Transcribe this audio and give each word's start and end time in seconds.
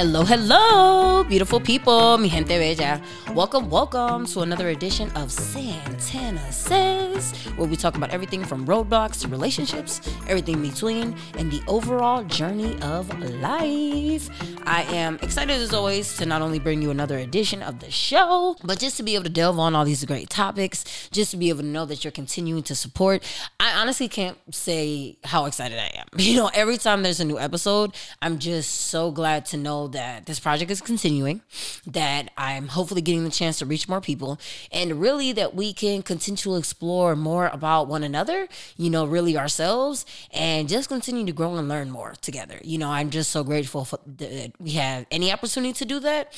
Hello, 0.00 0.24
hello, 0.24 1.24
beautiful 1.24 1.60
people, 1.60 2.18
mi 2.20 2.30
gente 2.30 2.56
bella. 2.56 3.00
Welcome, 3.34 3.68
welcome 3.68 4.24
to 4.28 4.40
another 4.40 4.70
edition 4.70 5.10
of 5.10 5.30
Santana 5.30 6.50
Says, 6.50 7.32
where 7.56 7.68
we 7.68 7.76
talk 7.76 7.96
about 7.96 8.10
everything 8.10 8.42
from 8.42 8.66
roadblocks 8.66 9.20
to 9.20 9.28
relationships, 9.28 10.00
everything 10.26 10.56
in 10.56 10.70
between, 10.70 11.14
and 11.36 11.50
the 11.50 11.62
overall 11.68 12.24
journey 12.24 12.80
of 12.80 13.16
life. 13.40 14.30
I 14.66 14.82
am 14.94 15.18
excited 15.22 15.60
as 15.60 15.72
always 15.74 16.16
to 16.16 16.26
not 16.26 16.42
only 16.42 16.58
bring 16.58 16.82
you 16.82 16.90
another 16.90 17.18
edition 17.18 17.62
of 17.62 17.80
the 17.80 17.90
show, 17.90 18.56
but 18.64 18.78
just 18.78 18.96
to 18.96 19.02
be 19.02 19.14
able 19.14 19.24
to 19.24 19.30
delve 19.30 19.58
on 19.58 19.74
all 19.74 19.84
these 19.84 20.04
great 20.04 20.30
topics, 20.30 21.08
just 21.10 21.30
to 21.30 21.36
be 21.36 21.50
able 21.50 21.60
to 21.60 21.66
know 21.66 21.84
that 21.84 22.04
you're 22.04 22.10
continuing 22.10 22.62
to 22.64 22.74
support. 22.74 23.22
I 23.60 23.78
honestly 23.80 24.08
can't 24.08 24.38
say 24.54 25.18
how 25.24 25.44
excited 25.44 25.78
I 25.78 25.92
am. 25.98 26.06
You 26.28 26.36
know, 26.36 26.50
every 26.52 26.76
time 26.76 27.02
there's 27.02 27.20
a 27.20 27.24
new 27.24 27.38
episode, 27.38 27.94
I'm 28.20 28.38
just 28.38 28.70
so 28.70 29.10
glad 29.10 29.46
to 29.46 29.56
know 29.56 29.88
that 29.88 30.26
this 30.26 30.38
project 30.38 30.70
is 30.70 30.82
continuing, 30.82 31.40
that 31.86 32.30
I'm 32.36 32.68
hopefully 32.68 33.00
getting 33.00 33.17
the 33.24 33.30
chance 33.30 33.58
to 33.58 33.66
reach 33.66 33.88
more 33.88 34.00
people, 34.00 34.38
and 34.72 35.00
really 35.00 35.32
that 35.32 35.54
we 35.54 35.72
can 35.72 36.02
continue 36.02 36.36
to 36.38 36.56
explore 36.56 37.16
more 37.16 37.48
about 37.48 37.88
one 37.88 38.02
another, 38.02 38.48
you 38.76 38.90
know, 38.90 39.04
really 39.04 39.36
ourselves, 39.36 40.04
and 40.32 40.68
just 40.68 40.88
continue 40.88 41.26
to 41.26 41.32
grow 41.32 41.56
and 41.56 41.68
learn 41.68 41.90
more 41.90 42.14
together. 42.20 42.60
You 42.62 42.78
know, 42.78 42.90
I'm 42.90 43.10
just 43.10 43.30
so 43.30 43.44
grateful 43.44 43.84
for 43.84 43.98
that 44.18 44.52
we 44.58 44.72
have 44.72 45.06
any 45.10 45.32
opportunity 45.32 45.72
to 45.74 45.84
do 45.84 46.00
that 46.00 46.32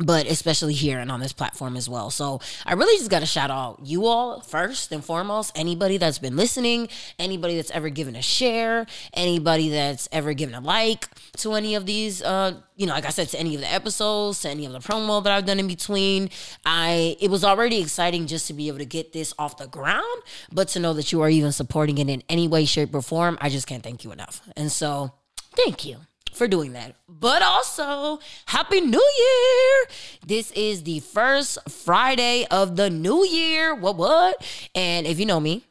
but 0.00 0.26
especially 0.26 0.72
here 0.72 0.98
and 0.98 1.10
on 1.10 1.20
this 1.20 1.32
platform 1.32 1.76
as 1.76 1.88
well. 1.88 2.10
So 2.10 2.40
I 2.64 2.72
really 2.72 2.96
just 2.96 3.10
got 3.10 3.20
to 3.20 3.26
shout 3.26 3.50
out 3.50 3.80
you 3.84 4.06
all 4.06 4.40
first 4.40 4.92
and 4.92 5.04
foremost. 5.04 5.52
Anybody 5.56 5.98
that's 5.98 6.18
been 6.18 6.36
listening, 6.36 6.88
anybody 7.18 7.56
that's 7.56 7.70
ever 7.70 7.90
given 7.90 8.16
a 8.16 8.22
share, 8.22 8.86
anybody 9.12 9.68
that's 9.68 10.08
ever 10.10 10.32
given 10.32 10.54
a 10.54 10.60
like 10.60 11.08
to 11.38 11.52
any 11.52 11.74
of 11.74 11.86
these, 11.86 12.22
uh, 12.22 12.54
you 12.76 12.86
know, 12.86 12.94
like 12.94 13.04
I 13.04 13.10
said, 13.10 13.28
to 13.30 13.38
any 13.38 13.54
of 13.54 13.60
the 13.60 13.70
episodes, 13.70 14.40
to 14.40 14.48
any 14.48 14.64
of 14.64 14.72
the 14.72 14.78
promo 14.78 15.22
that 15.22 15.32
I've 15.32 15.44
done 15.44 15.60
in 15.60 15.68
between. 15.68 16.30
I 16.64 17.16
it 17.20 17.30
was 17.30 17.44
already 17.44 17.80
exciting 17.80 18.26
just 18.26 18.46
to 18.46 18.54
be 18.54 18.68
able 18.68 18.78
to 18.78 18.86
get 18.86 19.12
this 19.12 19.34
off 19.38 19.58
the 19.58 19.66
ground, 19.66 20.22
but 20.50 20.68
to 20.68 20.80
know 20.80 20.94
that 20.94 21.12
you 21.12 21.20
are 21.20 21.30
even 21.30 21.52
supporting 21.52 21.98
it 21.98 22.08
in 22.08 22.22
any 22.28 22.48
way, 22.48 22.64
shape, 22.64 22.94
or 22.94 23.02
form, 23.02 23.36
I 23.40 23.50
just 23.50 23.66
can't 23.66 23.82
thank 23.82 24.04
you 24.04 24.12
enough. 24.12 24.40
And 24.56 24.72
so, 24.72 25.12
thank 25.54 25.84
you 25.84 25.98
for 26.32 26.48
doing 26.48 26.72
that. 26.72 26.94
But 27.08 27.42
also, 27.42 28.20
Happy 28.46 28.80
New 28.80 29.10
Year! 29.18 29.86
This 30.26 30.50
is 30.52 30.82
the 30.84 31.00
first 31.00 31.58
Friday 31.68 32.46
of 32.50 32.76
the 32.76 32.90
new 32.90 33.24
year. 33.24 33.74
What, 33.74 33.96
what? 33.96 34.44
And 34.74 35.06
if 35.06 35.18
you 35.18 35.26
know 35.26 35.40
me, 35.40 35.64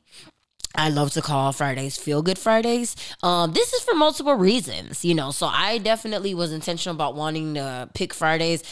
I 0.75 0.89
love 0.89 1.11
to 1.11 1.21
call 1.21 1.51
Fridays 1.51 1.97
feel 1.97 2.21
good 2.21 2.37
Fridays. 2.37 2.95
Um, 3.23 3.53
this 3.53 3.73
is 3.73 3.83
for 3.83 3.95
multiple 3.95 4.35
reasons, 4.35 5.03
you 5.03 5.15
know. 5.15 5.31
So 5.31 5.47
I 5.47 5.79
definitely 5.79 6.33
was 6.35 6.53
intentional 6.53 6.95
about 6.95 7.15
wanting 7.15 7.55
to 7.55 7.89
pick 7.95 8.13
Fridays 8.13 8.63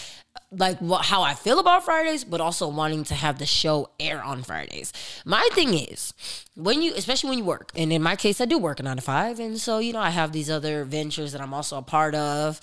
like 0.52 0.80
what, 0.80 1.06
how 1.06 1.22
I 1.22 1.34
feel 1.34 1.60
about 1.60 1.84
Fridays, 1.84 2.24
but 2.24 2.42
also 2.42 2.68
wanting 2.68 3.04
to 3.06 3.16
have 3.16 3.40
the 3.40 3.46
show 3.46 3.90
air 4.00 4.24
on 4.24 4.44
Fridays. 4.44 4.94
My 5.26 5.48
thing 5.54 5.74
is 5.74 6.14
when 6.56 6.82
you, 6.82 6.94
especially 6.96 7.30
when 7.30 7.40
you 7.40 7.46
work, 7.46 7.72
and 7.76 7.92
in 7.92 8.02
my 8.02 8.16
case, 8.16 8.42
I 8.42 8.46
do 8.46 8.58
work 8.58 8.80
a 8.80 8.84
nine 8.84 8.98
to 8.98 9.02
five, 9.02 9.40
and 9.40 9.60
so 9.60 9.80
you 9.80 9.94
know 9.94 10.00
I 10.00 10.10
have 10.10 10.32
these 10.32 10.50
other 10.50 10.84
ventures 10.86 11.32
that 11.34 11.42
I'm 11.42 11.54
also 11.54 11.78
a 11.78 11.82
part 11.82 12.16
of 12.16 12.60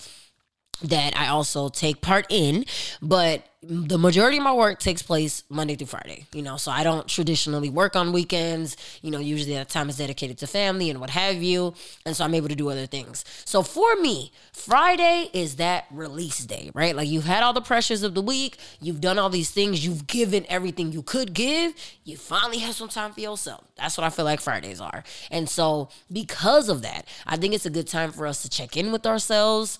that 0.81 1.17
I 1.17 1.27
also 1.27 1.69
take 1.69 2.01
part 2.01 2.25
in, 2.29 2.65
but 3.01 3.43
the 3.67 3.97
majority 3.97 4.37
of 4.37 4.43
my 4.43 4.53
work 4.53 4.79
takes 4.79 5.01
place 5.01 5.43
Monday 5.49 5.75
through 5.75 5.87
Friday, 5.87 6.27
you 6.33 6.43
know, 6.43 6.55
so 6.57 6.69
I 6.69 6.83
don't 6.83 7.07
traditionally 7.07 7.69
work 7.69 7.95
on 7.95 8.11
weekends, 8.11 8.77
you 9.01 9.09
know, 9.09 9.17
usually 9.17 9.55
that 9.55 9.69
time 9.69 9.89
is 9.89 9.97
dedicated 9.97 10.37
to 10.39 10.47
family 10.47 10.89
and 10.91 10.99
what 10.99 11.09
have 11.09 11.41
you, 11.41 11.73
and 12.05 12.15
so 12.15 12.23
I'm 12.25 12.35
able 12.35 12.49
to 12.49 12.55
do 12.55 12.69
other 12.69 12.85
things. 12.85 13.25
So 13.45 13.63
for 13.63 13.95
me, 13.95 14.31
Friday 14.51 15.31
is 15.33 15.55
that 15.55 15.85
release 15.89 16.45
day, 16.45 16.69
right? 16.75 16.95
Like 16.95 17.07
you've 17.07 17.25
had 17.25 17.41
all 17.41 17.53
the 17.53 17.61
pressures 17.61 18.03
of 18.03 18.13
the 18.13 18.21
week, 18.21 18.57
you've 18.81 19.01
done 19.01 19.17
all 19.17 19.29
these 19.29 19.49
things, 19.49 19.83
you've 19.83 20.05
given 20.05 20.45
everything 20.47 20.91
you 20.91 21.01
could 21.01 21.33
give, 21.33 21.73
you 22.03 22.17
finally 22.17 22.59
have 22.59 22.75
some 22.75 22.89
time 22.89 23.13
for 23.13 23.21
yourself. 23.21 23.63
That's 23.77 23.97
what 23.97 24.03
I 24.03 24.09
feel 24.11 24.25
like 24.25 24.41
Fridays 24.41 24.81
are. 24.81 25.03
And 25.31 25.49
so 25.49 25.89
because 26.11 26.69
of 26.69 26.83
that, 26.83 27.07
I 27.25 27.37
think 27.37 27.55
it's 27.55 27.65
a 27.65 27.71
good 27.71 27.87
time 27.87 28.11
for 28.11 28.27
us 28.27 28.43
to 28.43 28.49
check 28.49 28.77
in 28.77 28.91
with 28.91 29.07
ourselves 29.07 29.79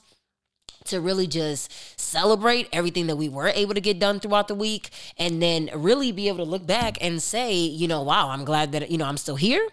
to 0.85 1.01
really 1.01 1.27
just 1.27 1.71
celebrate 1.99 2.67
everything 2.71 3.07
that 3.07 3.15
we 3.15 3.29
were 3.29 3.47
able 3.49 3.73
to 3.73 3.81
get 3.81 3.99
done 3.99 4.19
throughout 4.19 4.47
the 4.47 4.55
week 4.55 4.89
and 5.17 5.41
then 5.41 5.69
really 5.75 6.11
be 6.11 6.27
able 6.27 6.37
to 6.37 6.43
look 6.43 6.65
back 6.65 6.97
and 7.01 7.21
say, 7.21 7.53
you 7.53 7.87
know, 7.87 8.01
wow, 8.01 8.29
I'm 8.29 8.45
glad 8.45 8.71
that, 8.71 8.89
you 8.89 8.97
know, 8.97 9.05
I'm 9.05 9.17
still 9.17 9.35
here. 9.35 9.67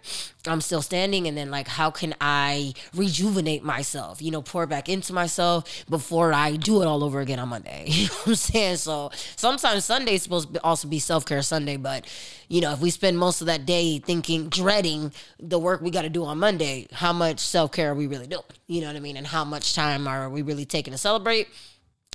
I'm 0.46 0.60
still 0.60 0.82
standing. 0.82 1.26
And 1.26 1.36
then, 1.36 1.50
like, 1.50 1.68
how 1.68 1.90
can 1.90 2.14
I 2.20 2.74
rejuvenate 2.94 3.62
myself, 3.62 4.20
you 4.20 4.30
know, 4.30 4.42
pour 4.42 4.66
back 4.66 4.88
into 4.88 5.12
myself 5.12 5.84
before 5.88 6.32
I 6.32 6.56
do 6.56 6.82
it 6.82 6.86
all 6.86 7.04
over 7.04 7.20
again 7.20 7.38
on 7.38 7.48
Monday? 7.48 7.86
You 8.02 8.08
know 8.08 8.14
what 8.14 8.28
I'm 8.28 8.34
saying? 8.34 8.76
So 8.76 9.10
sometimes 9.36 9.84
Sunday 9.84 10.14
is 10.14 10.22
supposed 10.22 10.54
to 10.54 10.64
also 10.64 10.88
be 10.88 10.98
self 10.98 11.24
care 11.24 11.42
Sunday, 11.42 11.76
but, 11.76 12.04
you 12.48 12.60
know, 12.60 12.72
if 12.72 12.80
we 12.80 12.90
spend 12.90 13.18
most 13.18 13.40
of 13.40 13.46
that 13.46 13.64
day 13.66 13.98
thinking, 13.98 14.48
dreading 14.48 15.12
the 15.38 15.58
work 15.58 15.80
we 15.82 15.90
got 15.90 16.02
to 16.02 16.08
do 16.08 16.24
on 16.24 16.38
Monday, 16.38 16.88
how 16.92 17.12
much 17.12 17.38
self 17.38 17.70
care 17.70 17.92
are 17.92 17.94
we 17.94 18.06
really 18.06 18.26
doing? 18.26 18.42
You 18.66 18.80
know 18.80 18.88
what 18.88 18.96
I 18.96 19.00
mean? 19.00 19.16
And 19.16 19.26
how 19.26 19.44
much 19.44 19.74
time 19.74 20.08
are 20.08 20.28
we 20.28 20.42
really 20.42 20.64
taking 20.64 20.92
to 20.92 20.98
celebrate? 20.98 21.48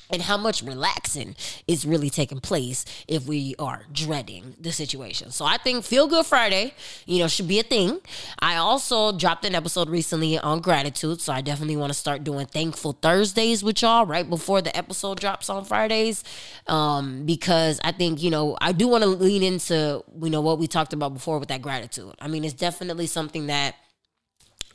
And 0.10 0.22
how 0.22 0.38
much 0.38 0.62
relaxing 0.64 1.36
is 1.68 1.86
really 1.86 2.10
taking 2.10 2.40
place 2.40 2.86
if 3.08 3.26
we 3.26 3.56
are 3.60 3.84
dreading 3.92 4.56
the 4.60 4.72
situation. 4.72 5.32
So 5.32 5.46
I 5.46 5.58
think 5.58 5.84
Feel 5.84 6.08
Good 6.08 6.26
Friday, 6.26 6.74
you 7.06 7.20
know, 7.20 7.28
should 7.28 7.48
be 7.48 7.60
a 7.60 7.64
thing. 7.64 8.00
I 8.40 8.56
also 8.56 9.12
dropped 9.12 9.46
an 9.46 9.56
episode 9.56 9.90
recently 9.90 10.38
on 10.38 10.62
gratitude, 10.62 11.22
so 11.22 11.34
I 11.34 11.42
definitely 11.42 11.78
want 11.78 11.92
to 11.92 11.98
start 11.98 12.24
doing 12.24 12.46
Thankful 12.46 12.94
Thursdays 12.94 13.64
with 13.64 13.82
y'all 13.82 14.06
right 14.06 14.28
before 14.28 14.62
the 14.62 14.76
episode 14.76 15.20
drops 15.20 15.50
on 15.50 15.66
Fridays, 15.66 16.24
um, 16.68 17.26
because 17.26 17.80
I 17.84 17.92
think 17.92 18.22
you 18.22 18.30
know 18.30 18.58
I 18.62 18.72
do 18.72 18.88
want 18.88 19.04
to 19.04 19.10
lean 19.10 19.44
into 19.44 20.04
you 20.22 20.30
know 20.30 20.42
what 20.42 20.60
we 20.60 20.68
talked 20.68 20.94
about 20.94 21.14
before 21.14 21.40
with 21.40 21.50
that 21.50 21.62
gratitude. 21.62 22.14
I 22.20 22.28
mean, 22.28 22.44
it's 22.44 22.54
definitely 22.54 23.08
something 23.08 23.48
that 23.48 23.76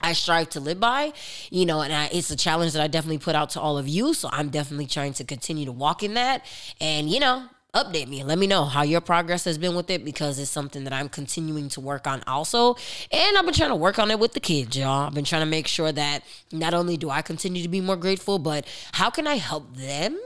I 0.02 0.12
strive 0.12 0.50
to 0.50 0.60
live 0.60 0.80
by, 0.80 1.12
you 1.50 1.66
know, 1.66 1.80
and 1.80 1.92
I, 1.92 2.06
it's 2.12 2.30
a 2.30 2.36
challenge 2.36 2.72
that 2.72 2.82
I 2.82 2.86
definitely 2.86 3.18
put 3.18 3.34
out 3.34 3.50
to 3.50 3.60
all 3.60 3.78
of 3.78 3.88
you. 3.88 4.14
So 4.14 4.28
I'm 4.32 4.48
definitely 4.50 4.86
trying 4.86 5.12
to 5.14 5.24
continue 5.24 5.64
to 5.66 5.72
walk 5.72 6.02
in 6.02 6.14
that. 6.14 6.44
And, 6.80 7.08
you 7.08 7.20
know, 7.20 7.48
update 7.74 8.06
me. 8.06 8.22
Let 8.22 8.38
me 8.38 8.46
know 8.46 8.64
how 8.64 8.82
your 8.82 9.00
progress 9.00 9.44
has 9.44 9.56
been 9.56 9.74
with 9.74 9.88
it 9.88 10.04
because 10.04 10.38
it's 10.38 10.50
something 10.50 10.84
that 10.84 10.92
I'm 10.92 11.08
continuing 11.08 11.70
to 11.70 11.80
work 11.80 12.06
on 12.06 12.22
also. 12.26 12.76
And 13.10 13.36
I've 13.36 13.44
been 13.44 13.54
trying 13.54 13.70
to 13.70 13.76
work 13.76 13.98
on 13.98 14.10
it 14.10 14.18
with 14.18 14.34
the 14.34 14.40
kids, 14.40 14.76
y'all. 14.76 15.06
I've 15.06 15.14
been 15.14 15.24
trying 15.24 15.42
to 15.42 15.46
make 15.46 15.66
sure 15.66 15.90
that 15.90 16.22
not 16.52 16.74
only 16.74 16.96
do 16.96 17.08
I 17.08 17.22
continue 17.22 17.62
to 17.62 17.68
be 17.68 17.80
more 17.80 17.96
grateful, 17.96 18.38
but 18.38 18.66
how 18.92 19.08
can 19.10 19.26
I 19.26 19.36
help 19.36 19.76
them? 19.76 20.18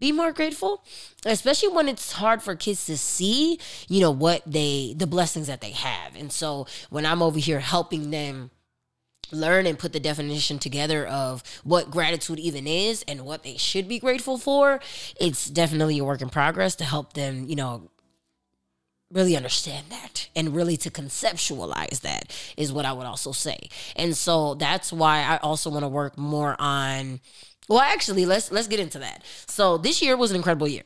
be 0.00 0.12
more 0.12 0.32
grateful 0.32 0.84
especially 1.26 1.68
when 1.68 1.88
it's 1.88 2.12
hard 2.12 2.40
for 2.40 2.54
kids 2.54 2.86
to 2.86 2.96
see 2.96 3.58
you 3.88 4.00
know 4.00 4.12
what 4.12 4.42
they 4.46 4.94
the 4.96 5.08
blessings 5.08 5.48
that 5.48 5.60
they 5.60 5.72
have 5.72 6.14
and 6.14 6.30
so 6.30 6.68
when 6.88 7.04
i'm 7.04 7.20
over 7.20 7.40
here 7.40 7.58
helping 7.58 8.12
them 8.12 8.48
learn 9.30 9.66
and 9.66 9.78
put 9.78 9.92
the 9.92 10.00
definition 10.00 10.58
together 10.58 11.06
of 11.06 11.42
what 11.64 11.90
gratitude 11.90 12.38
even 12.38 12.66
is 12.66 13.04
and 13.08 13.24
what 13.24 13.42
they 13.42 13.56
should 13.56 13.88
be 13.88 13.98
grateful 13.98 14.38
for 14.38 14.80
it's 15.20 15.46
definitely 15.46 15.98
a 15.98 16.04
work 16.04 16.22
in 16.22 16.28
progress 16.28 16.74
to 16.74 16.84
help 16.84 17.12
them 17.12 17.44
you 17.48 17.56
know 17.56 17.90
really 19.10 19.36
understand 19.36 19.86
that 19.88 20.28
and 20.36 20.54
really 20.54 20.76
to 20.76 20.90
conceptualize 20.90 22.00
that 22.00 22.34
is 22.56 22.72
what 22.72 22.84
i 22.84 22.92
would 22.92 23.06
also 23.06 23.32
say. 23.32 23.56
And 23.96 24.16
so 24.16 24.54
that's 24.54 24.92
why 24.92 25.20
i 25.20 25.38
also 25.38 25.70
want 25.70 25.84
to 25.84 25.88
work 25.88 26.18
more 26.18 26.56
on 26.58 27.20
well 27.68 27.80
actually 27.80 28.26
let's 28.26 28.52
let's 28.52 28.68
get 28.68 28.80
into 28.80 28.98
that. 28.98 29.24
So 29.46 29.78
this 29.78 30.02
year 30.02 30.16
was 30.16 30.30
an 30.30 30.36
incredible 30.36 30.68
year. 30.68 30.84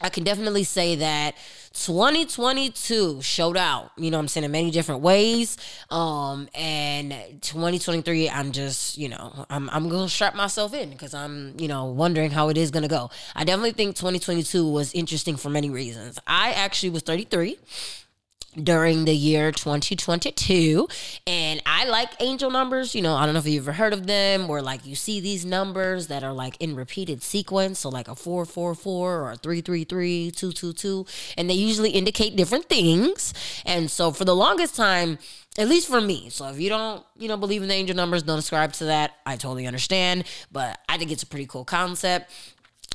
I 0.00 0.08
can 0.08 0.24
definitely 0.24 0.64
say 0.64 0.96
that 0.96 1.36
2022 1.72 3.22
showed 3.22 3.56
out, 3.56 3.90
you 3.96 4.10
know 4.10 4.18
I'm 4.18 4.28
saying, 4.28 4.44
in 4.44 4.50
many 4.50 4.70
different 4.70 5.00
ways. 5.00 5.56
Um, 5.90 6.48
and 6.54 7.10
2023, 7.42 8.28
I'm 8.30 8.52
just, 8.52 8.98
you 8.98 9.08
know, 9.08 9.46
I'm, 9.50 9.68
I'm 9.70 9.88
going 9.88 10.06
to 10.06 10.12
strap 10.12 10.34
myself 10.34 10.74
in 10.74 10.90
because 10.90 11.14
I'm, 11.14 11.54
you 11.58 11.68
know, 11.68 11.86
wondering 11.86 12.30
how 12.30 12.48
it 12.48 12.56
is 12.56 12.70
going 12.70 12.82
to 12.82 12.88
go. 12.88 13.10
I 13.34 13.44
definitely 13.44 13.72
think 13.72 13.96
2022 13.96 14.68
was 14.68 14.92
interesting 14.94 15.36
for 15.36 15.48
many 15.48 15.70
reasons. 15.70 16.18
I 16.26 16.52
actually 16.52 16.90
was 16.90 17.02
33 17.02 17.58
during 18.60 19.06
the 19.06 19.14
year 19.14 19.50
2022 19.50 20.86
and 21.26 21.62
i 21.64 21.86
like 21.86 22.10
angel 22.20 22.50
numbers 22.50 22.94
you 22.94 23.00
know 23.00 23.14
i 23.14 23.24
don't 23.24 23.32
know 23.32 23.38
if 23.38 23.46
you've 23.46 23.66
ever 23.66 23.72
heard 23.72 23.94
of 23.94 24.06
them 24.06 24.46
where 24.46 24.60
like 24.60 24.84
you 24.84 24.94
see 24.94 25.20
these 25.20 25.44
numbers 25.46 26.08
that 26.08 26.22
are 26.22 26.34
like 26.34 26.56
in 26.60 26.76
repeated 26.76 27.22
sequence 27.22 27.78
so 27.78 27.88
like 27.88 28.08
a 28.08 28.14
444 28.14 29.20
or 29.20 29.30
a 29.30 29.36
333 29.36 30.30
222 30.32 31.06
and 31.38 31.48
they 31.48 31.54
usually 31.54 31.90
indicate 31.90 32.36
different 32.36 32.68
things 32.68 33.32
and 33.64 33.90
so 33.90 34.10
for 34.10 34.26
the 34.26 34.36
longest 34.36 34.76
time 34.76 35.18
at 35.58 35.68
least 35.68 35.88
for 35.88 36.00
me. 36.00 36.30
So 36.30 36.48
if 36.48 36.58
you 36.58 36.68
don't, 36.68 37.04
you 37.18 37.28
know, 37.28 37.36
believe 37.36 37.62
in 37.62 37.68
the 37.68 37.74
angel 37.74 37.94
numbers, 37.94 38.22
don't 38.22 38.38
ascribe 38.38 38.72
to 38.74 38.86
that. 38.86 39.12
I 39.26 39.36
totally 39.36 39.66
understand, 39.66 40.24
but 40.50 40.80
I 40.88 40.96
think 40.96 41.12
it's 41.12 41.22
a 41.22 41.26
pretty 41.26 41.46
cool 41.46 41.64
concept. 41.64 42.30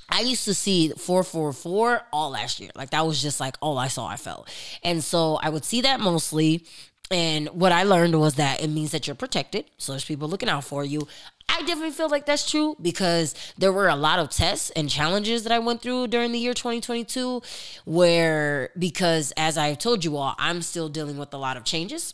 I 0.09 0.21
used 0.21 0.45
to 0.45 0.53
see 0.53 0.89
444 0.89 2.01
all 2.13 2.31
last 2.31 2.59
year. 2.59 2.71
Like 2.75 2.91
that 2.91 3.05
was 3.05 3.21
just 3.21 3.39
like 3.39 3.55
all 3.61 3.77
I 3.77 3.87
saw, 3.87 4.07
I 4.07 4.17
felt. 4.17 4.49
And 4.83 5.03
so 5.03 5.35
I 5.35 5.49
would 5.49 5.65
see 5.65 5.81
that 5.81 5.99
mostly. 5.99 6.65
And 7.09 7.47
what 7.49 7.71
I 7.71 7.83
learned 7.83 8.19
was 8.19 8.35
that 8.35 8.61
it 8.61 8.69
means 8.69 8.91
that 8.91 9.07
you're 9.07 9.15
protected. 9.15 9.65
So 9.77 9.93
there's 9.93 10.05
people 10.05 10.27
looking 10.27 10.49
out 10.49 10.63
for 10.63 10.83
you. 10.83 11.07
I 11.49 11.61
definitely 11.61 11.91
feel 11.91 12.09
like 12.09 12.25
that's 12.25 12.49
true 12.49 12.75
because 12.81 13.33
there 13.57 13.71
were 13.71 13.87
a 13.87 13.95
lot 13.95 14.19
of 14.19 14.29
tests 14.29 14.69
and 14.71 14.89
challenges 14.89 15.43
that 15.43 15.51
I 15.51 15.59
went 15.59 15.81
through 15.81 16.07
during 16.07 16.33
the 16.33 16.39
year 16.39 16.53
2022 16.53 17.41
where 17.85 18.69
because 18.77 19.31
as 19.37 19.57
I've 19.57 19.77
told 19.77 20.03
you 20.03 20.17
all, 20.17 20.35
I'm 20.37 20.61
still 20.61 20.89
dealing 20.89 21.17
with 21.17 21.33
a 21.33 21.37
lot 21.37 21.55
of 21.55 21.63
changes 21.63 22.13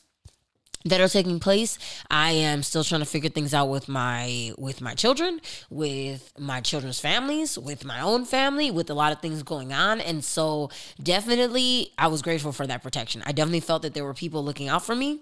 that 0.86 1.02
are 1.02 1.08
taking 1.08 1.40
place. 1.40 1.78
I 2.10 2.32
am 2.32 2.64
still 2.64 2.84
trying 2.84 3.02
to 3.02 3.06
figure 3.06 3.30
things 3.30 3.54
out 3.54 3.70
with 3.70 3.88
my 3.88 4.54
with 4.58 4.82
my 4.82 4.94
children, 4.94 5.42
with 5.70 6.34
my 6.38 6.62
children's 6.62 7.00
families, 7.00 7.58
with 7.58 7.86
my 7.86 8.02
own 8.02 8.26
family, 8.26 8.72
with 8.72 8.90
a 8.90 8.94
lot 8.94 9.12
of 9.12 9.22
things 9.22 9.44
going 9.44 9.74
on. 9.74 10.02
And 10.02 10.24
so 10.24 10.70
definitely 11.02 11.92
I 11.98 12.08
was 12.08 12.22
grateful 12.22 12.52
for 12.52 12.68
that 12.68 12.84
protection. 12.84 13.24
I 13.26 13.32
definitely 13.32 13.62
felt 13.62 13.82
that 13.84 13.94
there 13.94 14.04
were 14.04 14.14
people 14.14 14.44
looking 14.44 14.70
out 14.70 14.86
for 14.86 14.96
me 14.96 15.22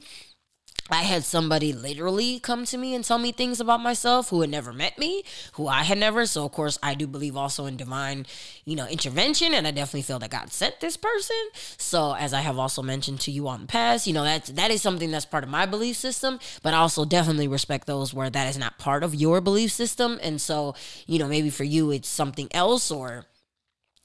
I 0.92 1.04
had 1.04 1.24
somebody 1.24 1.74
literally 1.74 2.40
come 2.40 2.66
to 2.66 2.78
me 2.78 2.94
and 2.94 3.04
tell 3.04 3.18
me 3.18 3.32
things 3.32 3.60
about 3.60 3.80
myself 3.80 4.30
who 4.30 4.42
had 4.42 4.50
never 4.50 4.74
met 4.74 4.98
me, 4.98 5.24
who 5.54 5.68
I 5.68 5.84
had 5.84 5.98
never. 5.98 6.26
So 6.26 6.46
of 6.46 6.52
course 6.52 6.78
I 6.84 6.94
do 6.94 7.08
believe 7.08 7.38
also 7.38 7.66
in 7.66 7.78
divine, 7.78 8.26
you 8.66 8.76
know, 8.76 8.88
intervention, 8.88 9.54
and 9.54 9.66
I 9.66 9.72
definitely 9.72 10.02
feel 10.04 10.20
that 10.20 10.30
God 10.30 10.52
sent 10.52 10.80
this 10.80 10.98
person. 10.98 11.38
So 11.78 12.14
as 12.14 12.34
I 12.34 12.42
have 12.42 12.60
also 12.60 12.82
mentioned 12.82 13.22
to 13.22 13.32
you 13.32 13.48
on 13.48 13.62
the 13.62 13.68
past, 13.68 14.08
you 14.08 14.14
know, 14.14 14.24
that's 14.24 14.50
that 14.52 14.72
is 14.72 14.82
something 14.82 15.12
that's 15.12 15.26
part 15.26 15.44
of 15.44 15.50
my 15.50 15.66
belief 15.66 15.96
system, 15.96 16.40
but 16.62 16.74
I 16.74 16.78
also 16.78 17.06
definitely 17.06 17.48
respect 17.48 17.88
those 17.88 18.14
where 18.14 18.30
that 18.30 18.50
is 18.50 18.58
not 18.58 18.78
part 18.78 19.04
of 19.04 19.16
your 19.16 19.42
belief 19.42 19.72
system. 19.72 20.20
And 20.22 20.42
so, 20.42 20.76
you 21.08 21.20
know, 21.20 21.28
maybe 21.28 21.50
for 21.50 21.64
you 21.64 21.92
it's 21.92 22.10
something 22.10 22.50
else 22.52 22.92
or 22.92 23.26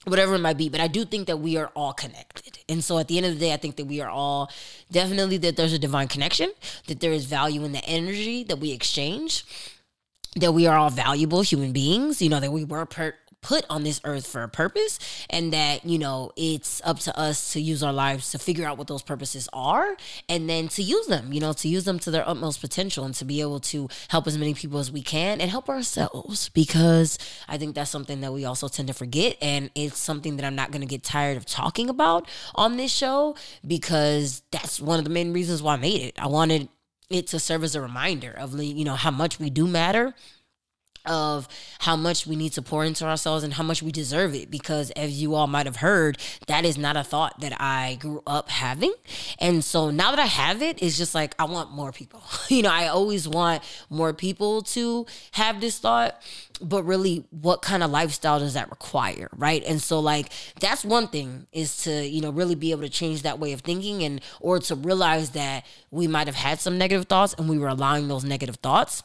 whatever 0.07 0.35
it 0.37 0.41
might 0.41 0.57
be 0.57 0.69
but 0.69 0.81
i 0.81 0.87
do 0.87 1.05
think 1.05 1.27
that 1.27 1.39
we 1.39 1.57
are 1.57 1.71
all 1.75 1.93
connected. 1.93 2.59
And 2.69 2.83
so 2.83 2.99
at 2.99 3.09
the 3.09 3.17
end 3.17 3.27
of 3.27 3.35
the 3.35 3.41
day 3.41 3.53
i 3.53 3.57
think 3.57 3.77
that 3.77 3.87
we 3.87 4.01
are 4.01 4.11
all 4.11 4.51
definitely 4.91 5.37
that 5.39 5.57
there's 5.57 5.73
a 5.73 5.79
divine 5.79 6.09
connection 6.09 6.51
that 6.87 7.01
there 7.01 7.13
is 7.13 7.27
value 7.27 7.65
in 7.65 7.73
the 7.73 7.85
energy 7.85 8.45
that 8.45 8.59
we 8.59 8.73
exchange 8.73 9.45
that 10.37 10.53
we 10.53 10.67
are 10.67 10.77
all 10.77 10.91
valuable 10.91 11.43
human 11.43 11.73
beings 11.73 12.23
you 12.23 12.29
know 12.29 12.41
that 12.41 12.53
we 12.53 12.65
were 12.65 12.87
per- 12.87 13.15
put 13.43 13.65
on 13.71 13.85
this 13.85 14.01
earth 14.05 14.27
for 14.27 14.43
a 14.43 14.49
purpose 14.49 14.99
and 15.31 15.53
that 15.53 15.85
you 15.85 15.99
know 15.99 16.33
it's 16.37 16.83
up 16.85 16.99
to 16.99 17.17
us 17.19 17.53
to 17.53 17.61
use 17.61 17.83
our 17.83 17.93
lives 17.93 18.33
to 18.33 18.39
figure 18.39 18.67
out 18.67 18.77
what 18.77 18.89
those 18.89 19.03
purposes 19.03 19.49
are 19.53 19.97
and 20.29 20.49
then 20.51 20.67
to 20.67 20.83
use 20.83 21.07
them 21.07 21.33
you 21.33 21.41
know 21.41 21.53
to 21.53 21.69
use 21.69 21.85
them 21.85 21.99
to 21.99 22.11
their 22.11 22.29
utmost 22.29 22.61
potential 22.61 23.05
and 23.05 23.15
to 23.15 23.25
be 23.25 23.41
able 23.41 23.61
to 23.61 23.89
help 24.09 24.27
as 24.27 24.37
many 24.37 24.53
people 24.53 24.79
as 24.79 24.91
we 24.91 25.03
can 25.03 25.41
and 25.41 25.51
help 25.51 25.69
ourselves. 25.69 26.49
Because 26.51 27.19
i 27.49 27.57
think 27.57 27.75
that's 27.75 27.91
something 27.91 28.21
that 28.21 28.33
we 28.33 28.45
also 28.45 28.69
tend 28.69 28.89
to 28.89 28.95
forget 28.95 29.37
and 29.41 29.71
it's 29.75 29.99
something 29.99 30.37
that 30.37 30.45
i'm 30.45 30.57
not 30.57 30.71
going 30.71 30.81
to 30.81 30.87
get 30.87 31.03
tired 31.03 31.37
of 31.37 31.47
talking 31.47 31.89
about 31.89 32.29
on 32.55 32.77
this 32.77 32.93
show 32.93 33.37
because 33.67 34.43
that's 34.51 34.81
one 34.81 34.99
of 34.99 35.05
the 35.05 35.11
main 35.11 35.33
reasons 35.33 35.63
why 35.63 35.75
i 35.75 35.77
made 35.77 36.03
it. 36.03 36.15
I 36.19 36.27
wanted 36.27 36.69
it 37.11 37.29
to 37.29 37.39
serve 37.39 37.63
as 37.63 37.75
a 37.75 37.81
reminder 37.81 38.33
of 38.33 38.61
you 38.61 38.85
know 38.85 38.97
how 38.97 39.11
much 39.11 39.39
we 39.39 39.51
do 39.51 39.67
matter 39.67 40.15
of 41.07 41.49
how 41.81 41.97
much 41.97 42.27
we 42.27 42.37
need 42.37 42.53
to 42.53 42.63
pour 42.63 42.85
into 42.85 43.05
ourselves 43.05 43.45
and 43.45 43.55
how 43.55 43.63
much 43.63 43.83
we 43.83 43.93
deserve 43.93 44.35
it. 44.35 44.51
Because 44.51 44.91
as 44.93 45.21
you 45.21 45.35
all 45.35 45.47
might 45.47 45.67
have 45.67 45.77
heard 45.77 46.19
that 46.47 46.65
is 46.65 46.77
not 46.79 46.97
a 46.97 47.05
thought 47.05 47.41
that 47.41 47.53
i 47.61 47.97
grew 48.01 48.23
up 48.27 48.49
having. 48.51 48.93
And 49.39 49.65
so 49.65 49.91
now 49.91 50.11
that 50.11 50.19
i 50.19 50.27
have 50.27 50.63
it 50.63 50.83
it's 50.83 50.97
just 50.97 51.15
like 51.15 51.35
i 51.39 51.45
want 51.45 51.71
more 51.71 51.93
people. 51.93 52.23
You 52.49 52.63
know 52.63 52.71
i 52.73 52.87
always 52.89 53.29
want 53.29 53.63
more 53.91 54.13
people 54.13 54.63
to 54.63 55.07
have 55.33 55.61
this 55.61 55.79
thought. 55.79 56.21
But 56.61 56.85
really 56.85 57.25
what 57.31 57.61
kind 57.61 57.83
of 57.83 57.91
lifestyle 57.91 58.39
does 58.39 58.55
that 58.55 58.71
require 58.71 59.29
right? 59.37 59.63
And 59.65 59.81
so 59.81 60.01
like 60.01 60.33
that's 60.61 60.85
one 60.85 61.09
thing 61.09 61.47
is 61.53 61.85
to 61.85 62.07
you 62.07 62.21
know 62.21 62.31
really 62.31 62.55
be 62.55 62.71
able 62.71 62.83
to 62.83 62.89
change 62.89 63.23
that 63.23 63.39
way 63.39 63.53
of 63.53 63.61
thinking 63.61 64.03
and 64.03 64.21
or 64.41 64.59
to 64.61 64.75
realize 64.75 65.31
that 65.31 65.67
we 65.91 66.07
might 66.07 66.27
have 66.27 66.37
had 66.37 66.61
some 66.61 66.79
negative 66.79 67.07
thoughts 67.07 67.35
and 67.39 67.49
we 67.49 67.59
were 67.59 67.69
allowing 67.69 68.09
those 68.09 68.25
negative 68.25 68.57
thoughts 68.57 69.03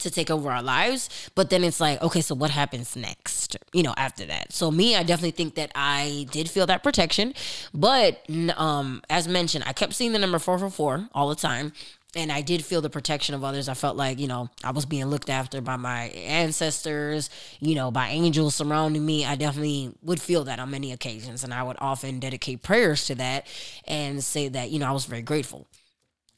to 0.00 0.10
take 0.10 0.30
over 0.30 0.50
our 0.50 0.62
lives. 0.62 1.30
But 1.34 1.50
then 1.50 1.64
it's 1.64 1.80
like, 1.80 2.02
okay, 2.02 2.20
so 2.20 2.34
what 2.34 2.50
happens 2.50 2.96
next? 2.96 3.56
You 3.72 3.82
know, 3.82 3.94
after 3.96 4.26
that. 4.26 4.52
So 4.52 4.70
me, 4.70 4.96
I 4.96 5.02
definitely 5.02 5.32
think 5.32 5.54
that 5.54 5.72
I 5.74 6.26
did 6.30 6.50
feel 6.50 6.66
that 6.66 6.82
protection. 6.82 7.34
But 7.72 8.22
um, 8.56 9.02
as 9.08 9.28
mentioned, 9.28 9.64
I 9.66 9.72
kept 9.72 9.94
seeing 9.94 10.12
the 10.12 10.18
number 10.18 10.38
four 10.38 10.58
four 10.58 10.70
four 10.70 11.08
all 11.14 11.28
the 11.28 11.36
time. 11.36 11.72
And 12.16 12.32
I 12.32 12.40
did 12.40 12.64
feel 12.64 12.80
the 12.80 12.90
protection 12.90 13.36
of 13.36 13.44
others. 13.44 13.68
I 13.68 13.74
felt 13.74 13.96
like, 13.96 14.18
you 14.18 14.26
know, 14.26 14.50
I 14.64 14.72
was 14.72 14.84
being 14.84 15.04
looked 15.06 15.30
after 15.30 15.60
by 15.60 15.76
my 15.76 16.06
ancestors, 16.08 17.30
you 17.60 17.76
know, 17.76 17.92
by 17.92 18.08
angels 18.08 18.56
surrounding 18.56 19.06
me. 19.06 19.24
I 19.24 19.36
definitely 19.36 19.92
would 20.02 20.20
feel 20.20 20.42
that 20.44 20.58
on 20.58 20.72
many 20.72 20.90
occasions. 20.90 21.44
And 21.44 21.54
I 21.54 21.62
would 21.62 21.76
often 21.78 22.18
dedicate 22.18 22.64
prayers 22.64 23.06
to 23.06 23.14
that 23.14 23.46
and 23.86 24.24
say 24.24 24.48
that, 24.48 24.70
you 24.70 24.80
know, 24.80 24.88
I 24.88 24.90
was 24.90 25.04
very 25.04 25.22
grateful 25.22 25.68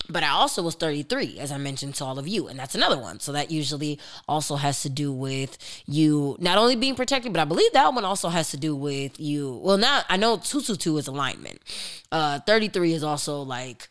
but 0.08 0.22
I 0.22 0.28
also 0.28 0.62
was 0.62 0.74
33, 0.74 1.38
as 1.38 1.52
I 1.52 1.58
mentioned 1.58 1.94
to 1.96 2.04
all 2.04 2.18
of 2.18 2.26
you, 2.26 2.48
and 2.48 2.58
that's 2.58 2.74
another 2.74 2.98
one. 2.98 3.20
So 3.20 3.32
that 3.32 3.50
usually 3.50 3.98
also 4.28 4.56
has 4.56 4.82
to 4.82 4.88
do 4.88 5.12
with 5.12 5.56
you 5.86 6.36
not 6.40 6.58
only 6.58 6.76
being 6.76 6.94
protected, 6.94 7.32
but 7.32 7.40
I 7.40 7.44
believe 7.44 7.72
that 7.72 7.94
one 7.94 8.04
also 8.04 8.28
has 8.28 8.50
to 8.50 8.56
do 8.56 8.74
with 8.74 9.18
you. 9.18 9.60
Well, 9.62 9.78
now 9.78 10.02
I 10.08 10.16
know 10.16 10.36
222 10.36 10.98
is 10.98 11.06
alignment. 11.06 11.60
Uh, 12.10 12.40
33 12.40 12.92
is 12.92 13.04
also 13.04 13.42
like 13.42 13.88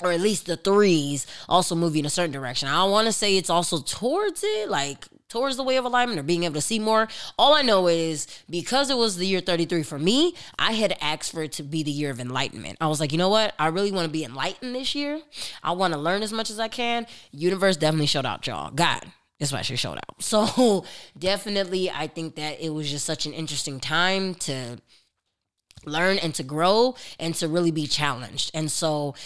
or 0.00 0.10
at 0.12 0.20
least 0.20 0.46
the 0.46 0.56
threes 0.56 1.26
also 1.48 1.74
you 1.74 2.00
in 2.00 2.06
a 2.06 2.10
certain 2.10 2.32
direction. 2.32 2.68
I 2.68 2.82
don't 2.82 2.90
want 2.90 3.06
to 3.06 3.12
say 3.12 3.36
it's 3.36 3.50
also 3.50 3.78
towards 3.78 4.42
it, 4.44 4.68
like 4.68 5.06
towards 5.34 5.56
the 5.56 5.64
way 5.64 5.76
of 5.76 5.84
alignment 5.84 6.20
or 6.20 6.22
being 6.22 6.44
able 6.44 6.54
to 6.54 6.60
see 6.60 6.78
more. 6.78 7.08
All 7.36 7.54
I 7.54 7.62
know 7.62 7.88
is 7.88 8.28
because 8.48 8.88
it 8.88 8.96
was 8.96 9.16
the 9.16 9.26
year 9.26 9.40
33 9.40 9.82
for 9.82 9.98
me, 9.98 10.36
I 10.60 10.72
had 10.72 10.96
asked 11.00 11.32
for 11.32 11.42
it 11.42 11.50
to 11.54 11.64
be 11.64 11.82
the 11.82 11.90
year 11.90 12.12
of 12.12 12.20
enlightenment. 12.20 12.78
I 12.80 12.86
was 12.86 13.00
like, 13.00 13.10
you 13.10 13.18
know 13.18 13.28
what? 13.28 13.52
I 13.58 13.66
really 13.66 13.90
want 13.90 14.06
to 14.06 14.12
be 14.12 14.22
enlightened 14.22 14.76
this 14.76 14.94
year. 14.94 15.20
I 15.60 15.72
want 15.72 15.92
to 15.92 15.98
learn 15.98 16.22
as 16.22 16.32
much 16.32 16.50
as 16.50 16.60
I 16.60 16.68
can. 16.68 17.08
Universe 17.32 17.76
definitely 17.76 18.06
showed 18.06 18.24
out, 18.24 18.46
y'all. 18.46 18.70
God. 18.70 19.04
That's 19.40 19.52
why 19.52 19.62
she 19.62 19.74
showed 19.74 19.98
out. 19.98 20.14
So 20.22 20.84
definitely, 21.18 21.90
I 21.90 22.06
think 22.06 22.36
that 22.36 22.60
it 22.60 22.70
was 22.70 22.88
just 22.88 23.04
such 23.04 23.26
an 23.26 23.32
interesting 23.32 23.80
time 23.80 24.36
to 24.36 24.78
learn 25.84 26.18
and 26.18 26.32
to 26.36 26.44
grow 26.44 26.94
and 27.18 27.34
to 27.34 27.48
really 27.48 27.72
be 27.72 27.88
challenged. 27.88 28.52
And 28.54 28.70
so 28.70 29.16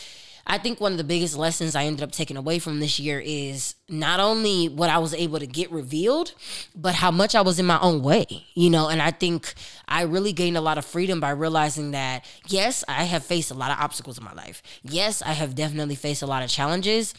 I 0.51 0.57
think 0.57 0.81
one 0.81 0.93
of 0.93 0.99
the 0.99 1.05
biggest 1.05 1.37
lessons 1.37 1.77
I 1.77 1.85
ended 1.85 2.03
up 2.03 2.11
taking 2.11 2.39
away 2.39 2.59
from 2.59 2.81
this 2.81 2.99
year 2.99 3.21
is 3.21 3.75
not 3.89 4.19
only 4.19 4.69
what 4.69 4.89
I 4.89 4.97
was 4.97 5.13
able 5.13 5.39
to 5.39 5.47
get 5.47 5.71
revealed, 5.71 6.33
but 6.75 6.95
how 6.95 7.11
much 7.11 7.35
I 7.35 7.43
was 7.43 7.59
in 7.59 7.67
my 7.67 7.79
own 7.81 8.03
way, 8.03 8.47
you 8.55 8.71
know. 8.71 8.89
And 8.89 9.03
I 9.03 9.11
think 9.11 9.53
I 9.87 10.03
really 10.03 10.33
gained 10.33 10.57
a 10.57 10.63
lot 10.63 10.79
of 10.79 10.87
freedom 10.87 11.21
by 11.21 11.31
realizing 11.31 11.91
that, 11.91 12.25
yes, 12.47 12.83
I 12.89 13.05
have 13.05 13.25
faced 13.25 13.51
a 13.51 13.55
lot 13.55 13.71
of 13.71 13.79
obstacles 13.79 14.17
in 14.17 14.25
my 14.25 14.33
life. 14.33 14.63
Yes, 14.83 15.21
I 15.21 15.33
have 15.33 15.55
definitely 15.55 15.97
faced 15.97 16.23
a 16.23 16.27
lot 16.27 16.43
of 16.43 16.49
challenges. 16.49 17.13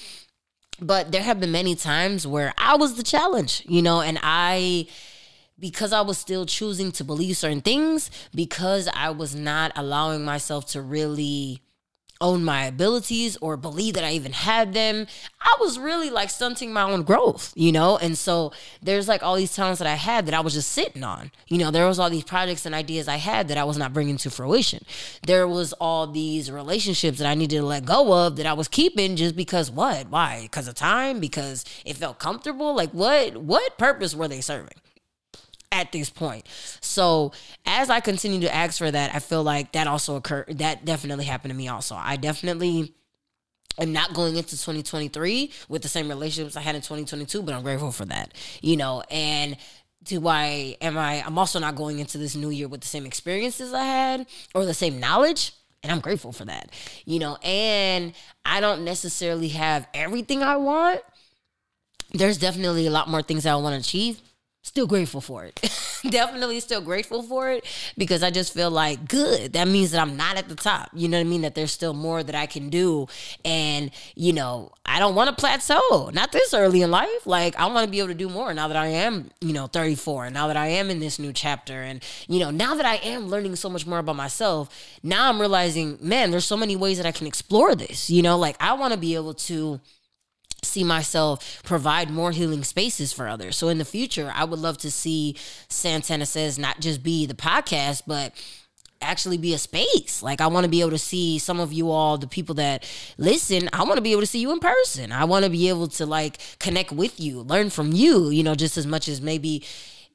But 0.82 1.12
there 1.12 1.22
have 1.22 1.40
been 1.40 1.52
many 1.52 1.76
times 1.76 2.26
where 2.26 2.54
I 2.58 2.78
was 2.78 2.96
the 2.96 3.04
challenge, 3.04 3.64
you 3.68 3.84
know, 3.84 4.02
and 4.02 4.18
I 4.24 4.88
because 5.60 5.92
I 5.92 6.02
was 6.02 6.18
still 6.18 6.46
choosing 6.46 6.92
to 6.94 7.04
believe 7.04 7.38
certain 7.38 7.62
things, 7.62 8.10
because 8.34 8.88
I 8.94 9.10
was 9.10 9.36
not 9.36 9.74
allowing 9.76 10.24
myself 10.24 10.66
to 10.68 10.82
really 10.82 11.62
own 12.22 12.44
my 12.44 12.66
abilities 12.66 13.38
or 13.38 13.56
believe 13.56 13.94
that 13.94 14.04
I 14.04 14.12
even 14.12 14.34
had 14.34 14.74
them. 14.74 15.08
I 15.40 15.56
was 15.60 15.80
really 15.80 16.10
like 16.10 16.30
stunting 16.30 16.74
my 16.74 16.82
own 16.84 17.04
growth, 17.04 17.54
you 17.56 17.72
know? 17.72 17.98
And 17.98 18.18
so 18.18 18.52
there's 18.82 19.08
like 19.08 19.24
all 19.24 19.36
these 19.36 19.56
talents 19.56 19.80
that 19.80 19.88
I 19.88 19.96
had 19.96 20.26
that 20.26 20.34
I 20.34 20.42
was 20.42 20.54
just 20.54 20.72
sitting 20.72 21.04
on. 21.04 21.32
You 21.48 21.58
know, 21.58 21.72
there 21.72 21.88
was 21.88 21.98
all 21.98 22.10
these 22.10 22.26
projects 22.26 22.66
and 22.66 22.76
ideas 22.76 23.08
I 23.08 23.16
had 23.16 23.48
that 23.48 23.58
I 23.58 23.64
was 23.64 23.78
not 23.78 23.94
bringing 23.94 24.18
to 24.18 24.30
fruition. 24.30 24.84
There 25.26 25.48
was 25.48 25.72
all 25.74 26.08
these 26.08 26.52
relationships 26.52 27.20
that 27.20 27.28
I 27.28 27.36
needed 27.36 27.58
to 27.58 27.66
let 27.66 27.86
go 27.86 28.26
of 28.26 28.36
that 28.36 28.46
I 28.46 28.54
was 28.54 28.68
keeping 28.68 29.16
just 29.16 29.36
because 29.36 29.72
what? 29.72 30.10
Why? 30.10 30.42
Because 30.44 30.68
of 30.68 30.76
time? 30.76 31.22
Because 31.22 31.64
it 31.86 31.96
felt 31.96 32.20
comfortable? 32.20 32.76
Like 32.76 32.92
what 32.92 33.38
what 33.38 33.78
purpose 33.78 34.14
were 34.14 34.28
they 34.28 34.42
serving? 34.42 34.76
At 35.72 35.92
this 35.92 36.10
point. 36.10 36.48
So 36.82 37.32
as 37.66 37.90
I 37.90 38.00
continue 38.00 38.42
to 38.42 38.54
ask 38.54 38.78
for 38.78 38.90
that, 38.90 39.14
I 39.14 39.20
feel 39.20 39.44
like 39.44 39.74
that 39.74 39.88
also 39.88 40.16
occurred. 40.16 40.58
That 40.60 40.86
definitely 40.86 41.26
happened 41.26 41.52
to 41.52 41.58
me 41.58 41.68
also. 41.68 41.96
I 41.96 42.16
definitely 42.16 42.94
am 43.80 43.94
not 43.94 44.14
going 44.14 44.36
into 44.36 44.52
2023 44.52 45.52
with 45.70 45.82
the 45.82 45.88
same 45.88 46.10
relationships 46.10 46.56
I 46.56 46.62
had 46.62 46.76
in 46.76 46.82
2022, 46.82 47.42
but 47.44 47.54
I'm 47.54 47.64
grateful 47.64 47.92
for 47.92 48.06
that. 48.06 48.34
You 48.62 48.78
know, 48.78 49.04
and 49.10 49.58
do 50.04 50.28
I 50.28 50.78
am 50.82 50.98
I 50.98 51.22
I'm 51.26 51.38
also 51.38 51.60
not 51.60 51.76
going 51.76 52.00
into 52.00 52.18
this 52.18 52.36
new 52.36 52.50
year 52.50 52.68
with 52.68 52.82
the 52.82 52.88
same 52.88 53.06
experiences 53.06 53.74
I 53.74 53.84
had 53.84 54.28
or 54.56 54.66
the 54.66 54.74
same 54.74 55.00
knowledge. 55.00 55.54
And 55.82 55.94
I'm 55.94 56.02
grateful 56.02 56.34
for 56.34 56.46
that. 56.46 56.72
You 57.06 57.20
know, 57.20 57.38
and 57.38 58.14
I 58.44 58.60
don't 58.60 58.84
necessarily 58.84 59.50
have 59.50 59.88
everything 59.94 60.44
I 60.44 60.58
want. 60.58 61.02
There's 62.12 62.38
definitely 62.38 62.88
a 62.88 62.92
lot 62.92 63.08
more 63.08 63.22
things 63.22 63.46
I 63.46 63.56
want 63.56 63.76
to 63.76 63.80
achieve 63.80 64.22
still 64.70 64.88
grateful 64.88 65.20
for 65.20 65.44
it. 65.44 65.60
Definitely 66.10 66.60
still 66.62 66.80
grateful 66.80 67.24
for 67.24 67.50
it 67.50 67.66
because 67.98 68.24
I 68.24 68.32
just 68.32 68.54
feel 68.54 68.72
like 68.72 69.08
good. 69.08 69.54
That 69.54 69.68
means 69.68 69.92
that 69.92 70.00
I'm 70.00 70.16
not 70.16 70.38
at 70.38 70.48
the 70.48 70.56
top. 70.56 70.90
You 70.94 71.10
know 71.10 71.18
what 71.18 71.26
I 71.26 71.30
mean? 71.30 71.42
That 71.42 71.56
there's 71.56 71.72
still 71.72 71.94
more 71.94 72.24
that 72.24 72.36
I 72.36 72.46
can 72.46 72.70
do. 72.70 73.08
And, 73.44 73.92
you 74.16 74.32
know, 74.32 74.72
I 74.86 75.00
don't 75.00 75.16
want 75.16 75.30
to 75.30 75.36
plateau. 75.36 76.12
Not 76.14 76.32
this 76.32 76.54
early 76.54 76.82
in 76.82 76.92
life. 76.92 77.26
Like 77.26 77.56
I 77.58 77.66
want 77.66 77.86
to 77.86 77.92
be 77.92 78.00
able 78.00 78.10
to 78.10 78.14
do 78.14 78.30
more 78.30 78.54
now 78.54 78.68
that 78.68 78.78
I 78.78 78.88
am, 78.88 79.32
you 79.42 79.54
know, 79.54 79.68
34 79.68 80.26
and 80.26 80.34
now 80.34 80.48
that 80.48 80.58
I 80.58 80.68
am 80.68 80.90
in 80.90 81.00
this 81.00 81.20
new 81.20 81.34
chapter 81.34 81.82
and, 81.82 82.04
you 82.28 82.40
know, 82.40 82.52
now 82.52 82.76
that 82.76 82.86
I 82.86 82.96
am 82.98 83.28
learning 83.28 83.56
so 83.56 83.70
much 83.70 83.86
more 83.86 84.00
about 84.00 84.16
myself, 84.16 84.70
now 85.04 85.30
I'm 85.30 85.40
realizing, 85.40 85.98
man, 86.00 86.32
there's 86.32 86.46
so 86.46 86.58
many 86.58 86.76
ways 86.76 86.98
that 86.98 87.06
I 87.06 87.12
can 87.12 87.28
explore 87.28 87.76
this. 87.76 88.10
You 88.10 88.22
know, 88.22 88.38
like 88.38 88.56
I 88.60 88.74
want 88.74 88.94
to 88.94 89.00
be 89.00 89.16
able 89.16 89.34
to 89.34 89.82
see 90.64 90.84
myself 90.84 91.62
provide 91.64 92.10
more 92.10 92.32
healing 92.32 92.64
spaces 92.64 93.14
for 93.14 93.28
others. 93.28 93.56
So 93.56 93.70
in 93.70 93.78
the 93.78 93.86
future, 93.86 94.32
I 94.34 94.44
would 94.44 94.60
love 94.60 94.78
to 94.80 94.92
see 94.92 95.36
Santana 95.70 96.26
Says 96.26 96.60
not 96.60 96.80
just 96.80 97.04
be 97.04 97.26
the 97.26 97.34
podcast, 97.34 98.04
but 98.06 98.34
actually 99.02 99.38
be 99.38 99.54
a 99.54 99.58
space. 99.58 100.22
Like 100.22 100.42
I 100.42 100.48
want 100.48 100.66
to 100.66 100.70
be 100.70 100.82
able 100.82 100.92
to 100.92 100.98
see 100.98 101.40
some 101.40 101.60
of 101.60 101.72
you 101.72 101.90
all, 101.90 102.18
the 102.18 102.28
people 102.28 102.56
that 102.56 102.90
listen, 103.18 103.70
I 103.74 103.84
want 103.84 103.96
to 103.96 104.02
be 104.02 104.12
able 104.12 104.22
to 104.22 104.28
see 104.28 104.40
you 104.40 104.52
in 104.52 104.60
person. 104.60 105.12
I 105.12 105.24
want 105.24 105.46
to 105.46 105.52
be 105.52 105.70
able 105.70 105.88
to 105.88 106.06
like 106.06 106.40
connect 106.60 106.92
with 106.92 107.20
you, 107.20 107.42
learn 107.42 107.70
from 107.70 107.94
you, 107.94 108.30
you 108.30 108.44
know, 108.44 108.56
just 108.56 108.78
as 108.78 108.86
much 108.86 109.08
as 109.08 109.22
maybe 109.22 109.64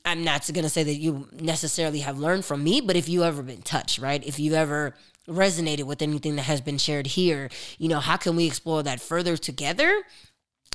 I'm 0.05 0.23
not 0.23 0.47
going 0.53 0.65
to 0.65 0.71
say 0.71 0.83
that 0.83 0.95
you 0.95 1.29
necessarily 1.33 2.01
have 2.01 2.19
learned 2.19 2.45
from 2.45 2.63
me, 2.63 2.83
but 2.83 2.95
if 2.95 3.09
you 3.09 3.25
ever 3.25 3.43
been 3.43 3.63
touched, 3.63 3.99
right? 3.99 4.23
If 4.25 4.39
you've 4.39 4.55
ever 4.55 4.95
resonated 5.27 5.85
with 5.85 6.03
anything 6.03 6.37
that 6.37 6.43
has 6.43 6.61
been 6.61 6.77
shared 6.77 7.07
here, 7.07 7.49
you 7.79 7.89
know, 7.89 8.01
how 8.01 8.19
can 8.19 8.37
we 8.37 8.47
explore 8.47 8.83
that 8.83 9.01
further 9.01 9.39
together? 9.39 10.03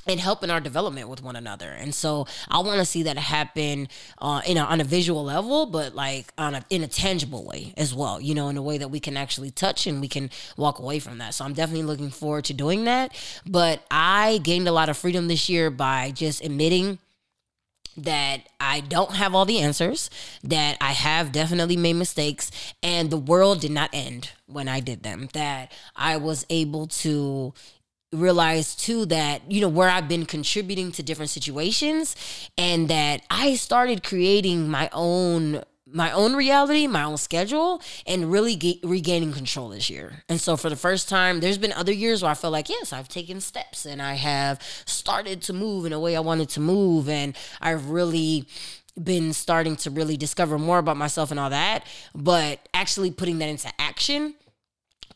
And 0.06 0.18
helping 0.18 0.50
our 0.50 0.60
development 0.60 1.08
with 1.08 1.22
one 1.22 1.36
another. 1.36 1.70
And 1.70 1.94
so 1.94 2.26
I 2.48 2.58
want 2.60 2.78
to 2.78 2.84
see 2.84 3.02
that 3.04 3.18
happen 3.18 3.88
uh, 4.18 4.40
in 4.46 4.56
a, 4.56 4.62
on 4.62 4.80
a 4.80 4.84
visual 4.84 5.24
level, 5.24 5.66
but 5.66 5.94
like 5.94 6.32
on 6.38 6.54
a, 6.54 6.64
in 6.70 6.82
a 6.82 6.88
tangible 6.88 7.44
way 7.44 7.74
as 7.76 7.94
well, 7.94 8.20
you 8.20 8.34
know, 8.34 8.48
in 8.48 8.56
a 8.56 8.62
way 8.62 8.78
that 8.78 8.88
we 8.88 8.98
can 8.98 9.16
actually 9.16 9.50
touch 9.50 9.86
and 9.86 10.00
we 10.00 10.08
can 10.08 10.30
walk 10.56 10.78
away 10.78 10.98
from 10.98 11.18
that. 11.18 11.34
So 11.34 11.44
I'm 11.44 11.52
definitely 11.52 11.84
looking 11.84 12.10
forward 12.10 12.44
to 12.46 12.54
doing 12.54 12.84
that. 12.84 13.14
But 13.46 13.84
I 13.90 14.40
gained 14.42 14.68
a 14.68 14.72
lot 14.72 14.88
of 14.88 14.96
freedom 14.96 15.28
this 15.28 15.48
year 15.48 15.70
by 15.70 16.12
just 16.12 16.42
admitting 16.42 16.98
that 17.96 18.48
I 18.58 18.80
don't 18.80 19.16
have 19.16 19.34
all 19.34 19.44
the 19.44 19.58
answers, 19.58 20.08
that 20.42 20.78
I 20.80 20.92
have 20.92 21.32
definitely 21.32 21.76
made 21.76 21.94
mistakes, 21.96 22.50
and 22.82 23.10
the 23.10 23.18
world 23.18 23.60
did 23.60 23.72
not 23.72 23.90
end 23.92 24.30
when 24.46 24.68
I 24.68 24.80
did 24.80 25.02
them. 25.02 25.28
That 25.34 25.72
I 25.96 26.16
was 26.16 26.46
able 26.48 26.86
to 26.86 27.52
realize 28.12 28.74
too 28.74 29.06
that 29.06 29.50
you 29.50 29.60
know 29.60 29.68
where 29.68 29.88
I've 29.88 30.08
been 30.08 30.26
contributing 30.26 30.90
to 30.92 31.02
different 31.02 31.30
situations 31.30 32.16
and 32.58 32.88
that 32.88 33.22
I 33.30 33.54
started 33.54 34.02
creating 34.02 34.68
my 34.68 34.90
own 34.92 35.62
my 35.92 36.12
own 36.12 36.34
reality, 36.34 36.86
my 36.86 37.02
own 37.02 37.16
schedule, 37.16 37.82
and 38.06 38.30
really 38.30 38.54
get, 38.54 38.78
regaining 38.84 39.32
control 39.32 39.70
this 39.70 39.90
year. 39.90 40.22
And 40.28 40.40
so, 40.40 40.56
for 40.56 40.70
the 40.70 40.76
first 40.76 41.08
time, 41.08 41.40
there's 41.40 41.58
been 41.58 41.72
other 41.72 41.92
years 41.92 42.22
where 42.22 42.30
I 42.30 42.34
felt 42.34 42.52
like, 42.52 42.68
yes, 42.68 42.92
I've 42.92 43.08
taken 43.08 43.40
steps 43.40 43.86
and 43.86 44.00
I 44.00 44.14
have 44.14 44.62
started 44.86 45.42
to 45.42 45.52
move 45.52 45.86
in 45.86 45.92
a 45.92 46.00
way 46.00 46.16
I 46.16 46.20
wanted 46.20 46.48
to 46.50 46.60
move, 46.60 47.08
and 47.08 47.36
I've 47.60 47.90
really 47.90 48.46
been 49.02 49.32
starting 49.32 49.76
to 49.76 49.90
really 49.90 50.16
discover 50.16 50.58
more 50.58 50.78
about 50.78 50.96
myself 50.96 51.30
and 51.30 51.40
all 51.40 51.50
that. 51.50 51.84
But 52.14 52.68
actually 52.74 53.10
putting 53.10 53.38
that 53.38 53.48
into 53.48 53.68
action 53.80 54.34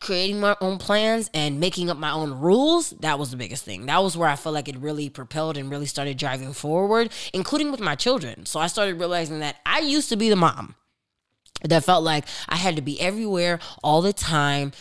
creating 0.00 0.40
my 0.40 0.56
own 0.60 0.78
plans 0.78 1.30
and 1.32 1.60
making 1.60 1.90
up 1.90 1.96
my 1.96 2.10
own 2.10 2.40
rules, 2.40 2.90
that 3.00 3.18
was 3.18 3.30
the 3.30 3.36
biggest 3.36 3.64
thing. 3.64 3.86
That 3.86 4.02
was 4.02 4.16
where 4.16 4.28
I 4.28 4.36
felt 4.36 4.54
like 4.54 4.68
it 4.68 4.76
really 4.76 5.08
propelled 5.08 5.56
and 5.56 5.70
really 5.70 5.86
started 5.86 6.18
driving 6.18 6.52
forward, 6.52 7.12
including 7.32 7.70
with 7.70 7.80
my 7.80 7.94
children. 7.94 8.46
So 8.46 8.60
I 8.60 8.66
started 8.66 8.98
realizing 8.98 9.38
that 9.40 9.56
I 9.64 9.80
used 9.80 10.08
to 10.10 10.16
be 10.16 10.28
the 10.28 10.36
mom 10.36 10.74
that 11.62 11.84
felt 11.84 12.04
like 12.04 12.26
I 12.48 12.56
had 12.56 12.76
to 12.76 12.82
be 12.82 13.00
everywhere 13.00 13.58
all 13.82 14.02
the 14.02 14.12
time 14.12 14.72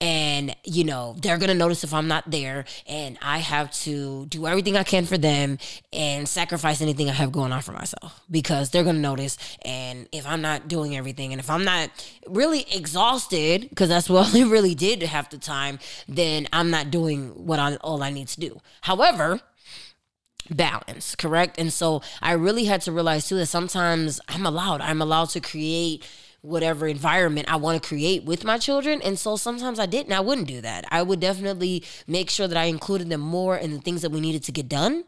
and 0.00 0.56
you 0.64 0.84
know 0.84 1.14
they're 1.20 1.38
gonna 1.38 1.54
notice 1.54 1.84
if 1.84 1.92
i'm 1.92 2.08
not 2.08 2.30
there. 2.30 2.64
And 2.86 3.18
i 3.20 3.38
have 3.38 3.70
to 3.82 4.26
do 4.26 4.46
everything 4.46 4.76
i 4.76 4.82
can 4.82 5.04
for 5.04 5.18
them 5.18 5.58
and 5.92 6.28
sacrifice 6.28 6.80
anything 6.80 7.08
i 7.08 7.12
have 7.12 7.32
going 7.32 7.52
on 7.52 7.62
for 7.62 7.72
myself. 7.72 8.20
Because 8.30 8.70
they're 8.70 8.84
gonna 8.84 8.98
notice. 8.98 9.36
And 9.64 10.08
if 10.12 10.26
i'm 10.26 10.40
not 10.40 10.68
doing 10.68 10.96
everything 10.96 11.32
and 11.32 11.40
if 11.40 11.50
i'm 11.50 11.64
not 11.64 11.90
really 12.26 12.66
exhausted 12.72 13.68
because 13.68 13.88
that's 13.88 14.08
what 14.10 14.34
i 14.34 14.42
really 14.42 14.74
did 14.74 15.02
half 15.02 15.30
the 15.30 15.38
time 15.38 15.78
then 16.08 16.46
i'm 16.52 16.70
not 16.70 16.90
doing 16.90 17.28
what 17.46 17.58
I, 17.58 17.76
all 17.76 18.02
i 18.02 18.10
need 18.10 18.28
to 18.28 18.40
do. 18.40 18.60
However 18.82 19.40
balance 20.48 21.14
correct? 21.14 21.58
And 21.58 21.72
so 21.72 22.02
i 22.22 22.32
really 22.32 22.64
had 22.64 22.80
to 22.82 22.92
realize 22.92 23.28
too 23.28 23.36
that 23.36 23.46
sometimes 23.46 24.20
i'm 24.28 24.46
allowed. 24.46 24.80
I'm 24.80 25.02
allowed 25.02 25.28
to 25.30 25.40
create 25.40 26.04
whatever 26.42 26.86
environment 26.86 27.52
I 27.52 27.56
want 27.56 27.82
to 27.82 27.86
create 27.86 28.24
with 28.24 28.44
my 28.44 28.58
children. 28.58 29.00
And 29.02 29.18
so 29.18 29.36
sometimes 29.36 29.78
I 29.78 29.86
didn't. 29.86 30.12
I 30.12 30.20
wouldn't 30.20 30.48
do 30.48 30.60
that. 30.60 30.84
I 30.90 31.02
would 31.02 31.20
definitely 31.20 31.84
make 32.06 32.30
sure 32.30 32.48
that 32.48 32.56
I 32.56 32.64
included 32.64 33.10
them 33.10 33.20
more 33.20 33.56
in 33.56 33.72
the 33.72 33.78
things 33.78 34.02
that 34.02 34.10
we 34.10 34.20
needed 34.20 34.42
to 34.44 34.52
get 34.52 34.68
done. 34.68 35.04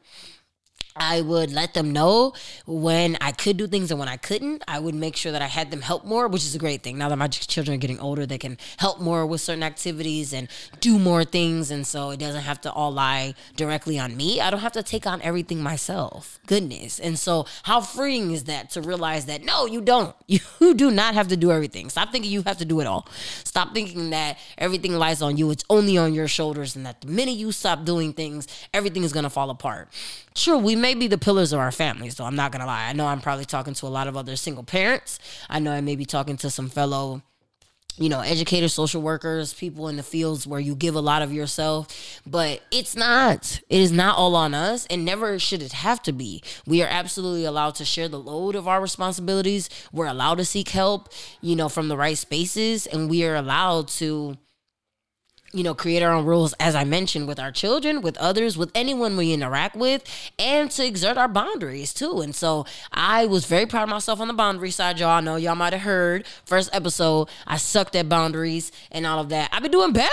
I 0.97 1.21
would 1.21 1.53
let 1.53 1.75
them 1.75 1.93
know 1.93 2.35
when 2.67 3.17
I 3.21 3.33
could 3.33 3.57
do 3.57 3.67
things 3.67 3.91
and 3.91 3.99
when 3.99 4.09
I 4.09 4.17
couldn't. 4.17 4.63
I 4.69 4.79
would 4.79 4.95
make 4.95 5.17
sure 5.17 5.33
that 5.33 5.43
I 5.43 5.47
had 5.47 5.71
them 5.71 5.81
help 5.81 6.05
more, 6.05 6.29
which 6.29 6.43
is 6.43 6.55
a 6.55 6.59
great 6.59 6.83
thing. 6.83 6.99
Now 6.99 7.09
that 7.09 7.17
my 7.17 7.29
children 7.29 7.75
are 7.75 7.79
getting 7.79 8.01
older, 8.01 8.27
they 8.27 8.39
can 8.39 8.59
help 8.77 9.01
more 9.01 9.27
with 9.27 9.41
certain 9.41 9.63
activities 9.63 10.33
and 10.33 10.49
do 10.81 10.99
more 10.99 11.25
things. 11.25 11.71
And 11.71 11.87
so 11.87 12.11
it 12.11 12.19
doesn't 12.19 12.43
have 12.43 12.61
to 12.63 12.73
all 12.73 12.93
lie 12.93 13.35
directly 13.57 13.99
on 13.99 14.17
me. 14.17 14.41
I 14.41 14.51
don't 14.51 14.61
have 14.61 14.73
to 14.73 14.83
take 14.83 15.07
on 15.07 15.23
everything 15.23 15.63
myself. 15.63 16.39
Goodness. 16.47 16.99
And 16.99 17.19
so, 17.19 17.47
how 17.63 17.81
freeing 17.81 18.33
is 18.33 18.45
that 18.45 18.71
to 18.71 18.81
realize 18.81 19.27
that 19.27 19.45
no, 19.45 19.67
you 19.67 19.81
don't. 19.81 20.15
You 20.61 20.75
do 20.75 20.91
not 20.91 21.15
have 21.15 21.29
to 21.29 21.37
do 21.37 21.51
everything. 21.51 21.91
Stop 21.91 22.13
thinking 22.13 22.31
you 22.31 22.43
have 22.43 22.59
to 22.59 22.65
do 22.65 22.81
it 22.81 22.87
all. 22.87 23.07
Stop 23.45 23.75
thinking 23.75 24.11
that 24.11 24.39
everything 24.57 24.93
lies 24.93 25.21
on 25.21 25.37
you. 25.37 25.51
It's 25.51 25.65
only 25.69 25.99
on 25.99 26.15
your 26.15 26.29
shoulders, 26.29 26.77
and 26.77 26.87
that 26.87 27.01
the 27.01 27.09
minute 27.09 27.35
you 27.35 27.53
stop 27.53 27.85
doing 27.85 28.13
things, 28.13 28.47
everything 28.73 29.03
is 29.03 29.13
going 29.13 29.25
to 29.25 29.31
fall 29.31 29.51
apart. 29.51 29.89
Sure, 30.35 30.57
we 30.59 30.77
may 30.77 30.95
be 30.95 31.07
the 31.07 31.19
pillars 31.19 31.53
of 31.53 31.61
our 31.61 31.73
families, 31.73 32.15
though. 32.15 32.25
I'm 32.25 32.37
not 32.37 32.53
gonna 32.53 32.67
lie. 32.67 32.89
I 32.89 32.93
know 32.93 33.07
I'm 33.07 33.21
probably 33.21 33.45
talking 33.45 33.75
to 33.75 33.87
a 33.87 33.89
lot 33.89 34.09
of 34.09 34.17
other 34.17 34.37
single 34.37 34.65
parents. 34.65 35.19
I 35.49 35.59
know 35.59 35.73
I 35.73 35.81
may 35.81 35.97
be 35.97 36.05
talking 36.05 36.37
to 36.39 36.51
some 36.51 36.69
fellow 36.69 37.23
you 37.99 38.09
know, 38.09 38.21
educators, 38.21 38.73
social 38.73 39.03
workers, 39.03 39.53
people 39.53 39.89
in 39.89 39.97
the 39.97 40.03
fields 40.03 40.47
where 40.47 40.61
you 40.61 40.75
give 40.75 40.95
a 40.95 41.01
lot 41.01 41.21
of 41.21 41.33
yourself, 41.33 42.21
but 42.27 42.63
it's 42.71 42.97
not. 42.97 43.61
It 43.69 43.81
is 43.81 43.93
not 43.93 44.17
all 44.17 44.35
on 44.35 44.55
us, 44.55 44.87
and 44.87 45.05
never 45.05 45.39
should 45.39 45.63
it 45.63 45.73
have 45.73 46.03
to 46.05 46.13
be. 46.13 46.43
We 46.67 46.83
are 46.83 46.89
absolutely 46.89 47.45
allowed 47.45 47.75
to 47.77 47.85
share 47.85 48.09
the 48.09 48.19
load 48.19 48.55
of 48.55 48.67
our 48.67 48.81
responsibilities. 48.81 49.69
We're 49.93 50.07
allowed 50.07 50.37
to 50.37 50.45
seek 50.45 50.71
help, 50.71 51.13
you 51.43 51.55
know, 51.55 51.69
from 51.69 51.89
the 51.89 51.97
right 51.97 52.17
spaces, 52.17 52.87
and 52.87 53.11
we 53.11 53.25
are 53.25 53.35
allowed 53.35 53.89
to 53.89 54.39
you 55.53 55.63
know, 55.63 55.75
create 55.75 56.03
our 56.03 56.13
own 56.13 56.25
rules, 56.25 56.55
as 56.55 56.75
I 56.75 56.85
mentioned, 56.85 57.29
with 57.29 57.39
our 57.39 57.53
children, 57.53 58.01
with 58.01 58.17
others, 58.17 58.57
with 58.57 58.71
anyone 58.75 59.17
we 59.17 59.33
interact 59.33 59.77
with, 59.77 60.03
and 60.39 60.71
to 60.73 60.87
exert 60.87 61.19
our 61.19 61.29
boundaries 61.29 61.93
too. 61.93 62.21
And 62.21 62.35
so 62.35 62.65
I 62.91 63.27
was 63.27 63.45
very 63.45 63.67
proud 63.67 63.85
of 63.85 63.89
myself 63.91 64.21
on 64.21 64.29
the 64.29 64.35
boundary 64.35 64.71
side, 64.71 64.99
y'all. 64.99 65.11
I 65.11 65.21
know 65.21 65.37
y'all 65.37 65.55
might 65.55 65.73
have 65.73 65.83
heard 65.83 66.27
first 66.45 66.71
episode, 66.73 67.29
I 67.47 67.59
sucked 67.59 67.95
at 67.97 68.09
boundaries 68.09 68.73
and 68.91 69.07
all 69.07 69.21
of 69.21 69.29
that. 69.29 69.51
I've 69.53 69.63
been 69.63 69.71
doing 69.71 69.93
better. 69.93 70.11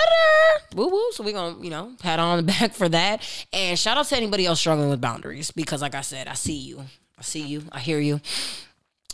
Woo 0.74 0.88
woo. 0.88 1.10
So 1.12 1.24
we're 1.24 1.32
gonna, 1.32 1.62
you 1.62 1.70
know, 1.70 1.94
pat 2.00 2.18
on 2.18 2.36
the 2.36 2.42
back 2.52 2.74
for 2.74 2.88
that. 2.88 3.22
And 3.52 3.78
shout 3.78 3.96
out 3.96 4.06
to 4.06 4.16
anybody 4.16 4.46
else 4.46 4.60
struggling 4.60 4.90
with 4.90 5.00
boundaries 5.00 5.50
because 5.50 5.82
like 5.82 5.94
I 5.94 6.02
said, 6.02 6.28
I 6.28 6.34
see 6.34 6.56
you. 6.56 6.84
I 7.18 7.22
see 7.22 7.42
you. 7.42 7.64
I 7.72 7.80
hear 7.80 7.98
you 7.98 8.20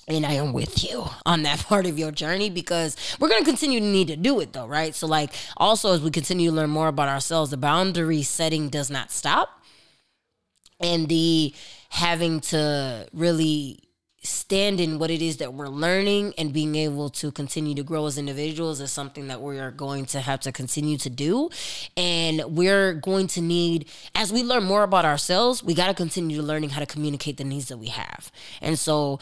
and 0.08 0.24
I 0.24 0.34
am 0.34 0.52
with 0.52 0.84
you 0.84 1.04
on 1.24 1.42
that 1.42 1.58
part 1.66 1.86
of 1.86 1.98
your 1.98 2.10
journey 2.10 2.50
because 2.50 2.96
we're 3.18 3.28
going 3.28 3.42
to 3.42 3.48
continue 3.48 3.80
to 3.80 3.86
need 3.86 4.08
to 4.08 4.16
do 4.16 4.40
it 4.40 4.52
though, 4.52 4.66
right? 4.66 4.94
So, 4.94 5.06
like, 5.06 5.32
also 5.56 5.92
as 5.92 6.00
we 6.00 6.10
continue 6.10 6.50
to 6.50 6.56
learn 6.56 6.70
more 6.70 6.88
about 6.88 7.08
ourselves, 7.08 7.50
the 7.50 7.56
boundary 7.56 8.22
setting 8.22 8.68
does 8.68 8.90
not 8.90 9.10
stop. 9.10 9.62
And 10.78 11.08
the 11.08 11.54
having 11.88 12.40
to 12.40 13.08
really 13.12 13.80
stand 14.22 14.80
in 14.80 14.98
what 14.98 15.10
it 15.10 15.22
is 15.22 15.36
that 15.38 15.54
we're 15.54 15.68
learning 15.68 16.34
and 16.36 16.52
being 16.52 16.74
able 16.74 17.08
to 17.08 17.30
continue 17.30 17.74
to 17.74 17.82
grow 17.82 18.06
as 18.06 18.18
individuals 18.18 18.80
is 18.80 18.90
something 18.90 19.28
that 19.28 19.40
we 19.40 19.58
are 19.58 19.70
going 19.70 20.04
to 20.04 20.20
have 20.20 20.40
to 20.40 20.52
continue 20.52 20.98
to 20.98 21.08
do. 21.08 21.48
And 21.96 22.42
we're 22.48 22.92
going 22.94 23.28
to 23.28 23.40
need, 23.40 23.88
as 24.14 24.32
we 24.32 24.42
learn 24.42 24.64
more 24.64 24.82
about 24.82 25.04
ourselves, 25.04 25.62
we 25.62 25.74
got 25.74 25.86
to 25.86 25.94
continue 25.94 26.38
to 26.38 26.42
learning 26.42 26.70
how 26.70 26.80
to 26.80 26.86
communicate 26.86 27.36
the 27.36 27.44
needs 27.44 27.68
that 27.68 27.78
we 27.78 27.88
have. 27.88 28.30
And 28.60 28.78
so 28.78 29.20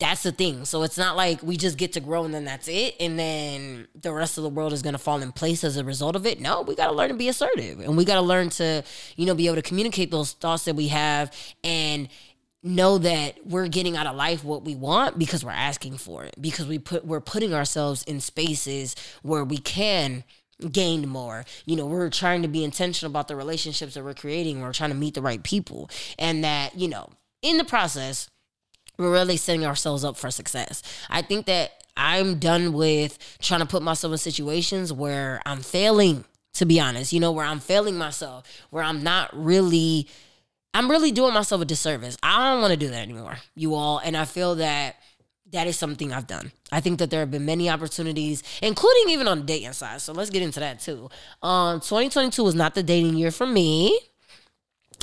that's 0.00 0.24
the 0.24 0.32
thing. 0.32 0.64
So 0.64 0.82
it's 0.82 0.98
not 0.98 1.16
like 1.16 1.42
we 1.42 1.56
just 1.56 1.78
get 1.78 1.92
to 1.92 2.00
grow 2.00 2.24
and 2.24 2.34
then 2.34 2.44
that's 2.44 2.66
it. 2.66 2.96
And 2.98 3.18
then 3.18 3.86
the 3.94 4.12
rest 4.12 4.38
of 4.38 4.42
the 4.42 4.50
world 4.50 4.72
is 4.72 4.82
going 4.82 4.94
to 4.94 4.98
fall 4.98 5.22
in 5.22 5.30
place 5.30 5.62
as 5.62 5.76
a 5.76 5.84
result 5.84 6.16
of 6.16 6.26
it. 6.26 6.40
No, 6.40 6.62
we 6.62 6.74
got 6.74 6.88
to 6.88 6.92
learn 6.92 7.10
to 7.10 7.14
be 7.14 7.28
assertive 7.28 7.80
and 7.80 7.96
we 7.96 8.04
got 8.04 8.16
to 8.16 8.20
learn 8.22 8.50
to, 8.50 8.82
you 9.16 9.26
know, 9.26 9.34
be 9.34 9.46
able 9.46 9.56
to 9.56 9.62
communicate 9.62 10.10
those 10.10 10.32
thoughts 10.32 10.64
that 10.64 10.74
we 10.74 10.88
have 10.88 11.32
and 11.62 12.08
know 12.64 12.98
that 12.98 13.38
we're 13.46 13.68
getting 13.68 13.96
out 13.96 14.06
of 14.06 14.16
life 14.16 14.42
what 14.42 14.64
we 14.64 14.74
want 14.74 15.18
because 15.18 15.44
we're 15.44 15.50
asking 15.50 15.98
for 15.98 16.24
it 16.24 16.34
because 16.40 16.66
we 16.66 16.78
put 16.78 17.04
we're 17.04 17.20
putting 17.20 17.52
ourselves 17.52 18.02
in 18.04 18.18
spaces 18.20 18.96
where 19.20 19.44
we 19.44 19.58
can 19.58 20.24
gain 20.72 21.06
more 21.06 21.44
you 21.66 21.76
know 21.76 21.84
we're 21.84 22.08
trying 22.08 22.40
to 22.40 22.48
be 22.48 22.64
intentional 22.64 23.12
about 23.12 23.28
the 23.28 23.36
relationships 23.36 23.92
that 23.92 24.02
we're 24.02 24.14
creating 24.14 24.62
we're 24.62 24.72
trying 24.72 24.88
to 24.88 24.96
meet 24.96 25.12
the 25.12 25.20
right 25.20 25.42
people 25.42 25.90
and 26.18 26.42
that 26.42 26.74
you 26.74 26.88
know 26.88 27.06
in 27.42 27.58
the 27.58 27.64
process 27.64 28.30
we're 28.98 29.12
really 29.12 29.36
setting 29.36 29.64
ourselves 29.64 30.04
up 30.04 30.16
for 30.16 30.30
success. 30.30 30.82
I 31.10 31.22
think 31.22 31.46
that 31.46 31.84
I'm 31.96 32.38
done 32.38 32.72
with 32.72 33.18
trying 33.40 33.60
to 33.60 33.66
put 33.66 33.82
myself 33.82 34.12
in 34.12 34.18
situations 34.18 34.92
where 34.92 35.40
I'm 35.46 35.60
failing, 35.60 36.24
to 36.54 36.66
be 36.66 36.80
honest, 36.80 37.12
you 37.12 37.20
know, 37.20 37.32
where 37.32 37.46
I'm 37.46 37.60
failing 37.60 37.96
myself, 37.96 38.44
where 38.70 38.82
I'm 38.82 39.02
not 39.02 39.30
really, 39.32 40.08
I'm 40.72 40.90
really 40.90 41.12
doing 41.12 41.34
myself 41.34 41.62
a 41.62 41.64
disservice. 41.64 42.16
I 42.22 42.50
don't 42.50 42.60
want 42.60 42.72
to 42.72 42.76
do 42.76 42.88
that 42.88 43.02
anymore, 43.02 43.36
you 43.54 43.74
all. 43.74 43.98
And 43.98 44.16
I 44.16 44.24
feel 44.24 44.56
that 44.56 44.96
that 45.52 45.66
is 45.68 45.78
something 45.78 46.12
I've 46.12 46.26
done. 46.26 46.50
I 46.72 46.80
think 46.80 46.98
that 46.98 47.10
there 47.10 47.20
have 47.20 47.30
been 47.30 47.44
many 47.44 47.70
opportunities, 47.70 48.42
including 48.60 49.10
even 49.10 49.28
on 49.28 49.40
the 49.40 49.44
dating 49.44 49.72
side. 49.72 50.00
So 50.00 50.12
let's 50.12 50.30
get 50.30 50.42
into 50.42 50.60
that 50.60 50.80
too. 50.80 51.08
Um, 51.42 51.80
2022 51.80 52.42
was 52.42 52.54
not 52.56 52.74
the 52.74 52.82
dating 52.82 53.16
year 53.16 53.30
for 53.30 53.46
me. 53.46 53.98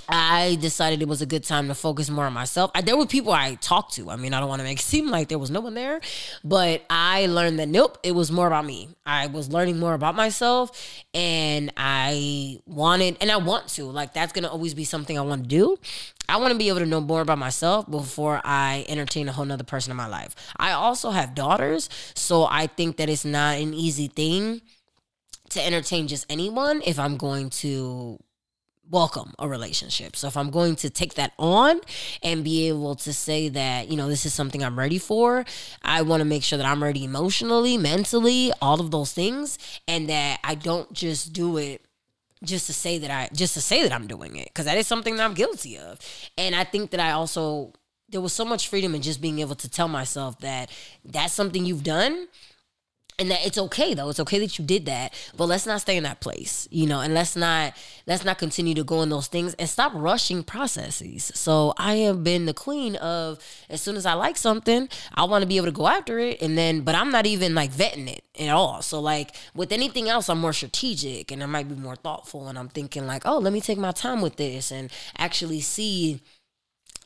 I 0.09 0.57
decided 0.59 1.01
it 1.01 1.07
was 1.07 1.21
a 1.21 1.25
good 1.25 1.43
time 1.43 1.67
to 1.67 1.75
focus 1.75 2.09
more 2.09 2.25
on 2.25 2.33
myself. 2.33 2.71
I, 2.75 2.81
there 2.81 2.97
were 2.97 3.05
people 3.05 3.31
I 3.31 3.55
talked 3.55 3.93
to. 3.93 4.09
I 4.09 4.15
mean, 4.15 4.33
I 4.33 4.39
don't 4.39 4.49
want 4.49 4.59
to 4.59 4.63
make 4.63 4.79
it 4.79 4.83
seem 4.93 5.09
like 5.09 5.29
there 5.29 5.39
was 5.39 5.51
no 5.51 5.61
one 5.61 5.73
there, 5.73 6.01
but 6.43 6.83
I 6.89 7.27
learned 7.27 7.59
that 7.59 7.69
nope, 7.69 7.97
it 8.03 8.13
was 8.13 8.31
more 8.31 8.47
about 8.47 8.65
me. 8.65 8.89
I 9.05 9.27
was 9.27 9.49
learning 9.49 9.79
more 9.79 9.93
about 9.93 10.15
myself, 10.15 11.03
and 11.13 11.71
I 11.77 12.59
wanted, 12.65 13.17
and 13.21 13.31
I 13.31 13.37
want 13.37 13.67
to. 13.69 13.85
Like 13.85 14.13
that's 14.13 14.33
gonna 14.33 14.49
always 14.49 14.73
be 14.73 14.83
something 14.83 15.17
I 15.17 15.21
want 15.21 15.43
to 15.43 15.47
do. 15.49 15.77
I 16.29 16.37
want 16.37 16.53
to 16.53 16.57
be 16.57 16.69
able 16.69 16.79
to 16.79 16.85
know 16.85 17.01
more 17.01 17.21
about 17.21 17.39
myself 17.39 17.89
before 17.89 18.41
I 18.43 18.85
entertain 18.87 19.27
a 19.27 19.33
whole 19.33 19.45
nother 19.45 19.65
person 19.65 19.91
in 19.91 19.97
my 19.97 20.07
life. 20.07 20.35
I 20.57 20.71
also 20.71 21.11
have 21.11 21.35
daughters, 21.35 21.89
so 22.13 22.45
I 22.49 22.67
think 22.67 22.97
that 22.97 23.09
it's 23.09 23.25
not 23.25 23.57
an 23.57 23.73
easy 23.73 24.07
thing 24.07 24.61
to 25.49 25.65
entertain 25.65 26.07
just 26.07 26.25
anyone 26.29 26.81
if 26.85 26.97
I'm 26.97 27.17
going 27.17 27.49
to 27.49 28.17
welcome 28.91 29.33
a 29.39 29.47
relationship. 29.47 30.15
So 30.15 30.27
if 30.27 30.35
I'm 30.35 30.49
going 30.49 30.75
to 30.77 30.89
take 30.89 31.13
that 31.15 31.31
on 31.39 31.79
and 32.21 32.43
be 32.43 32.67
able 32.67 32.95
to 32.95 33.13
say 33.13 33.47
that, 33.49 33.89
you 33.89 33.95
know, 33.95 34.09
this 34.09 34.25
is 34.25 34.33
something 34.33 34.63
I'm 34.63 34.77
ready 34.77 34.97
for, 34.97 35.45
I 35.81 36.01
want 36.01 36.19
to 36.21 36.25
make 36.25 36.43
sure 36.43 36.57
that 36.57 36.65
I'm 36.65 36.83
ready 36.83 37.05
emotionally, 37.05 37.77
mentally, 37.77 38.51
all 38.61 38.81
of 38.81 38.91
those 38.91 39.13
things 39.13 39.57
and 39.87 40.09
that 40.09 40.39
I 40.43 40.55
don't 40.55 40.91
just 40.91 41.31
do 41.33 41.57
it 41.57 41.85
just 42.43 42.67
to 42.67 42.73
say 42.73 42.97
that 42.97 43.11
I 43.11 43.29
just 43.33 43.53
to 43.53 43.61
say 43.61 43.83
that 43.83 43.91
I'm 43.91 44.07
doing 44.07 44.35
it 44.35 44.47
because 44.47 44.65
that 44.65 44.77
is 44.77 44.87
something 44.87 45.15
that 45.15 45.23
I'm 45.23 45.35
guilty 45.35 45.77
of. 45.77 45.99
And 46.37 46.55
I 46.55 46.63
think 46.63 46.91
that 46.91 46.99
I 46.99 47.11
also 47.11 47.73
there 48.09 48.21
was 48.21 48.33
so 48.33 48.43
much 48.43 48.67
freedom 48.67 48.93
in 48.93 49.01
just 49.01 49.21
being 49.21 49.39
able 49.39 49.55
to 49.55 49.69
tell 49.69 49.87
myself 49.87 50.37
that 50.39 50.69
that's 51.05 51.33
something 51.33 51.65
you've 51.65 51.83
done 51.83 52.27
and 53.19 53.31
that 53.31 53.45
it's 53.45 53.57
okay 53.57 53.93
though. 53.93 54.09
It's 54.09 54.19
okay 54.19 54.39
that 54.39 54.57
you 54.57 54.65
did 54.65 54.85
that 54.85 55.13
but 55.37 55.45
let's 55.45 55.65
not 55.65 55.81
stay 55.81 55.97
in 55.97 56.03
that 56.03 56.19
place 56.19 56.67
you 56.71 56.87
know 56.87 57.01
and 57.01 57.13
let's 57.13 57.35
not 57.35 57.73
let's 58.07 58.25
not 58.25 58.37
continue 58.37 58.73
to 58.73 58.83
go 58.83 59.01
in 59.01 59.09
those 59.09 59.27
things 59.27 59.53
and 59.55 59.69
stop 59.69 59.91
rushing 59.95 60.43
processes. 60.43 61.31
So 61.35 61.73
i 61.77 61.95
have 61.95 62.23
been 62.23 62.45
the 62.45 62.53
queen 62.53 62.95
of 62.97 63.39
as 63.69 63.81
soon 63.81 63.95
as 63.95 64.05
i 64.05 64.13
like 64.13 64.37
something 64.37 64.89
i 65.13 65.23
want 65.23 65.41
to 65.41 65.47
be 65.47 65.57
able 65.57 65.67
to 65.67 65.71
go 65.71 65.87
after 65.87 66.19
it 66.19 66.41
and 66.41 66.57
then 66.57 66.81
but 66.81 66.95
i'm 66.95 67.11
not 67.11 67.25
even 67.25 67.55
like 67.55 67.71
vetting 67.71 68.07
it 68.07 68.23
at 68.39 68.49
all. 68.49 68.81
So 68.81 68.99
like 68.99 69.35
with 69.53 69.71
anything 69.71 70.09
else 70.09 70.29
i'm 70.29 70.39
more 70.39 70.53
strategic 70.53 71.31
and 71.31 71.43
i 71.43 71.45
might 71.45 71.67
be 71.67 71.75
more 71.75 71.95
thoughtful 71.95 72.47
and 72.47 72.57
i'm 72.57 72.69
thinking 72.69 73.07
like 73.07 73.23
oh 73.25 73.37
let 73.37 73.53
me 73.53 73.61
take 73.61 73.77
my 73.77 73.91
time 73.91 74.21
with 74.21 74.37
this 74.37 74.71
and 74.71 74.91
actually 75.17 75.61
see 75.61 76.21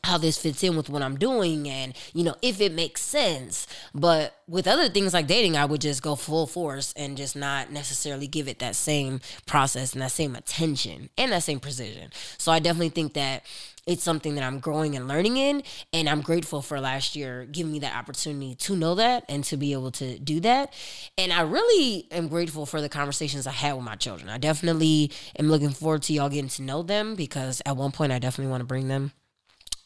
how 0.06 0.18
this 0.18 0.38
fits 0.38 0.62
in 0.62 0.76
with 0.76 0.88
what 0.88 1.02
I'm 1.02 1.16
doing 1.18 1.68
and 1.68 1.94
you 2.14 2.24
know 2.24 2.34
if 2.42 2.60
it 2.60 2.72
makes 2.72 3.02
sense 3.02 3.66
but 3.94 4.34
with 4.48 4.66
other 4.66 4.88
things 4.88 5.12
like 5.12 5.26
dating 5.26 5.56
I 5.56 5.64
would 5.64 5.80
just 5.80 6.02
go 6.02 6.16
full 6.16 6.46
force 6.46 6.92
and 6.96 7.16
just 7.16 7.36
not 7.36 7.70
necessarily 7.70 8.26
give 8.26 8.48
it 8.48 8.58
that 8.60 8.76
same 8.76 9.20
process 9.46 9.92
and 9.92 10.02
that 10.02 10.12
same 10.12 10.34
attention 10.34 11.10
and 11.18 11.32
that 11.32 11.42
same 11.42 11.60
precision 11.60 12.10
so 12.38 12.52
I 12.52 12.58
definitely 12.58 12.90
think 12.90 13.14
that 13.14 13.44
it's 13.86 14.02
something 14.02 14.34
that 14.34 14.42
I'm 14.42 14.58
growing 14.58 14.96
and 14.96 15.06
learning 15.06 15.36
in. 15.36 15.62
And 15.92 16.08
I'm 16.08 16.20
grateful 16.20 16.60
for 16.60 16.80
last 16.80 17.14
year 17.14 17.44
giving 17.44 17.72
me 17.72 17.78
that 17.80 17.96
opportunity 17.96 18.56
to 18.56 18.76
know 18.76 18.96
that 18.96 19.24
and 19.28 19.44
to 19.44 19.56
be 19.56 19.72
able 19.72 19.92
to 19.92 20.18
do 20.18 20.40
that. 20.40 20.72
And 21.16 21.32
I 21.32 21.42
really 21.42 22.08
am 22.10 22.28
grateful 22.28 22.66
for 22.66 22.80
the 22.80 22.88
conversations 22.88 23.46
I 23.46 23.52
had 23.52 23.74
with 23.74 23.84
my 23.84 23.94
children. 23.94 24.28
I 24.28 24.38
definitely 24.38 25.12
am 25.38 25.48
looking 25.48 25.70
forward 25.70 26.02
to 26.02 26.12
y'all 26.12 26.28
getting 26.28 26.48
to 26.50 26.62
know 26.62 26.82
them 26.82 27.14
because 27.14 27.62
at 27.64 27.76
one 27.76 27.92
point 27.92 28.12
I 28.12 28.18
definitely 28.18 28.50
want 28.50 28.62
to 28.62 28.66
bring 28.66 28.88
them 28.88 29.12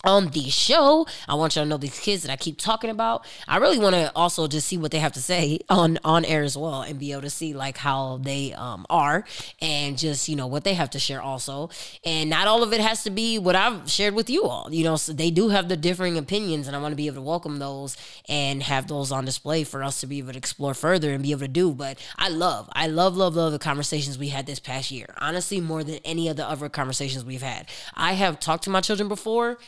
on 0.04 0.28
the 0.28 0.48
show. 0.50 1.06
I 1.28 1.34
want 1.34 1.56
y'all 1.56 1.64
to 1.64 1.68
know 1.68 1.76
these 1.76 1.98
kids 1.98 2.22
that 2.22 2.32
I 2.32 2.36
keep 2.36 2.58
talking 2.58 2.90
about. 2.90 3.24
I 3.46 3.58
really 3.58 3.78
want 3.78 3.94
to 3.94 4.12
also 4.14 4.46
just 4.46 4.66
see 4.66 4.76
what 4.76 4.90
they 4.90 4.98
have 4.98 5.12
to 5.12 5.22
say 5.22 5.60
on 5.68 5.98
on 6.04 6.24
air 6.24 6.42
as 6.42 6.56
well 6.56 6.82
and 6.82 6.98
be 6.98 7.12
able 7.12 7.22
to 7.22 7.30
see 7.30 7.54
like 7.54 7.76
how 7.76 8.18
they 8.22 8.52
um 8.54 8.86
are 8.88 9.24
and 9.60 9.98
just, 9.98 10.28
you 10.28 10.36
know, 10.36 10.46
what 10.46 10.64
they 10.64 10.74
have 10.74 10.90
to 10.90 10.98
share 10.98 11.20
also. 11.20 11.70
And 12.04 12.30
not 12.30 12.46
all 12.46 12.62
of 12.62 12.72
it 12.72 12.80
has 12.80 13.04
to 13.04 13.10
be 13.10 13.38
what 13.38 13.56
I've 13.56 13.90
shared 13.90 14.14
with 14.14 14.30
you 14.30 14.44
all. 14.44 14.68
You 14.72 14.84
know, 14.84 14.96
so 14.96 15.12
they 15.12 15.30
do 15.30 15.48
have 15.48 15.68
the 15.68 15.76
differing 15.76 16.16
opinions 16.18 16.66
and 16.66 16.76
I 16.76 16.80
want 16.80 16.92
to 16.92 16.96
be 16.96 17.06
able 17.06 17.16
to 17.16 17.22
welcome 17.22 17.58
those 17.58 17.96
and 18.28 18.62
have 18.62 18.86
those 18.88 19.12
on 19.12 19.24
display 19.24 19.64
for 19.64 19.82
us 19.82 20.00
to 20.00 20.06
be 20.06 20.18
able 20.18 20.32
to 20.32 20.38
explore 20.38 20.74
further 20.74 21.12
and 21.12 21.22
be 21.22 21.32
able 21.32 21.40
to 21.40 21.48
do. 21.48 21.72
But 21.72 21.98
I 22.16 22.28
love, 22.28 22.68
I 22.72 22.86
love, 22.86 23.16
love, 23.16 23.36
love 23.36 23.52
the 23.52 23.58
conversations 23.58 24.18
we 24.18 24.28
had 24.28 24.46
this 24.46 24.60
past 24.60 24.90
year. 24.90 25.14
Honestly, 25.18 25.60
more 25.60 25.84
than 25.84 26.00
any 26.04 26.28
of 26.28 26.36
the 26.36 26.48
other 26.48 26.68
conversations 26.68 27.24
we've 27.24 27.42
had. 27.42 27.68
I 27.94 28.14
have 28.14 28.40
talked 28.40 28.64
to 28.64 28.70
my 28.70 28.80
children 28.80 29.08
before 29.08 29.58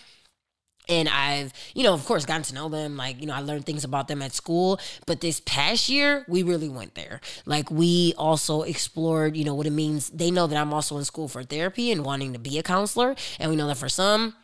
and 0.89 1.09
I've, 1.09 1.53
you 1.75 1.85
know, 1.85 1.95
of 1.95 2.05
course, 2.05 2.27
gotten 2.27 2.43
to 2.45 2.55
know 2.55 2.69
them. 2.69 2.97
Like, 2.97 3.21
you 3.21 3.27
know, 3.27 3.35
I 3.35 3.41
learned 3.41 3.67
things 3.67 3.85
about 3.85 4.09
them 4.09 4.21
at 4.23 4.33
school. 4.33 4.81
But 5.07 5.21
this 5.21 5.41
past 5.41 5.89
year, 5.89 6.25
we 6.29 6.43
really 6.43 6.69
went 6.69 6.95
there. 6.95 7.21
Like, 7.47 7.71
we 7.71 8.15
also 8.19 8.63
explored, 8.63 9.37
you 9.37 9.45
know, 9.45 9.55
what 9.55 9.67
it 9.67 9.73
means. 9.73 10.11
They 10.11 10.31
know 10.31 10.47
that 10.47 10.57
I'm 10.57 10.73
also 10.73 10.99
in 10.99 11.05
school 11.05 11.29
for 11.29 11.43
therapy 11.45 11.93
and 11.93 12.05
wanting 12.05 12.33
to 12.33 12.39
be 12.39 12.59
a 12.59 12.63
counselor. 12.63 13.15
And 13.39 13.51
we 13.51 13.57
know 13.57 13.69
that 13.69 13.77
for 13.77 13.89
some, 13.89 14.35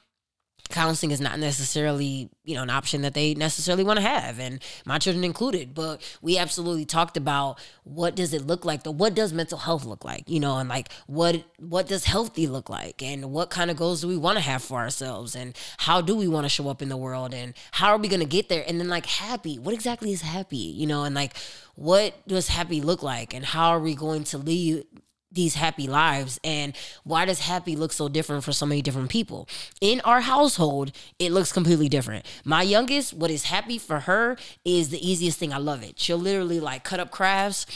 counseling 0.68 1.10
is 1.10 1.20
not 1.20 1.38
necessarily 1.38 2.28
you 2.44 2.54
know 2.54 2.62
an 2.62 2.68
option 2.68 3.00
that 3.00 3.14
they 3.14 3.34
necessarily 3.34 3.82
want 3.82 3.98
to 3.98 4.02
have 4.02 4.38
and 4.38 4.60
my 4.84 4.98
children 4.98 5.24
included 5.24 5.72
but 5.72 6.02
we 6.20 6.36
absolutely 6.36 6.84
talked 6.84 7.16
about 7.16 7.58
what 7.84 8.14
does 8.14 8.34
it 8.34 8.46
look 8.46 8.64
like 8.64 8.82
the 8.82 8.90
what 8.90 9.14
does 9.14 9.32
mental 9.32 9.58
health 9.58 9.84
look 9.84 10.04
like? 10.04 10.28
You 10.28 10.40
know 10.40 10.58
and 10.58 10.68
like 10.68 10.92
what 11.06 11.44
what 11.58 11.86
does 11.86 12.04
healthy 12.04 12.46
look 12.46 12.68
like? 12.68 13.02
And 13.02 13.32
what 13.32 13.50
kind 13.50 13.70
of 13.70 13.76
goals 13.76 14.00
do 14.02 14.08
we 14.08 14.16
want 14.16 14.36
to 14.36 14.42
have 14.42 14.62
for 14.62 14.78
ourselves? 14.78 15.34
And 15.34 15.56
how 15.78 16.00
do 16.00 16.14
we 16.14 16.28
want 16.28 16.44
to 16.44 16.48
show 16.48 16.68
up 16.68 16.82
in 16.82 16.88
the 16.88 16.96
world? 16.96 17.32
And 17.32 17.54
how 17.72 17.88
are 17.90 17.98
we 17.98 18.08
going 18.08 18.20
to 18.20 18.26
get 18.26 18.48
there? 18.48 18.64
And 18.66 18.80
then 18.80 18.88
like 18.88 19.06
happy 19.06 19.58
what 19.58 19.74
exactly 19.74 20.12
is 20.12 20.22
happy? 20.22 20.56
You 20.56 20.86
know 20.86 21.04
and 21.04 21.14
like 21.14 21.36
what 21.74 22.14
does 22.26 22.48
happy 22.48 22.80
look 22.80 23.02
like? 23.02 23.34
And 23.34 23.44
how 23.44 23.70
are 23.70 23.80
we 23.80 23.94
going 23.94 24.24
to 24.24 24.38
lead 24.38 24.84
these 25.30 25.54
happy 25.54 25.86
lives 25.86 26.38
and 26.42 26.74
why 27.04 27.24
does 27.24 27.40
happy 27.40 27.76
look 27.76 27.92
so 27.92 28.08
different 28.08 28.44
for 28.44 28.52
so 28.52 28.66
many 28.66 28.82
different 28.82 29.10
people? 29.10 29.48
In 29.80 30.00
our 30.02 30.20
household 30.20 30.92
it 31.18 31.32
looks 31.32 31.52
completely 31.52 31.88
different. 31.88 32.24
My 32.44 32.62
youngest 32.62 33.14
what 33.14 33.30
is 33.30 33.44
happy 33.44 33.78
for 33.78 34.00
her 34.00 34.36
is 34.64 34.88
the 34.90 35.06
easiest 35.06 35.38
thing. 35.38 35.52
I 35.52 35.58
love 35.58 35.82
it. 35.82 35.98
She'll 35.98 36.18
literally 36.18 36.60
like 36.60 36.84
cut 36.84 37.00
up 37.00 37.10
crafts 37.10 37.66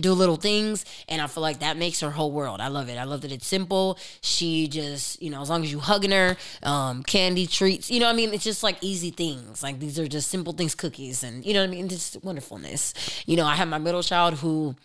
do 0.00 0.12
little 0.12 0.36
things 0.36 0.84
and 1.08 1.22
i 1.22 1.26
feel 1.26 1.42
like 1.42 1.60
that 1.60 1.76
makes 1.76 2.00
her 2.00 2.10
whole 2.10 2.30
world. 2.30 2.60
I 2.60 2.68
love 2.68 2.88
it. 2.88 2.96
I 2.98 3.04
love 3.04 3.22
that 3.22 3.32
it's 3.32 3.46
simple. 3.46 3.98
She 4.20 4.68
just 4.68 5.22
you 5.22 5.30
know 5.30 5.40
as 5.40 5.50
long 5.50 5.62
as 5.62 5.72
you 5.72 5.78
hugging 5.78 6.10
her 6.10 6.36
um, 6.62 7.02
candy 7.02 7.46
treats 7.46 7.90
you 7.90 8.00
know 8.00 8.08
i 8.08 8.12
mean? 8.12 8.32
It's 8.34 8.44
just 8.44 8.62
like 8.62 8.76
easy 8.82 9.10
things. 9.10 9.62
Like 9.62 9.78
these 9.78 9.98
are 9.98 10.06
just 10.06 10.28
simple 10.28 10.52
things 10.52 10.74
cookies 10.74 11.22
and 11.22 11.44
you 11.44 11.54
know 11.54 11.64
i 11.64 11.66
mean? 11.66 11.88
Just 11.88 12.22
wonderfulness. 12.22 12.94
You 13.26 13.36
know 13.36 13.46
i 13.46 13.54
have 13.54 13.68
my 13.68 13.78
middle 13.78 14.02
child 14.02 14.34
who 14.34 14.76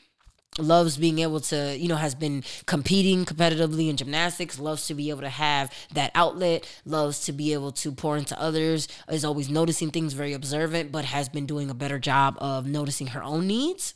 loves 0.59 0.97
being 0.97 1.19
able 1.19 1.39
to 1.39 1.77
you 1.77 1.87
know 1.87 1.95
has 1.95 2.13
been 2.13 2.43
competing 2.65 3.23
competitively 3.23 3.89
in 3.89 3.95
gymnastics 3.95 4.59
loves 4.59 4.85
to 4.85 4.93
be 4.93 5.09
able 5.09 5.21
to 5.21 5.29
have 5.29 5.71
that 5.93 6.11
outlet 6.13 6.67
loves 6.83 7.21
to 7.21 7.31
be 7.31 7.53
able 7.53 7.71
to 7.71 7.89
pour 7.89 8.17
into 8.17 8.37
others 8.37 8.89
is 9.09 9.23
always 9.23 9.49
noticing 9.49 9.91
things 9.91 10.11
very 10.11 10.33
observant 10.33 10.91
but 10.91 11.05
has 11.05 11.29
been 11.29 11.45
doing 11.45 11.69
a 11.69 11.73
better 11.73 11.97
job 11.97 12.37
of 12.39 12.67
noticing 12.67 13.07
her 13.07 13.23
own 13.23 13.47
needs 13.47 13.93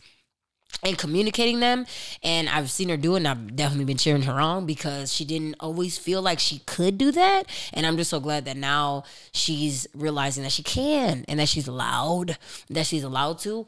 and 0.84 0.98
communicating 0.98 1.60
them. 1.60 1.86
And 2.24 2.50
i've 2.50 2.70
seen 2.70 2.90
her 2.90 2.98
do 2.98 3.16
it 3.16 3.20
and 3.20 3.28
i've 3.28 3.56
definitely 3.56 3.86
been 3.86 3.98
cheering 3.98 4.24
her 4.24 4.40
on 4.40 4.66
because 4.66 5.14
she 5.14 5.26
didn't 5.26 5.56
always 5.60 5.98
feel 5.98 6.22
like 6.22 6.40
she 6.40 6.60
could 6.60 6.98
do 6.98 7.12
that. 7.12 7.44
And 7.74 7.86
i'm 7.86 7.98
just 7.98 8.10
so 8.10 8.20
glad 8.20 8.46
that 8.46 8.58
now 8.58 9.04
she's 9.32 9.88
realizing 9.94 10.44
that 10.44 10.52
she 10.52 10.64
can 10.64 11.26
and 11.28 11.40
that 11.40 11.50
she's 11.50 11.68
allowed 11.68 12.38
that 12.70 12.86
she's 12.86 13.04
allowed 13.04 13.40
to 13.40 13.66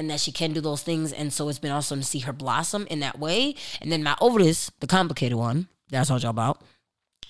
and 0.00 0.10
that 0.10 0.18
she 0.18 0.32
can 0.32 0.52
do 0.52 0.60
those 0.60 0.82
things. 0.82 1.12
And 1.12 1.32
so 1.32 1.48
it's 1.48 1.58
been 1.58 1.70
awesome 1.70 2.00
to 2.00 2.06
see 2.06 2.20
her 2.20 2.32
blossom 2.32 2.86
in 2.90 3.00
that 3.00 3.18
way. 3.18 3.54
And 3.80 3.92
then 3.92 4.02
my 4.02 4.16
oldest 4.20 4.78
the 4.80 4.86
complicated 4.86 5.36
one 5.36 5.68
that 5.90 6.00
i 6.00 6.04
told 6.04 6.22
y'all 6.22 6.30
about 6.30 6.62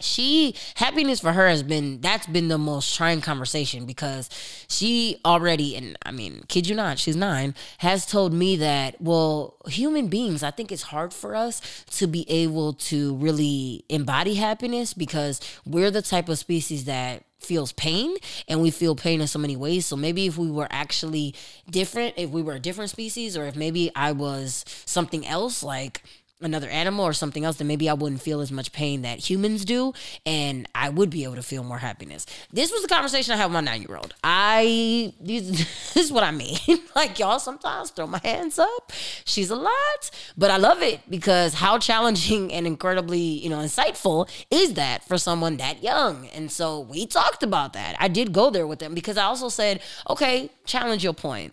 she 0.01 0.55
happiness 0.77 1.21
for 1.21 1.33
her 1.33 1.49
has 1.49 1.63
been 1.63 2.01
that's 2.01 2.27
been 2.27 2.49
the 2.49 2.57
most 2.57 2.95
trying 2.97 3.21
conversation 3.21 3.85
because 3.85 4.31
she 4.69 5.21
already 5.25 5.77
and 5.77 5.99
I 6.07 6.11
mean 6.11 6.43
kid 6.49 6.67
you 6.67 6.75
not 6.75 6.99
she's 6.99 7.17
9 7.17 7.55
has 7.79 8.07
told 8.07 8.33
me 8.33 8.57
that 8.57 9.01
well 9.01 9.57
human 9.67 10.09
beings 10.09 10.43
I 10.43 10.53
think 10.53 10.73
it's 10.73 10.85
hard 10.85 11.13
for 11.13 11.35
us 11.35 11.85
to 11.99 12.07
be 12.07 12.29
able 12.31 12.73
to 12.75 13.15
really 13.17 13.85
embody 13.89 14.35
happiness 14.35 14.95
because 14.95 15.41
we're 15.67 15.91
the 15.91 16.03
type 16.03 16.29
of 16.29 16.39
species 16.39 16.87
that 16.87 17.25
feels 17.41 17.73
pain 17.73 18.17
and 18.49 18.61
we 18.63 18.71
feel 18.71 18.95
pain 18.95 19.21
in 19.21 19.27
so 19.27 19.39
many 19.39 19.57
ways. 19.57 19.87
So 19.87 19.97
maybe 19.97 20.27
if 20.27 20.39
we 20.39 20.51
were 20.51 20.69
actually 20.71 21.35
different 21.69 22.15
if 22.17 22.31
we 22.31 22.43
were 22.43 22.55
a 22.55 22.61
different 22.61 22.91
species 22.91 23.37
or 23.37 23.47
if 23.47 23.57
maybe 23.57 23.91
I 23.95 24.13
was 24.13 24.65
something 24.85 25.27
else 25.27 25.63
like 25.63 26.03
another 26.41 26.69
animal 26.69 27.05
or 27.05 27.13
something 27.13 27.45
else, 27.45 27.57
then 27.57 27.67
maybe 27.67 27.89
I 27.89 27.95
wouldn't 27.95 28.23
feel 28.23 28.41
as 28.41 28.51
much 28.51 28.73
pain 28.73 29.03
that 29.03 29.19
humans 29.19 29.65
do, 29.65 29.93
and 30.25 30.69
I 30.75 30.89
would 30.89 31.11
be 31.11 31.25
able 31.25 31.37
to 31.37 31.43
feel 31.43 31.63
more 31.63 31.79
happiness. 31.79 32.27
This 32.53 32.73
was 32.73 32.83
the 32.83 32.89
conversation 32.89 33.35
I 33.35 33.37
had 33.37 33.47
with 33.47 33.55
my 33.55 33.61
nine 33.61 33.83
year 33.83 33.97
old. 33.97 34.15
I 34.25 35.13
this 35.21 35.97
is 35.97 36.13
what 36.13 36.25
I 36.25 36.31
mean. 36.31 36.59
like 36.95 37.19
y'all 37.19 37.39
sometimes 37.39 37.91
throw 37.91 38.07
my 38.07 38.21
hands 38.23 38.59
up. 38.59 38.93
She's 39.25 39.51
a 39.51 39.57
lot, 39.57 40.11
but 40.37 40.51
I 40.51 40.57
love 40.57 40.83
it 40.83 41.01
because 41.09 41.55
how 41.55 41.79
challenging 41.79 42.53
and 42.53 42.67
incredibly 42.67 43.21
you 43.21 43.51
know 43.51 43.59
insightful 43.59 44.29
is 44.51 44.75
that 44.75 45.05
for 45.07 45.19
someone 45.19 45.57
that 45.59 45.83
young? 45.83 46.29
And 46.29 46.51
so 46.51 46.81
we 46.81 47.07
talked 47.07 47.43
about 47.43 47.73
that. 47.75 47.97
I 47.99 48.09
did 48.09 48.33
go 48.33 48.51
there 48.51 48.67
with 48.67 48.79
them 48.79 48.95
because 48.95 49.17
I 49.17 49.25
also 49.25 49.49
said, 49.49 49.81
okay, 50.09 50.51
challenge 50.65 51.05
your 51.05 51.13
point. 51.13 51.53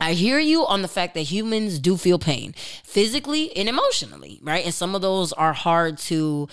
I 0.00 0.14
hear 0.14 0.38
you 0.38 0.66
on 0.66 0.82
the 0.82 0.88
fact 0.88 1.14
that 1.14 1.20
humans 1.22 1.78
do 1.78 1.96
feel 1.96 2.18
pain 2.18 2.54
physically 2.82 3.56
and 3.56 3.68
emotionally, 3.68 4.40
right? 4.42 4.64
And 4.64 4.74
some 4.74 4.94
of 4.94 5.02
those 5.02 5.32
are 5.32 5.52
hard 5.52 5.98
to 5.98 6.48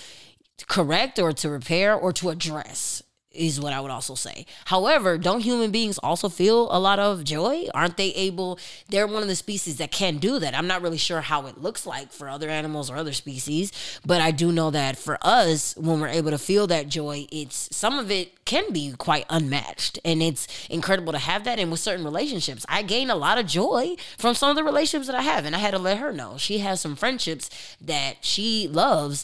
correct 0.67 1.17
or 1.17 1.34
to 1.34 1.49
repair 1.49 1.95
or 1.95 2.13
to 2.13 2.30
address 2.30 3.01
is 3.34 3.60
what 3.60 3.74
I 3.74 3.80
would 3.80 3.91
also 3.91 4.15
say. 4.15 4.46
However, 4.65 5.17
don't 5.17 5.41
human 5.41 5.72
beings 5.72 5.98
also 6.00 6.30
feel 6.30 6.67
a 6.72 6.80
lot 6.80 7.00
of 7.00 7.24
joy? 7.24 7.67
Aren't 7.74 7.98
they 7.98 8.10
able? 8.10 8.60
They're 8.89 9.08
one 9.08 9.22
of 9.22 9.28
the 9.28 9.36
species 9.36 9.78
that 9.78 9.91
can 9.91 10.17
do 10.17 10.39
that. 10.39 10.56
I'm 10.56 10.67
not 10.67 10.82
really 10.82 10.98
sure 10.98 11.22
how 11.22 11.48
it 11.48 11.62
looks 11.62 11.86
like 11.86 12.12
for 12.12 12.30
other 12.30 12.50
animals 12.50 12.89
or 12.89 12.98
other 12.98 13.13
species, 13.13 13.72
but 14.06 14.22
I 14.22 14.32
do 14.32 14.52
know 14.52 14.72
that 14.72 14.98
for 14.98 15.17
us, 15.22 15.76
when 15.78 16.00
we're 16.00 16.08
able 16.08 16.32
to 16.32 16.38
feel 16.38 16.67
that 16.67 16.89
joy, 16.89 17.28
it's 17.32 17.76
some 17.76 17.98
of 18.00 18.12
it 18.12 18.44
can 18.46 18.74
be 18.74 18.94
quite 18.98 19.26
unmatched. 19.30 20.00
And 20.04 20.22
it's 20.22 20.48
incredible 20.70 21.13
to 21.13 21.20
have 21.20 21.44
that. 21.46 21.60
And 21.60 21.72
with 21.72 21.80
certain 21.80 22.04
relationships, 22.04 22.65
I 22.67 22.82
gain 22.82 23.10
a 23.10 23.15
lot 23.15 23.38
of 23.38 23.46
joy 23.46 23.96
from 24.17 24.36
some 24.36 24.50
of 24.50 24.56
the 24.56 24.63
relationships 24.63 25.08
that 25.08 25.15
I 25.15 25.22
have. 25.22 25.46
And 25.46 25.56
I 25.56 25.60
had 25.60 25.72
to 25.72 25.80
let 25.80 26.00
her 26.00 26.12
know. 26.12 26.38
She 26.38 26.60
has 26.60 26.82
some 26.82 26.96
friendships 26.96 27.50
that 27.80 28.17
she 28.22 28.67
loves 28.67 29.24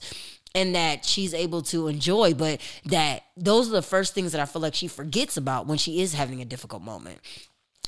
and 0.58 0.74
that 0.74 1.06
she's 1.06 1.36
able 1.36 1.62
to 1.62 1.88
enjoy, 1.88 2.34
but 2.34 2.60
that 2.86 3.24
those 3.38 3.70
are 3.70 3.74
the 3.74 3.84
first 3.84 4.16
things 4.16 4.32
that 4.32 4.42
I 4.42 4.46
feel 4.46 4.62
like 4.62 4.74
she 4.74 4.88
forgets 4.88 5.38
about 5.38 5.68
when 5.68 5.78
she 5.78 6.02
is 6.02 6.16
having 6.16 6.42
a 6.42 6.46
difficult 6.46 6.82
moment 6.82 7.20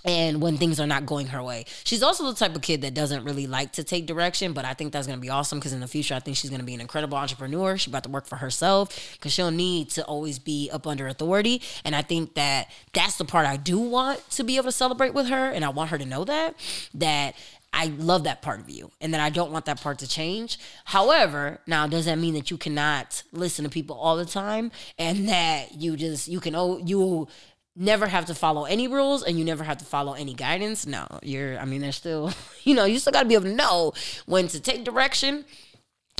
and 0.05 0.39
when 0.39 0.55
things 0.57 0.79
are 0.79 0.85
not 0.85 1.07
going 1.07 1.27
her 1.27 1.41
way. 1.41 1.65
She's 1.83 2.03
also 2.03 2.27
the 2.27 2.35
type 2.35 2.55
of 2.55 2.61
kid 2.61 2.83
that 2.83 2.93
doesn't 2.93 3.23
really 3.23 3.47
like 3.47 3.73
to 3.73 3.83
take 3.83 4.05
direction, 4.05 4.53
but 4.53 4.65
I 4.65 4.75
think 4.75 4.93
that's 4.93 5.07
going 5.07 5.17
to 5.17 5.21
be 5.21 5.31
awesome 5.31 5.57
because 5.57 5.73
in 5.73 5.79
the 5.79 5.87
future, 5.87 6.13
I 6.13 6.19
think 6.19 6.37
she's 6.37 6.51
going 6.51 6.61
to 6.61 6.65
be 6.65 6.75
an 6.75 6.79
incredible 6.79 7.17
entrepreneur. 7.17 7.75
She's 7.75 7.91
about 7.91 8.03
to 8.03 8.09
work 8.09 8.27
for 8.27 8.37
herself 8.37 9.13
because 9.13 9.33
she'll 9.33 9.51
need 9.51 9.89
to 9.91 10.05
always 10.05 10.37
be 10.37 10.69
up 10.71 10.85
under 10.85 11.07
authority. 11.07 11.63
And 11.83 11.95
I 11.95 12.03
think 12.03 12.35
that 12.35 12.69
that's 12.93 13.17
the 13.17 13.25
part 13.25 13.47
I 13.47 13.57
do 13.57 13.79
want 13.79 14.29
to 14.31 14.43
be 14.43 14.57
able 14.57 14.65
to 14.65 14.71
celebrate 14.71 15.15
with 15.15 15.27
her. 15.27 15.49
And 15.49 15.65
I 15.65 15.69
want 15.69 15.89
her 15.89 15.97
to 15.97 16.05
know 16.05 16.23
that, 16.23 16.55
that 16.93 17.35
I 17.71 17.85
love 17.85 18.23
that 18.23 18.41
part 18.41 18.59
of 18.59 18.69
you 18.69 18.91
and 18.99 19.13
that 19.13 19.21
I 19.21 19.29
don't 19.29 19.51
want 19.51 19.65
that 19.65 19.81
part 19.81 19.99
to 19.99 20.07
change. 20.07 20.59
However, 20.85 21.59
now 21.67 21.87
does 21.87 22.05
that 22.05 22.17
mean 22.17 22.33
that 22.33 22.49
you 22.51 22.57
cannot 22.57 23.23
listen 23.31 23.63
to 23.63 23.69
people 23.69 23.95
all 23.95 24.17
the 24.17 24.25
time 24.25 24.71
and 24.97 25.29
that 25.29 25.75
you 25.75 25.95
just 25.95 26.27
you 26.27 26.39
can 26.39 26.55
oh 26.55 26.79
you 26.83 27.27
never 27.75 28.07
have 28.07 28.25
to 28.25 28.35
follow 28.35 28.65
any 28.65 28.87
rules 28.87 29.23
and 29.23 29.37
you 29.37 29.45
never 29.45 29.63
have 29.63 29.77
to 29.77 29.85
follow 29.85 30.13
any 30.13 30.33
guidance? 30.33 30.85
No, 30.85 31.07
you're 31.21 31.59
I 31.59 31.65
mean 31.65 31.81
there's 31.81 31.95
still 31.95 32.33
you 32.63 32.73
know, 32.73 32.85
you 32.85 32.99
still 32.99 33.13
got 33.13 33.23
to 33.23 33.27
be 33.27 33.35
able 33.35 33.45
to 33.45 33.55
know 33.55 33.93
when 34.25 34.47
to 34.49 34.59
take 34.59 34.83
direction 34.83 35.45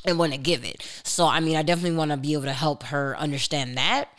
and 0.05 0.17
when 0.17 0.31
to 0.31 0.37
give 0.37 0.63
it. 0.63 0.81
So 1.03 1.25
I 1.25 1.39
mean, 1.39 1.55
I 1.55 1.63
definitely 1.63 1.97
want 1.97 2.11
to 2.11 2.17
be 2.17 2.33
able 2.33 2.43
to 2.43 2.53
help 2.53 2.83
her 2.83 3.17
understand 3.17 3.77
that 3.77 4.09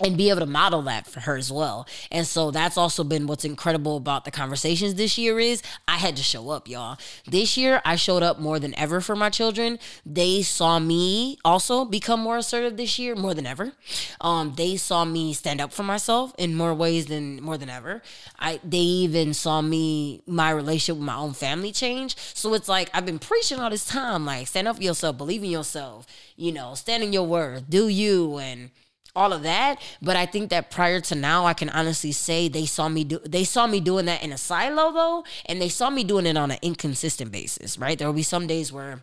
and 0.00 0.16
be 0.16 0.28
able 0.30 0.40
to 0.40 0.46
model 0.46 0.82
that 0.82 1.06
for 1.06 1.20
her 1.20 1.36
as 1.36 1.50
well. 1.50 1.86
And 2.10 2.26
so 2.26 2.50
that's 2.50 2.76
also 2.76 3.02
been 3.04 3.26
what's 3.26 3.44
incredible 3.44 3.96
about 3.96 4.24
the 4.24 4.30
conversations 4.30 4.94
this 4.94 5.16
year 5.16 5.38
is 5.38 5.62
I 5.88 5.96
had 5.96 6.16
to 6.16 6.22
show 6.22 6.50
up, 6.50 6.68
y'all. 6.68 6.98
This 7.26 7.56
year 7.56 7.80
I 7.84 7.96
showed 7.96 8.22
up 8.22 8.38
more 8.38 8.58
than 8.58 8.74
ever 8.78 9.00
for 9.00 9.16
my 9.16 9.30
children. 9.30 9.78
They 10.04 10.42
saw 10.42 10.78
me 10.78 11.38
also 11.44 11.84
become 11.84 12.20
more 12.20 12.36
assertive 12.36 12.76
this 12.76 12.98
year 12.98 13.14
more 13.14 13.34
than 13.34 13.46
ever. 13.46 13.72
Um, 14.20 14.54
they 14.56 14.76
saw 14.76 15.04
me 15.04 15.32
stand 15.32 15.60
up 15.60 15.72
for 15.72 15.82
myself 15.82 16.34
in 16.38 16.54
more 16.54 16.74
ways 16.74 17.06
than 17.06 17.40
more 17.42 17.56
than 17.56 17.70
ever. 17.70 18.02
I 18.38 18.60
they 18.62 18.78
even 18.78 19.32
saw 19.32 19.62
me 19.62 20.22
my 20.26 20.50
relationship 20.50 20.96
with 20.96 21.06
my 21.06 21.16
own 21.16 21.32
family 21.32 21.72
change. 21.72 22.16
So 22.34 22.52
it's 22.54 22.68
like 22.68 22.90
I've 22.92 23.06
been 23.06 23.18
preaching 23.18 23.58
all 23.60 23.70
this 23.70 23.86
time 23.86 24.26
like 24.26 24.46
stand 24.48 24.68
up 24.68 24.76
for 24.76 24.82
yourself, 24.82 25.16
believe 25.16 25.42
in 25.42 25.50
yourself, 25.50 26.06
you 26.36 26.52
know, 26.52 26.74
stand 26.74 27.02
in 27.02 27.12
your 27.12 27.26
word, 27.26 27.70
do 27.70 27.88
you 27.88 28.38
and 28.38 28.70
all 29.16 29.32
of 29.32 29.42
that 29.42 29.80
but 30.00 30.14
i 30.14 30.24
think 30.26 30.50
that 30.50 30.70
prior 30.70 31.00
to 31.00 31.14
now 31.14 31.46
i 31.46 31.54
can 31.54 31.68
honestly 31.70 32.12
say 32.12 32.48
they 32.48 32.66
saw 32.66 32.88
me 32.88 33.02
do 33.02 33.18
they 33.24 33.44
saw 33.44 33.66
me 33.66 33.80
doing 33.80 34.04
that 34.04 34.22
in 34.22 34.32
a 34.32 34.38
silo 34.38 34.92
though 34.92 35.24
and 35.46 35.60
they 35.60 35.68
saw 35.68 35.90
me 35.90 36.04
doing 36.04 36.26
it 36.26 36.36
on 36.36 36.50
an 36.50 36.58
inconsistent 36.62 37.32
basis 37.32 37.78
right 37.78 37.98
there 37.98 38.06
will 38.06 38.14
be 38.14 38.22
some 38.22 38.46
days 38.46 38.72
where 38.72 39.02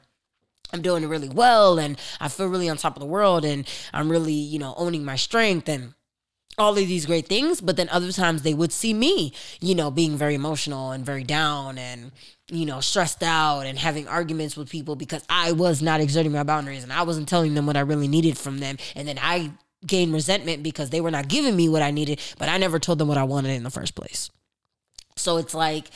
I'm 0.73 0.81
doing 0.81 1.07
really 1.07 1.29
well 1.29 1.77
and 1.77 1.99
I 2.19 2.27
feel 2.29 2.47
really 2.47 2.67
on 2.67 2.77
top 2.77 2.95
of 2.95 2.99
the 2.99 3.05
world 3.05 3.45
and 3.45 3.67
I'm 3.93 4.09
really, 4.09 4.33
you 4.33 4.57
know, 4.57 4.73
owning 4.75 5.05
my 5.05 5.15
strength 5.15 5.69
and 5.69 5.93
all 6.57 6.71
of 6.71 6.77
these 6.77 7.05
great 7.05 7.27
things. 7.27 7.61
But 7.61 7.77
then 7.77 7.89
other 7.89 8.11
times 8.11 8.41
they 8.41 8.53
would 8.55 8.71
see 8.71 8.93
me, 8.93 9.33
you 9.61 9.75
know, 9.75 9.91
being 9.91 10.17
very 10.17 10.33
emotional 10.33 10.91
and 10.91 11.05
very 11.05 11.23
down 11.23 11.77
and, 11.77 12.11
you 12.51 12.65
know, 12.65 12.79
stressed 12.79 13.21
out 13.21 13.61
and 13.61 13.77
having 13.77 14.07
arguments 14.07 14.57
with 14.57 14.69
people 14.69 14.95
because 14.95 15.23
I 15.29 15.51
was 15.51 15.81
not 15.81 16.01
exerting 16.01 16.31
my 16.31 16.43
boundaries 16.43 16.83
and 16.83 16.91
I 16.91 17.03
wasn't 17.03 17.29
telling 17.29 17.53
them 17.53 17.67
what 17.67 17.77
I 17.77 17.81
really 17.81 18.07
needed 18.07 18.37
from 18.37 18.57
them. 18.57 18.77
And 18.95 19.07
then 19.07 19.19
I 19.21 19.51
gain 19.85 20.11
resentment 20.11 20.63
because 20.63 20.89
they 20.89 21.01
were 21.01 21.11
not 21.11 21.27
giving 21.27 21.55
me 21.55 21.69
what 21.69 21.81
I 21.81 21.91
needed, 21.91 22.19
but 22.37 22.49
I 22.49 22.57
never 22.57 22.79
told 22.79 22.99
them 22.99 23.07
what 23.07 23.17
I 23.17 23.23
wanted 23.23 23.51
in 23.51 23.63
the 23.63 23.69
first 23.69 23.95
place. 23.95 24.29
So 25.15 25.37
it's 25.37 25.53
like, 25.53 25.89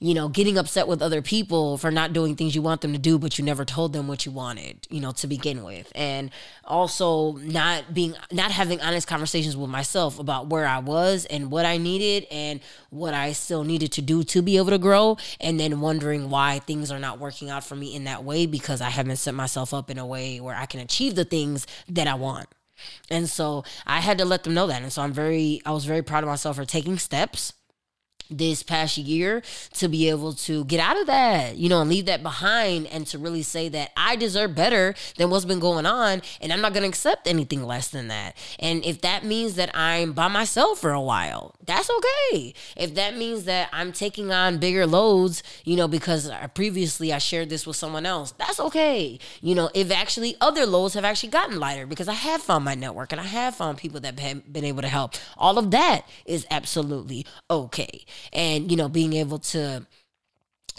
you 0.00 0.14
know, 0.14 0.28
getting 0.28 0.56
upset 0.56 0.86
with 0.86 1.02
other 1.02 1.20
people 1.20 1.76
for 1.76 1.90
not 1.90 2.12
doing 2.12 2.36
things 2.36 2.54
you 2.54 2.62
want 2.62 2.82
them 2.82 2.92
to 2.92 2.98
do, 2.98 3.18
but 3.18 3.36
you 3.36 3.44
never 3.44 3.64
told 3.64 3.92
them 3.92 4.06
what 4.06 4.24
you 4.24 4.30
wanted, 4.30 4.86
you 4.90 5.00
know, 5.00 5.10
to 5.10 5.26
begin 5.26 5.64
with. 5.64 5.90
And 5.94 6.30
also 6.64 7.32
not 7.32 7.92
being, 7.94 8.14
not 8.30 8.52
having 8.52 8.80
honest 8.80 9.08
conversations 9.08 9.56
with 9.56 9.68
myself 9.70 10.20
about 10.20 10.46
where 10.46 10.66
I 10.66 10.78
was 10.78 11.24
and 11.24 11.50
what 11.50 11.66
I 11.66 11.78
needed 11.78 12.28
and 12.30 12.60
what 12.90 13.12
I 13.12 13.32
still 13.32 13.64
needed 13.64 13.90
to 13.92 14.02
do 14.02 14.22
to 14.24 14.40
be 14.40 14.56
able 14.56 14.70
to 14.70 14.78
grow. 14.78 15.16
And 15.40 15.58
then 15.58 15.80
wondering 15.80 16.30
why 16.30 16.60
things 16.60 16.92
are 16.92 17.00
not 17.00 17.18
working 17.18 17.50
out 17.50 17.64
for 17.64 17.74
me 17.74 17.96
in 17.96 18.04
that 18.04 18.22
way 18.22 18.46
because 18.46 18.80
I 18.80 18.90
haven't 18.90 19.16
set 19.16 19.34
myself 19.34 19.74
up 19.74 19.90
in 19.90 19.98
a 19.98 20.06
way 20.06 20.40
where 20.40 20.54
I 20.54 20.66
can 20.66 20.78
achieve 20.78 21.16
the 21.16 21.24
things 21.24 21.66
that 21.88 22.06
I 22.06 22.14
want. 22.14 22.48
And 23.10 23.28
so 23.28 23.64
I 23.86 24.00
had 24.00 24.18
to 24.18 24.24
let 24.24 24.44
them 24.44 24.54
know 24.54 24.66
that. 24.66 24.82
And 24.82 24.92
so 24.92 25.02
I'm 25.02 25.12
very, 25.12 25.60
I 25.64 25.72
was 25.72 25.84
very 25.84 26.02
proud 26.02 26.24
of 26.24 26.28
myself 26.28 26.56
for 26.56 26.64
taking 26.64 26.98
steps 26.98 27.52
this 28.30 28.62
past 28.62 28.98
year 28.98 29.42
to 29.74 29.88
be 29.88 30.08
able 30.08 30.32
to 30.32 30.64
get 30.66 30.80
out 30.80 31.00
of 31.00 31.06
that, 31.06 31.56
you 31.56 31.68
know, 31.68 31.80
and 31.80 31.88
leave 31.88 32.06
that 32.06 32.22
behind 32.22 32.86
and 32.88 33.06
to 33.06 33.18
really 33.18 33.42
say 33.42 33.68
that 33.68 33.90
I 33.96 34.16
deserve 34.16 34.54
better 34.54 34.94
than 35.16 35.30
what's 35.30 35.44
been 35.44 35.60
going 35.60 35.86
on 35.86 36.22
and 36.40 36.52
I'm 36.52 36.60
not 36.60 36.72
going 36.72 36.82
to 36.82 36.88
accept 36.88 37.26
anything 37.26 37.62
less 37.62 37.88
than 37.88 38.08
that. 38.08 38.36
And 38.58 38.84
if 38.84 39.00
that 39.00 39.24
means 39.24 39.54
that 39.54 39.70
I'm 39.74 40.12
by 40.12 40.28
myself 40.28 40.78
for 40.78 40.92
a 40.92 41.00
while, 41.00 41.54
that's 41.64 41.90
okay. 41.90 42.54
If 42.76 42.94
that 42.94 43.16
means 43.16 43.44
that 43.44 43.68
I'm 43.72 43.92
taking 43.92 44.30
on 44.32 44.58
bigger 44.58 44.86
loads, 44.86 45.42
you 45.64 45.76
know, 45.76 45.88
because 45.88 46.30
previously 46.54 47.12
I 47.12 47.18
shared 47.18 47.48
this 47.48 47.66
with 47.66 47.76
someone 47.76 48.06
else, 48.06 48.32
that's 48.32 48.60
okay. 48.60 49.18
You 49.40 49.54
know, 49.54 49.70
if 49.74 49.90
actually 49.90 50.36
other 50.40 50.66
loads 50.66 50.94
have 50.94 51.04
actually 51.04 51.30
gotten 51.30 51.58
lighter 51.58 51.86
because 51.86 52.08
I 52.08 52.14
have 52.14 52.42
found 52.42 52.64
my 52.64 52.74
network 52.74 53.12
and 53.12 53.20
I 53.20 53.24
have 53.24 53.54
found 53.54 53.78
people 53.78 54.00
that 54.00 54.18
have 54.18 54.52
been 54.52 54.64
able 54.64 54.82
to 54.82 54.88
help, 54.88 55.14
all 55.36 55.58
of 55.58 55.70
that 55.70 56.02
is 56.26 56.46
absolutely 56.50 57.26
okay 57.50 58.04
and 58.32 58.70
you 58.70 58.76
know 58.76 58.88
being 58.88 59.12
able 59.12 59.38
to 59.38 59.86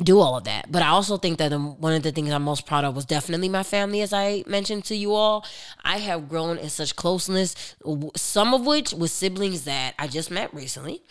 do 0.04 0.19
all 0.19 0.38
of 0.38 0.45
that. 0.45 0.71
But 0.71 0.82
I 0.82 0.88
also 0.88 1.17
think 1.17 1.38
that 1.39 1.52
um, 1.54 1.80
one 1.80 1.93
of 1.93 2.04
the 2.04 2.12
things 2.12 2.32
I'm 2.32 2.43
most 2.43 2.65
proud 2.65 2.84
of 2.84 2.95
was 2.95 3.06
definitely 3.06 3.49
my 3.49 3.63
family, 3.63 4.02
as 4.02 4.13
I 4.13 4.43
mentioned 4.47 4.86
to 4.86 4.95
you 4.95 5.13
all. 5.13 5.45
I 5.84 5.97
have 5.97 6.30
grown 6.30 6.58
in 6.58 6.69
such 6.69 6.95
closeness, 6.95 7.75
some 8.15 8.54
of 8.54 8.65
which 8.65 8.93
with 8.93 9.12
siblings 9.12 9.65
that 9.65 9.95
I 9.99 10.08
just 10.08 10.32
met 10.32 10.54
recently 10.54 11.04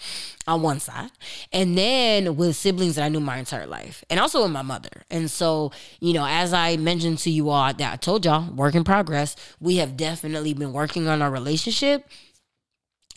on 0.46 0.62
one 0.62 0.80
side, 0.80 1.10
and 1.52 1.76
then 1.76 2.36
with 2.36 2.56
siblings 2.56 2.96
that 2.96 3.04
I 3.04 3.08
knew 3.08 3.20
my 3.20 3.38
entire 3.38 3.66
life, 3.66 4.04
and 4.08 4.18
also 4.18 4.42
with 4.42 4.52
my 4.52 4.62
mother. 4.62 5.04
And 5.10 5.30
so, 5.30 5.72
you 6.00 6.12
know, 6.12 6.26
as 6.26 6.52
I 6.52 6.76
mentioned 6.76 7.18
to 7.20 7.30
you 7.30 7.50
all, 7.50 7.72
that 7.72 7.92
I 7.92 7.96
told 7.96 8.24
y'all, 8.24 8.50
work 8.52 8.74
in 8.74 8.84
progress, 8.84 9.36
we 9.60 9.76
have 9.76 9.96
definitely 9.96 10.54
been 10.54 10.72
working 10.72 11.08
on 11.08 11.22
our 11.22 11.30
relationship. 11.30 12.06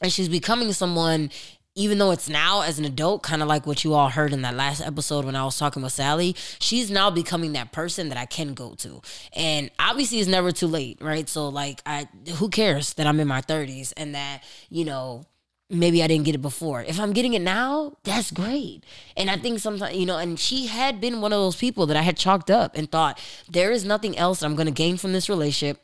And 0.04 0.12
she's 0.12 0.30
becoming 0.30 0.74
someone 0.74 1.30
even 1.76 1.98
though 1.98 2.12
it's 2.12 2.28
now 2.28 2.62
as 2.62 2.80
an 2.80 2.86
adult, 2.86 3.24
kind 3.24 3.42
of 3.42 3.48
like 3.48 3.66
what 3.66 3.84
you 3.84 3.94
all 3.94 4.10
heard 4.10 4.34
in 4.34 4.42
that 4.42 4.56
last 4.56 4.82
episode 4.82 5.24
when 5.24 5.36
I 5.36 5.46
was 5.46 5.58
talking 5.58 5.82
with 5.82 5.94
Sally, 5.94 6.36
she's 6.60 6.92
now 6.92 7.10
becoming 7.10 7.54
that 7.54 7.72
person 7.72 8.10
that 8.10 8.18
I 8.18 8.26
can 8.26 8.54
go 8.54 8.76
to. 8.76 9.02
And 9.34 9.72
obviously 9.80 10.20
it's 10.20 10.28
never 10.28 10.52
too 10.52 10.68
late, 10.68 10.98
right? 11.02 11.30
So 11.30 11.48
like 11.48 11.82
I 11.86 12.10
who 12.36 12.50
cares 12.50 12.94
that 12.96 13.08
I'm 13.08 13.20
in 13.20 13.28
my 13.28 13.42
30s 13.42 13.94
and 13.96 14.16
that, 14.16 14.44
you 14.70 14.84
know, 14.84 15.26
maybe 15.70 16.04
I 16.04 16.08
didn't 16.08 16.26
get 16.26 16.36
it 16.36 16.42
before. 16.42 16.82
If 16.82 17.00
I'm 17.00 17.14
getting 17.14 17.34
it 17.34 17.42
now, 17.42 17.94
that's 18.04 18.32
great. 18.32 18.82
And 19.16 19.30
I 19.30 19.38
think 19.38 19.60
sometimes, 19.60 19.96
you 19.96 20.06
know, 20.06 20.18
and 20.18 20.38
she 20.38 20.68
had 20.68 21.00
been 21.00 21.22
one 21.22 21.32
of 21.32 21.40
those 21.40 21.56
people 21.56 21.86
that 21.86 21.96
I 21.96 22.02
had 22.02 22.18
chalked 22.18 22.52
up 22.52 22.76
and 22.76 22.92
thought, 22.92 23.18
there 23.50 23.72
is 23.72 23.86
nothing 23.86 24.18
else 24.18 24.42
that 24.42 24.48
I'm 24.48 24.56
going 24.56 24.66
to 24.66 24.74
gain 24.74 24.98
from 24.98 25.14
this 25.14 25.30
relationship. 25.30 25.82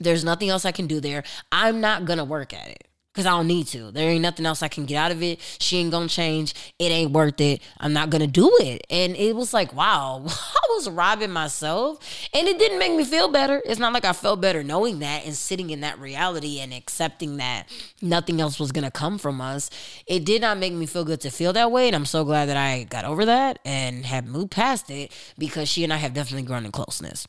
There's 0.00 0.24
nothing 0.24 0.48
else 0.48 0.64
I 0.64 0.72
can 0.72 0.88
do 0.88 0.98
there. 0.98 1.22
I'm 1.52 1.80
not 1.80 2.04
going 2.04 2.18
to 2.18 2.24
work 2.24 2.52
at 2.52 2.68
it. 2.68 2.88
Cause 3.14 3.26
I 3.26 3.30
don't 3.30 3.46
need 3.46 3.68
to. 3.68 3.92
There 3.92 4.10
ain't 4.10 4.22
nothing 4.22 4.44
else 4.44 4.60
I 4.60 4.66
can 4.66 4.86
get 4.86 4.96
out 4.96 5.12
of 5.12 5.22
it. 5.22 5.40
She 5.60 5.78
ain't 5.78 5.92
gonna 5.92 6.08
change. 6.08 6.52
It 6.80 6.90
ain't 6.90 7.12
worth 7.12 7.40
it. 7.40 7.62
I'm 7.78 7.92
not 7.92 8.10
gonna 8.10 8.26
do 8.26 8.50
it. 8.60 8.84
And 8.90 9.14
it 9.14 9.36
was 9.36 9.54
like, 9.54 9.72
wow, 9.72 10.24
I 10.28 10.60
was 10.70 10.90
robbing 10.90 11.30
myself. 11.30 11.98
And 12.34 12.48
it 12.48 12.58
didn't 12.58 12.80
make 12.80 12.92
me 12.92 13.04
feel 13.04 13.28
better. 13.28 13.62
It's 13.64 13.78
not 13.78 13.92
like 13.92 14.04
I 14.04 14.14
felt 14.14 14.40
better 14.40 14.64
knowing 14.64 14.98
that 14.98 15.24
and 15.24 15.36
sitting 15.36 15.70
in 15.70 15.82
that 15.82 16.00
reality 16.00 16.58
and 16.58 16.74
accepting 16.74 17.36
that 17.36 17.68
nothing 18.02 18.40
else 18.40 18.58
was 18.58 18.72
gonna 18.72 18.90
come 18.90 19.18
from 19.18 19.40
us. 19.40 19.70
It 20.08 20.24
did 20.24 20.42
not 20.42 20.58
make 20.58 20.72
me 20.72 20.86
feel 20.86 21.04
good 21.04 21.20
to 21.20 21.30
feel 21.30 21.52
that 21.52 21.70
way. 21.70 21.86
And 21.86 21.94
I'm 21.94 22.06
so 22.06 22.24
glad 22.24 22.46
that 22.46 22.56
I 22.56 22.82
got 22.82 23.04
over 23.04 23.24
that 23.26 23.60
and 23.64 24.04
have 24.06 24.26
moved 24.26 24.50
past 24.50 24.90
it 24.90 25.12
because 25.38 25.68
she 25.68 25.84
and 25.84 25.92
I 25.92 25.98
have 25.98 26.14
definitely 26.14 26.48
grown 26.48 26.64
in 26.64 26.72
closeness. 26.72 27.28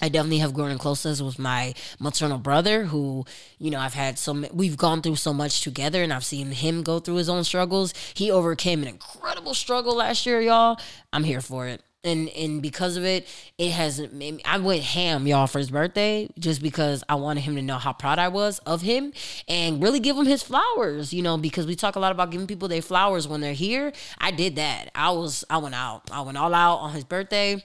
I 0.00 0.08
definitely 0.08 0.38
have 0.38 0.54
grown 0.54 0.70
in 0.70 0.78
closeness 0.78 1.20
with 1.20 1.38
my 1.38 1.74
maternal 1.98 2.38
brother, 2.38 2.84
who, 2.84 3.24
you 3.58 3.70
know, 3.70 3.78
I've 3.78 3.94
had 3.94 4.18
so 4.18 4.44
we've 4.52 4.76
gone 4.76 5.02
through 5.02 5.16
so 5.16 5.32
much 5.32 5.62
together, 5.62 6.02
and 6.02 6.12
I've 6.12 6.24
seen 6.24 6.52
him 6.52 6.82
go 6.82 6.98
through 7.00 7.16
his 7.16 7.28
own 7.28 7.44
struggles. 7.44 7.92
He 8.14 8.30
overcame 8.30 8.82
an 8.82 8.88
incredible 8.88 9.54
struggle 9.54 9.96
last 9.96 10.26
year, 10.26 10.40
y'all. 10.40 10.78
I'm 11.12 11.24
here 11.24 11.40
for 11.40 11.66
it, 11.66 11.82
and 12.04 12.28
and 12.30 12.62
because 12.62 12.96
of 12.96 13.04
it, 13.04 13.26
it 13.58 13.72
has. 13.72 14.00
Made 14.12 14.36
me 14.36 14.42
I 14.44 14.58
went 14.58 14.82
ham, 14.82 15.26
y'all, 15.26 15.46
for 15.46 15.58
his 15.58 15.70
birthday, 15.70 16.28
just 16.38 16.62
because 16.62 17.04
I 17.08 17.16
wanted 17.16 17.42
him 17.42 17.56
to 17.56 17.62
know 17.62 17.78
how 17.78 17.92
proud 17.92 18.18
I 18.18 18.28
was 18.28 18.58
of 18.60 18.82
him, 18.82 19.12
and 19.48 19.82
really 19.82 20.00
give 20.00 20.16
him 20.16 20.26
his 20.26 20.42
flowers. 20.42 21.12
You 21.12 21.22
know, 21.22 21.36
because 21.36 21.66
we 21.66 21.74
talk 21.76 21.96
a 21.96 22.00
lot 22.00 22.12
about 22.12 22.30
giving 22.30 22.46
people 22.46 22.68
their 22.68 22.82
flowers 22.82 23.28
when 23.28 23.40
they're 23.40 23.52
here. 23.52 23.92
I 24.18 24.30
did 24.30 24.56
that. 24.56 24.90
I 24.94 25.10
was. 25.10 25.44
I 25.50 25.58
went 25.58 25.74
out. 25.74 26.10
I 26.10 26.22
went 26.22 26.38
all 26.38 26.54
out 26.54 26.76
on 26.76 26.92
his 26.92 27.04
birthday 27.04 27.62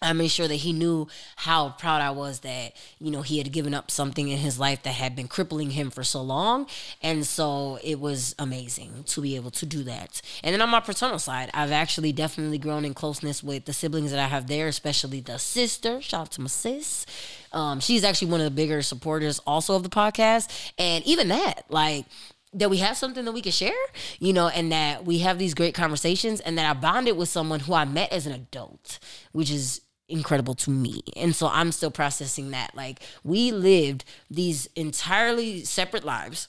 I 0.00 0.12
made 0.12 0.30
sure 0.30 0.48
that 0.48 0.54
he 0.54 0.72
knew 0.72 1.08
how 1.36 1.70
proud 1.70 2.00
I 2.00 2.10
was 2.10 2.40
that, 2.40 2.74
you 3.00 3.10
know, 3.10 3.22
he 3.22 3.38
had 3.38 3.52
given 3.52 3.74
up 3.74 3.90
something 3.90 4.28
in 4.28 4.38
his 4.38 4.58
life 4.58 4.82
that 4.82 4.94
had 4.94 5.16
been 5.16 5.28
crippling 5.28 5.70
him 5.70 5.90
for 5.90 6.04
so 6.04 6.22
long. 6.22 6.66
And 7.02 7.26
so 7.26 7.78
it 7.82 8.00
was 8.00 8.34
amazing 8.38 9.04
to 9.08 9.20
be 9.20 9.36
able 9.36 9.50
to 9.52 9.66
do 9.66 9.82
that. 9.84 10.20
And 10.42 10.52
then 10.52 10.62
on 10.62 10.70
my 10.70 10.80
paternal 10.80 11.18
side, 11.18 11.50
I've 11.54 11.72
actually 11.72 12.12
definitely 12.12 12.58
grown 12.58 12.84
in 12.84 12.94
closeness 12.94 13.42
with 13.42 13.64
the 13.64 13.72
siblings 13.72 14.10
that 14.10 14.20
I 14.20 14.28
have 14.28 14.46
there, 14.46 14.68
especially 14.68 15.20
the 15.20 15.38
sister. 15.38 16.00
Shout 16.00 16.20
out 16.20 16.30
to 16.32 16.40
my 16.40 16.48
sis. 16.48 17.06
Um, 17.52 17.80
she's 17.80 18.04
actually 18.04 18.30
one 18.30 18.40
of 18.40 18.44
the 18.44 18.50
bigger 18.50 18.82
supporters 18.82 19.38
also 19.40 19.74
of 19.74 19.82
the 19.82 19.88
podcast. 19.88 20.72
And 20.78 21.04
even 21.04 21.28
that, 21.28 21.64
like, 21.68 22.06
that 22.54 22.70
we 22.70 22.78
have 22.78 22.96
something 22.96 23.24
that 23.24 23.32
we 23.32 23.42
can 23.42 23.52
share, 23.52 23.72
you 24.18 24.32
know, 24.32 24.48
and 24.48 24.72
that 24.72 25.04
we 25.04 25.18
have 25.18 25.38
these 25.38 25.54
great 25.54 25.74
conversations 25.74 26.40
and 26.40 26.56
that 26.56 26.68
I 26.68 26.78
bonded 26.78 27.16
with 27.16 27.28
someone 27.28 27.60
who 27.60 27.74
I 27.74 27.84
met 27.84 28.12
as 28.12 28.26
an 28.26 28.32
adult, 28.32 28.98
which 29.32 29.50
is 29.50 29.82
incredible 30.08 30.54
to 30.54 30.70
me. 30.70 31.02
And 31.16 31.34
so 31.34 31.48
I'm 31.48 31.72
still 31.72 31.90
processing 31.90 32.50
that. 32.50 32.74
Like 32.74 33.00
we 33.24 33.52
lived 33.52 34.04
these 34.30 34.68
entirely 34.74 35.64
separate 35.64 36.04
lives. 36.04 36.48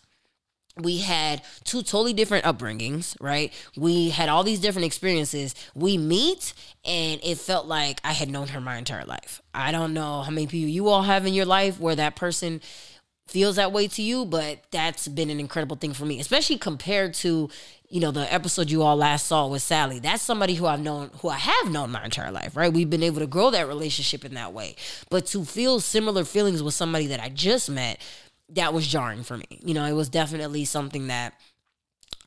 We 0.77 0.99
had 0.99 1.41
two 1.65 1.81
totally 1.81 2.13
different 2.13 2.45
upbringings, 2.45 3.17
right? 3.19 3.51
We 3.75 4.11
had 4.11 4.29
all 4.29 4.43
these 4.43 4.61
different 4.61 4.85
experiences. 4.85 5.53
We 5.75 5.97
meet 5.97 6.53
and 6.85 7.19
it 7.21 7.37
felt 7.37 7.65
like 7.65 7.99
I 8.03 8.13
had 8.13 8.29
known 8.29 8.47
her 8.49 8.61
my 8.61 8.77
entire 8.77 9.03
life. 9.03 9.41
I 9.53 9.71
don't 9.71 9.93
know 9.93 10.21
how 10.21 10.31
many 10.31 10.47
people 10.47 10.69
you 10.69 10.87
all 10.87 11.03
have 11.03 11.25
in 11.25 11.33
your 11.33 11.45
life 11.45 11.79
where 11.79 11.95
that 11.95 12.15
person 12.15 12.61
feels 13.27 13.57
that 13.57 13.71
way 13.71 13.87
to 13.87 14.01
you, 14.01 14.25
but 14.25 14.63
that's 14.71 15.07
been 15.07 15.29
an 15.29 15.39
incredible 15.39 15.75
thing 15.75 15.93
for 15.93 16.05
me, 16.05 16.19
especially 16.19 16.57
compared 16.57 17.13
to 17.13 17.49
you 17.89 17.99
know 17.99 18.11
the 18.11 18.31
episode 18.31 18.69
you 18.69 18.83
all 18.83 18.95
last 18.95 19.27
saw 19.27 19.47
with 19.47 19.61
Sally. 19.61 19.99
That's 19.99 20.21
somebody 20.21 20.53
who 20.53 20.67
I've 20.67 20.79
known, 20.79 21.09
who 21.21 21.29
I 21.29 21.37
have 21.37 21.71
known 21.71 21.91
my 21.91 22.03
entire 22.05 22.31
life, 22.31 22.55
right? 22.55 22.71
We've 22.71 22.89
been 22.89 23.03
able 23.03 23.19
to 23.19 23.27
grow 23.27 23.49
that 23.51 23.67
relationship 23.67 24.23
in 24.23 24.35
that 24.35 24.53
way, 24.53 24.75
but 25.09 25.25
to 25.27 25.43
feel 25.43 25.79
similar 25.79 26.23
feelings 26.23 26.61
with 26.61 26.75
somebody 26.75 27.07
that 27.07 27.19
I 27.19 27.29
just 27.29 27.69
met, 27.69 27.99
that 28.49 28.73
was 28.73 28.87
jarring 28.87 29.23
for 29.23 29.37
me. 29.37 29.59
You 29.63 29.73
know, 29.73 29.85
it 29.85 29.93
was 29.93 30.09
definitely 30.09 30.65
something 30.65 31.07
that. 31.07 31.33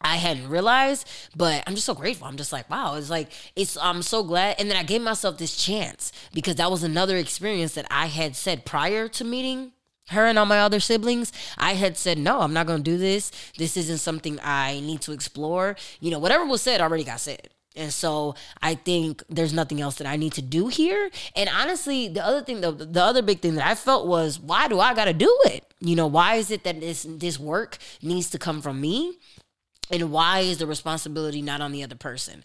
I 0.04 0.16
hadn't 0.16 0.48
realized, 0.48 1.08
but 1.36 1.62
I'm 1.64 1.76
just 1.76 1.86
so 1.86 1.94
grateful. 1.94 2.26
I'm 2.26 2.36
just 2.36 2.52
like, 2.52 2.68
wow, 2.68 2.96
it's 2.96 3.08
like 3.08 3.30
it's 3.54 3.76
I'm 3.76 4.02
so 4.02 4.24
glad. 4.24 4.56
And 4.58 4.68
then 4.68 4.76
I 4.76 4.82
gave 4.82 5.00
myself 5.00 5.38
this 5.38 5.56
chance 5.56 6.10
because 6.34 6.56
that 6.56 6.72
was 6.72 6.82
another 6.82 7.16
experience 7.16 7.74
that 7.74 7.86
I 7.88 8.06
had 8.06 8.34
said 8.34 8.66
prior 8.66 9.06
to 9.06 9.22
meeting 9.24 9.70
her 10.12 10.26
and 10.26 10.38
all 10.38 10.46
my 10.46 10.60
other 10.60 10.80
siblings, 10.80 11.32
I 11.58 11.74
had 11.74 11.96
said, 11.96 12.18
no, 12.18 12.40
I'm 12.40 12.52
not 12.52 12.66
going 12.66 12.82
to 12.82 12.90
do 12.90 12.96
this. 12.96 13.30
This 13.58 13.76
isn't 13.76 13.98
something 13.98 14.38
I 14.42 14.80
need 14.80 15.00
to 15.02 15.12
explore. 15.12 15.76
You 16.00 16.10
know, 16.10 16.18
whatever 16.18 16.46
was 16.46 16.62
said 16.62 16.80
already 16.80 17.04
got 17.04 17.20
said. 17.20 17.48
And 17.74 17.92
so 17.92 18.34
I 18.60 18.74
think 18.74 19.22
there's 19.28 19.52
nothing 19.52 19.80
else 19.80 19.96
that 19.96 20.06
I 20.06 20.16
need 20.16 20.34
to 20.34 20.42
do 20.42 20.68
here. 20.68 21.10
And 21.34 21.48
honestly, 21.48 22.08
the 22.08 22.24
other 22.24 22.42
thing, 22.42 22.60
the, 22.60 22.72
the 22.72 23.02
other 23.02 23.22
big 23.22 23.40
thing 23.40 23.54
that 23.54 23.66
I 23.66 23.74
felt 23.74 24.06
was, 24.06 24.38
why 24.38 24.68
do 24.68 24.78
I 24.78 24.94
got 24.94 25.06
to 25.06 25.14
do 25.14 25.34
it? 25.46 25.64
You 25.80 25.96
know, 25.96 26.06
why 26.06 26.34
is 26.34 26.50
it 26.50 26.64
that 26.64 26.80
this 26.80 27.06
this 27.08 27.40
work 27.40 27.78
needs 28.02 28.30
to 28.30 28.38
come 28.38 28.60
from 28.60 28.80
me? 28.80 29.18
And 29.90 30.10
why 30.10 30.40
is 30.40 30.58
the 30.58 30.66
responsibility 30.66 31.42
not 31.42 31.60
on 31.60 31.72
the 31.72 31.82
other 31.82 31.96
person? 31.96 32.44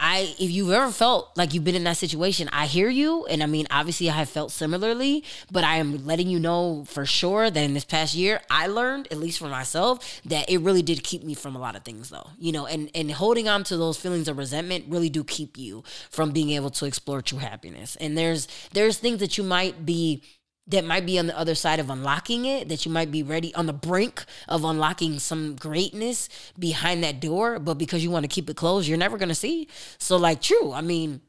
I 0.00 0.34
if 0.40 0.50
you've 0.50 0.70
ever 0.70 0.90
felt 0.90 1.30
like 1.36 1.54
you've 1.54 1.64
been 1.64 1.74
in 1.74 1.84
that 1.84 1.96
situation, 1.96 2.48
I 2.52 2.66
hear 2.66 2.88
you. 2.88 3.26
And 3.26 3.42
I 3.42 3.46
mean, 3.46 3.66
obviously 3.70 4.10
I 4.10 4.14
have 4.14 4.28
felt 4.28 4.50
similarly, 4.50 5.24
but 5.52 5.62
I 5.64 5.76
am 5.76 6.04
letting 6.04 6.28
you 6.28 6.40
know 6.40 6.84
for 6.86 7.06
sure 7.06 7.50
that 7.50 7.60
in 7.60 7.74
this 7.74 7.84
past 7.84 8.14
year, 8.14 8.40
I 8.50 8.66
learned, 8.66 9.08
at 9.10 9.18
least 9.18 9.38
for 9.38 9.48
myself, 9.48 10.20
that 10.24 10.50
it 10.50 10.58
really 10.58 10.82
did 10.82 11.04
keep 11.04 11.22
me 11.22 11.34
from 11.34 11.54
a 11.54 11.60
lot 11.60 11.76
of 11.76 11.84
things 11.84 12.10
though. 12.10 12.30
You 12.38 12.52
know, 12.52 12.66
and 12.66 12.90
and 12.94 13.10
holding 13.12 13.48
on 13.48 13.62
to 13.64 13.76
those 13.76 13.96
feelings 13.96 14.28
of 14.28 14.36
resentment 14.36 14.86
really 14.88 15.10
do 15.10 15.22
keep 15.22 15.56
you 15.56 15.84
from 16.10 16.32
being 16.32 16.50
able 16.50 16.70
to 16.70 16.86
explore 16.86 17.22
true 17.22 17.38
happiness. 17.38 17.96
And 17.96 18.18
there's 18.18 18.48
there's 18.72 18.98
things 18.98 19.20
that 19.20 19.38
you 19.38 19.44
might 19.44 19.86
be 19.86 20.22
that 20.66 20.84
might 20.84 21.04
be 21.04 21.18
on 21.18 21.26
the 21.26 21.38
other 21.38 21.54
side 21.54 21.78
of 21.78 21.90
unlocking 21.90 22.46
it, 22.46 22.68
that 22.68 22.86
you 22.86 22.92
might 22.92 23.10
be 23.10 23.22
ready 23.22 23.54
on 23.54 23.66
the 23.66 23.72
brink 23.72 24.24
of 24.48 24.64
unlocking 24.64 25.18
some 25.18 25.56
greatness 25.56 26.28
behind 26.58 27.04
that 27.04 27.20
door, 27.20 27.58
but 27.58 27.74
because 27.74 28.02
you 28.02 28.10
want 28.10 28.24
to 28.24 28.28
keep 28.28 28.48
it 28.48 28.56
closed, 28.56 28.88
you're 28.88 28.98
never 28.98 29.18
going 29.18 29.28
to 29.28 29.34
see. 29.34 29.68
So, 29.98 30.16
like, 30.16 30.40
true, 30.40 30.72
I 30.72 30.80
mean, 30.80 31.20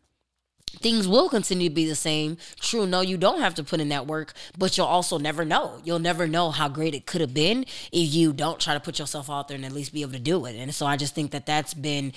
things 0.79 1.07
will 1.07 1.29
continue 1.29 1.69
to 1.69 1.75
be 1.75 1.85
the 1.85 1.95
same. 1.95 2.37
True, 2.59 2.85
no, 2.85 3.01
you 3.01 3.17
don't 3.17 3.41
have 3.41 3.55
to 3.55 3.63
put 3.63 3.79
in 3.79 3.89
that 3.89 4.07
work, 4.07 4.33
but 4.57 4.77
you'll 4.77 4.85
also 4.85 5.17
never 5.17 5.43
know. 5.43 5.79
You'll 5.83 5.99
never 5.99 6.27
know 6.27 6.51
how 6.51 6.69
great 6.69 6.95
it 6.95 7.05
could 7.05 7.21
have 7.21 7.33
been 7.33 7.65
if 7.91 8.13
you 8.13 8.33
don't 8.33 8.59
try 8.59 8.73
to 8.73 8.79
put 8.79 8.99
yourself 8.99 9.29
out 9.29 9.47
there 9.47 9.55
and 9.55 9.65
at 9.65 9.71
least 9.71 9.93
be 9.93 10.01
able 10.01 10.13
to 10.13 10.19
do 10.19 10.45
it. 10.45 10.55
And 10.55 10.73
so 10.73 10.85
I 10.85 10.97
just 10.97 11.15
think 11.15 11.31
that 11.31 11.45
that's 11.45 11.73
been 11.73 12.13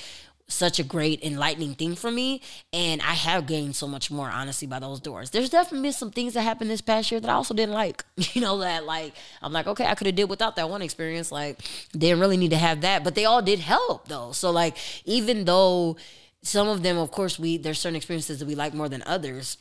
such 0.51 0.79
a 0.79 0.83
great 0.83 1.23
enlightening 1.23 1.75
thing 1.75 1.95
for 1.95 2.11
me 2.11 2.41
and 2.73 3.03
i 3.03 3.13
have 3.13 3.47
gained 3.47 3.77
so 3.77 3.87
much 3.87 4.11
more 4.11 4.31
honestly 4.31 4.67
by 4.67 4.79
those 4.79 4.99
doors. 4.99 5.31
There's 5.31 5.51
definitely 5.51 5.89
been 5.89 5.93
some 5.93 6.11
things 6.11 6.35
that 6.35 6.43
happened 6.43 6.71
this 6.71 6.81
past 6.81 7.11
year 7.11 7.21
that 7.21 7.31
i 7.31 7.35
also 7.35 7.55
didn't 7.55 7.75
like 7.75 8.05
you 8.17 8.41
know 8.41 8.59
that 8.59 8.85
like 8.85 9.13
i'm 9.43 9.53
like 9.53 9.67
okay 9.67 9.85
i 9.85 9.95
could 9.95 10.07
have 10.07 10.17
did 10.17 10.31
without 10.31 10.57
that 10.57 10.71
one 10.71 10.83
experience 10.83 11.31
like 11.31 11.61
didn't 11.93 12.21
really 12.21 12.37
need 12.37 12.51
to 12.51 12.57
have 12.57 12.81
that 12.81 13.05
but 13.05 13.15
they 13.15 13.25
all 13.25 13.43
did 13.43 13.59
help 13.59 14.09
though. 14.09 14.33
So 14.33 14.51
like 14.51 14.77
even 15.05 15.45
though 15.45 15.97
some 16.43 16.69
of 16.69 16.83
them 16.83 16.97
of 16.97 17.11
course 17.11 17.39
we 17.39 17.57
there's 17.57 17.79
certain 17.79 17.97
experiences 17.97 18.39
that 18.39 18.47
we 18.47 18.55
like 18.55 18.75
more 18.75 18.89
than 18.89 19.03
others 19.07 19.59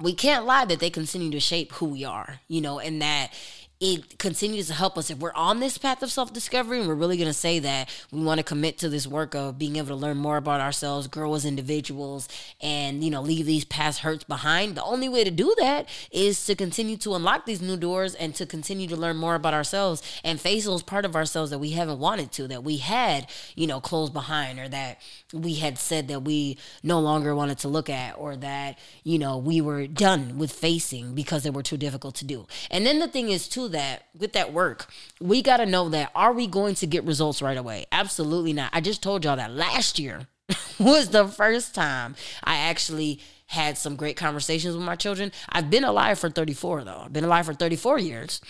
we 0.00 0.12
can't 0.12 0.44
lie 0.44 0.64
that 0.64 0.80
they 0.80 0.90
continue 0.90 1.30
to 1.30 1.40
shape 1.40 1.72
who 1.72 1.86
we 1.86 2.04
are 2.04 2.40
you 2.48 2.60
know 2.60 2.78
and 2.78 3.02
that 3.02 3.32
it 3.80 4.18
continues 4.18 4.68
to 4.68 4.72
help 4.72 4.96
us. 4.96 5.10
If 5.10 5.18
we're 5.18 5.32
on 5.34 5.58
this 5.58 5.78
path 5.78 6.02
of 6.02 6.10
self-discovery 6.10 6.78
and 6.78 6.88
we're 6.88 6.94
really 6.94 7.16
going 7.16 7.28
to 7.28 7.34
say 7.34 7.58
that 7.58 7.90
we 8.12 8.22
want 8.22 8.38
to 8.38 8.44
commit 8.44 8.78
to 8.78 8.88
this 8.88 9.06
work 9.06 9.34
of 9.34 9.58
being 9.58 9.76
able 9.76 9.88
to 9.88 9.94
learn 9.96 10.16
more 10.16 10.36
about 10.36 10.60
ourselves 10.60 11.08
grow 11.08 11.34
as 11.34 11.44
individuals 11.44 12.28
and 12.60 13.02
you 13.02 13.10
know 13.10 13.20
leave 13.20 13.46
these 13.46 13.64
past 13.64 14.00
hurts 14.00 14.24
behind. 14.24 14.76
The 14.76 14.84
only 14.84 15.08
way 15.08 15.24
to 15.24 15.30
do 15.30 15.54
that 15.58 15.88
is 16.12 16.44
to 16.46 16.54
continue 16.54 16.96
to 16.98 17.14
unlock 17.14 17.46
these 17.46 17.60
new 17.60 17.76
doors 17.76 18.14
and 18.14 18.34
to 18.36 18.46
continue 18.46 18.86
to 18.86 18.96
learn 18.96 19.16
more 19.16 19.34
about 19.34 19.54
ourselves. 19.54 20.02
And 20.22 20.40
face 20.40 20.64
those 20.64 20.82
part 20.82 21.04
of 21.04 21.16
ourselves 21.16 21.50
that 21.50 21.58
we 21.58 21.70
haven't 21.70 21.98
wanted 21.98 22.30
to 22.32 22.48
that 22.48 22.62
we 22.62 22.76
had 22.78 23.26
you 23.56 23.66
know 23.66 23.80
closed 23.80 24.12
behind 24.12 24.60
or 24.60 24.68
that 24.68 25.00
we 25.32 25.54
had 25.54 25.78
said 25.78 26.06
that 26.08 26.20
we 26.20 26.58
no 26.82 27.00
longer 27.00 27.34
wanted 27.34 27.58
to 27.58 27.68
look 27.68 27.90
at 27.90 28.16
or 28.16 28.36
that 28.36 28.78
you 29.02 29.18
know 29.18 29.36
we 29.36 29.60
were 29.60 29.88
done 29.88 30.38
with 30.38 30.52
facing 30.52 31.14
because 31.14 31.42
they 31.42 31.50
were 31.50 31.62
too 31.62 31.76
difficult 31.76 32.14
to 32.14 32.24
do. 32.24 32.46
And 32.70 32.86
then 32.86 33.00
the 33.00 33.08
thing 33.08 33.30
is 33.30 33.48
too 33.48 33.68
that 33.74 34.06
with 34.18 34.32
that 34.32 34.52
work, 34.52 34.86
we 35.20 35.42
got 35.42 35.58
to 35.58 35.66
know 35.66 35.88
that 35.90 36.10
are 36.14 36.32
we 36.32 36.46
going 36.46 36.74
to 36.76 36.86
get 36.86 37.04
results 37.04 37.42
right 37.42 37.56
away? 37.56 37.86
Absolutely 37.92 38.52
not. 38.52 38.70
I 38.72 38.80
just 38.80 39.02
told 39.02 39.24
y'all 39.24 39.36
that 39.36 39.52
last 39.52 39.98
year 39.98 40.26
was 40.78 41.10
the 41.10 41.28
first 41.28 41.74
time 41.74 42.16
I 42.42 42.56
actually 42.56 43.20
had 43.46 43.76
some 43.76 43.96
great 43.96 44.16
conversations 44.16 44.74
with 44.74 44.84
my 44.84 44.96
children. 44.96 45.30
I've 45.48 45.70
been 45.70 45.84
alive 45.84 46.18
for 46.18 46.30
34 46.30 46.84
though. 46.84 47.02
I've 47.04 47.12
been 47.12 47.24
alive 47.24 47.46
for 47.46 47.54
34 47.54 47.98
years. 47.98 48.40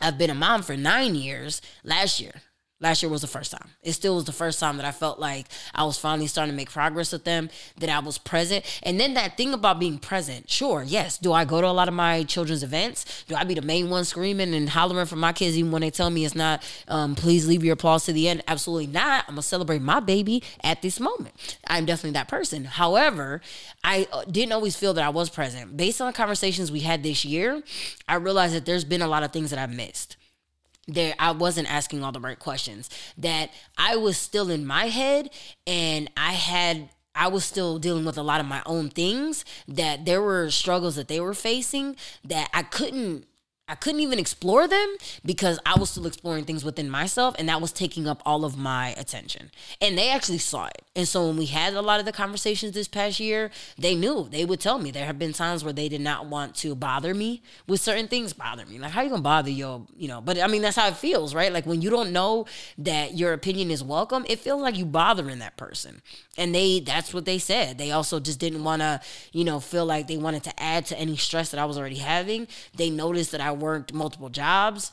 I've 0.00 0.18
been 0.18 0.30
a 0.30 0.34
mom 0.34 0.62
for 0.62 0.76
9 0.76 1.14
years 1.14 1.62
last 1.84 2.20
year. 2.20 2.42
Last 2.78 3.02
year 3.02 3.10
was 3.10 3.22
the 3.22 3.26
first 3.26 3.52
time. 3.52 3.70
It 3.82 3.94
still 3.94 4.16
was 4.16 4.26
the 4.26 4.32
first 4.32 4.60
time 4.60 4.76
that 4.76 4.84
I 4.84 4.92
felt 4.92 5.18
like 5.18 5.46
I 5.74 5.84
was 5.84 5.96
finally 5.96 6.26
starting 6.26 6.52
to 6.52 6.56
make 6.56 6.70
progress 6.70 7.10
with 7.10 7.24
them, 7.24 7.48
that 7.78 7.88
I 7.88 8.00
was 8.00 8.18
present. 8.18 8.66
And 8.82 9.00
then 9.00 9.14
that 9.14 9.38
thing 9.38 9.54
about 9.54 9.80
being 9.80 9.98
present, 9.98 10.50
sure, 10.50 10.82
yes. 10.82 11.16
Do 11.16 11.32
I 11.32 11.46
go 11.46 11.62
to 11.62 11.66
a 11.66 11.72
lot 11.72 11.88
of 11.88 11.94
my 11.94 12.24
children's 12.24 12.62
events? 12.62 13.24
Do 13.28 13.34
I 13.34 13.44
be 13.44 13.54
the 13.54 13.62
main 13.62 13.88
one 13.88 14.04
screaming 14.04 14.54
and 14.54 14.68
hollering 14.68 15.06
for 15.06 15.16
my 15.16 15.32
kids 15.32 15.56
even 15.56 15.70
when 15.72 15.80
they 15.80 15.90
tell 15.90 16.10
me 16.10 16.26
it's 16.26 16.34
not, 16.34 16.62
um, 16.88 17.14
please 17.14 17.48
leave 17.48 17.64
your 17.64 17.72
applause 17.72 18.04
to 18.06 18.12
the 18.12 18.28
end? 18.28 18.44
Absolutely 18.46 18.88
not. 18.88 19.24
I'm 19.26 19.36
going 19.36 19.42
to 19.42 19.48
celebrate 19.48 19.80
my 19.80 20.00
baby 20.00 20.42
at 20.62 20.82
this 20.82 21.00
moment. 21.00 21.58
I'm 21.68 21.86
definitely 21.86 22.10
that 22.10 22.28
person. 22.28 22.66
However, 22.66 23.40
I 23.84 24.06
uh, 24.12 24.24
didn't 24.24 24.52
always 24.52 24.76
feel 24.76 24.92
that 24.92 25.04
I 25.04 25.08
was 25.08 25.30
present. 25.30 25.78
Based 25.78 26.02
on 26.02 26.08
the 26.08 26.12
conversations 26.12 26.70
we 26.70 26.80
had 26.80 27.02
this 27.02 27.24
year, 27.24 27.62
I 28.06 28.16
realized 28.16 28.54
that 28.54 28.66
there's 28.66 28.84
been 28.84 29.00
a 29.00 29.08
lot 29.08 29.22
of 29.22 29.32
things 29.32 29.48
that 29.48 29.58
I've 29.58 29.74
missed 29.74 30.18
there 30.86 31.14
I 31.18 31.32
wasn't 31.32 31.70
asking 31.70 32.02
all 32.04 32.12
the 32.12 32.20
right 32.20 32.38
questions. 32.38 32.88
That 33.18 33.50
I 33.76 33.96
was 33.96 34.16
still 34.16 34.50
in 34.50 34.66
my 34.66 34.86
head 34.86 35.30
and 35.66 36.10
I 36.16 36.32
had 36.32 36.90
I 37.14 37.28
was 37.28 37.44
still 37.44 37.78
dealing 37.78 38.04
with 38.04 38.18
a 38.18 38.22
lot 38.22 38.40
of 38.40 38.46
my 38.46 38.62
own 38.66 38.90
things 38.90 39.44
that 39.66 40.04
there 40.04 40.20
were 40.20 40.50
struggles 40.50 40.96
that 40.96 41.08
they 41.08 41.18
were 41.18 41.34
facing 41.34 41.96
that 42.24 42.50
I 42.52 42.62
couldn't 42.62 43.26
I 43.68 43.74
couldn't 43.74 44.00
even 44.00 44.20
explore 44.20 44.68
them 44.68 44.96
because 45.24 45.58
I 45.66 45.76
was 45.76 45.90
still 45.90 46.06
exploring 46.06 46.44
things 46.44 46.64
within 46.64 46.88
myself 46.88 47.34
and 47.36 47.48
that 47.48 47.60
was 47.60 47.72
taking 47.72 48.06
up 48.06 48.22
all 48.24 48.44
of 48.44 48.56
my 48.56 48.90
attention. 48.90 49.50
And 49.80 49.98
they 49.98 50.08
actually 50.08 50.38
saw 50.38 50.66
it. 50.66 50.82
And 50.94 51.08
so 51.08 51.26
when 51.26 51.36
we 51.36 51.46
had 51.46 51.74
a 51.74 51.82
lot 51.82 51.98
of 51.98 52.06
the 52.06 52.12
conversations 52.12 52.72
this 52.72 52.86
past 52.86 53.18
year, 53.18 53.50
they 53.76 53.96
knew. 53.96 54.28
They 54.30 54.44
would 54.44 54.60
tell 54.60 54.78
me 54.78 54.92
there 54.92 55.04
have 55.04 55.18
been 55.18 55.32
times 55.32 55.64
where 55.64 55.72
they 55.72 55.88
did 55.88 56.00
not 56.00 56.26
want 56.26 56.54
to 56.56 56.76
bother 56.76 57.12
me 57.12 57.42
with 57.66 57.80
certain 57.80 58.06
things 58.06 58.32
bother 58.32 58.64
me. 58.66 58.78
Like 58.78 58.92
how 58.92 59.00
are 59.00 59.02
you 59.02 59.10
going 59.10 59.22
to 59.22 59.24
bother 59.24 59.50
your, 59.50 59.84
you 59.96 60.06
know, 60.06 60.20
but 60.20 60.40
I 60.40 60.46
mean 60.46 60.62
that's 60.62 60.76
how 60.76 60.86
it 60.86 60.96
feels, 60.96 61.34
right? 61.34 61.52
Like 61.52 61.66
when 61.66 61.82
you 61.82 61.90
don't 61.90 62.12
know 62.12 62.46
that 62.78 63.16
your 63.16 63.32
opinion 63.32 63.72
is 63.72 63.82
welcome, 63.82 64.24
it 64.28 64.38
feels 64.38 64.62
like 64.62 64.76
you 64.76 64.86
bothering 64.86 65.40
that 65.40 65.56
person. 65.56 66.02
And 66.38 66.54
they 66.54 66.80
that's 66.80 67.12
what 67.12 67.24
they 67.24 67.38
said. 67.38 67.78
They 67.78 67.90
also 67.90 68.20
just 68.20 68.38
didn't 68.38 68.62
want 68.62 68.82
to, 68.82 69.00
you 69.32 69.42
know, 69.42 69.58
feel 69.58 69.86
like 69.86 70.06
they 70.06 70.18
wanted 70.18 70.44
to 70.44 70.62
add 70.62 70.86
to 70.86 70.98
any 70.98 71.16
stress 71.16 71.50
that 71.50 71.58
I 71.58 71.64
was 71.64 71.76
already 71.76 71.96
having. 71.96 72.46
They 72.76 72.90
noticed 72.90 73.32
that 73.32 73.40
I 73.40 73.55
worked 73.58 73.92
multiple 73.92 74.28
jobs 74.28 74.90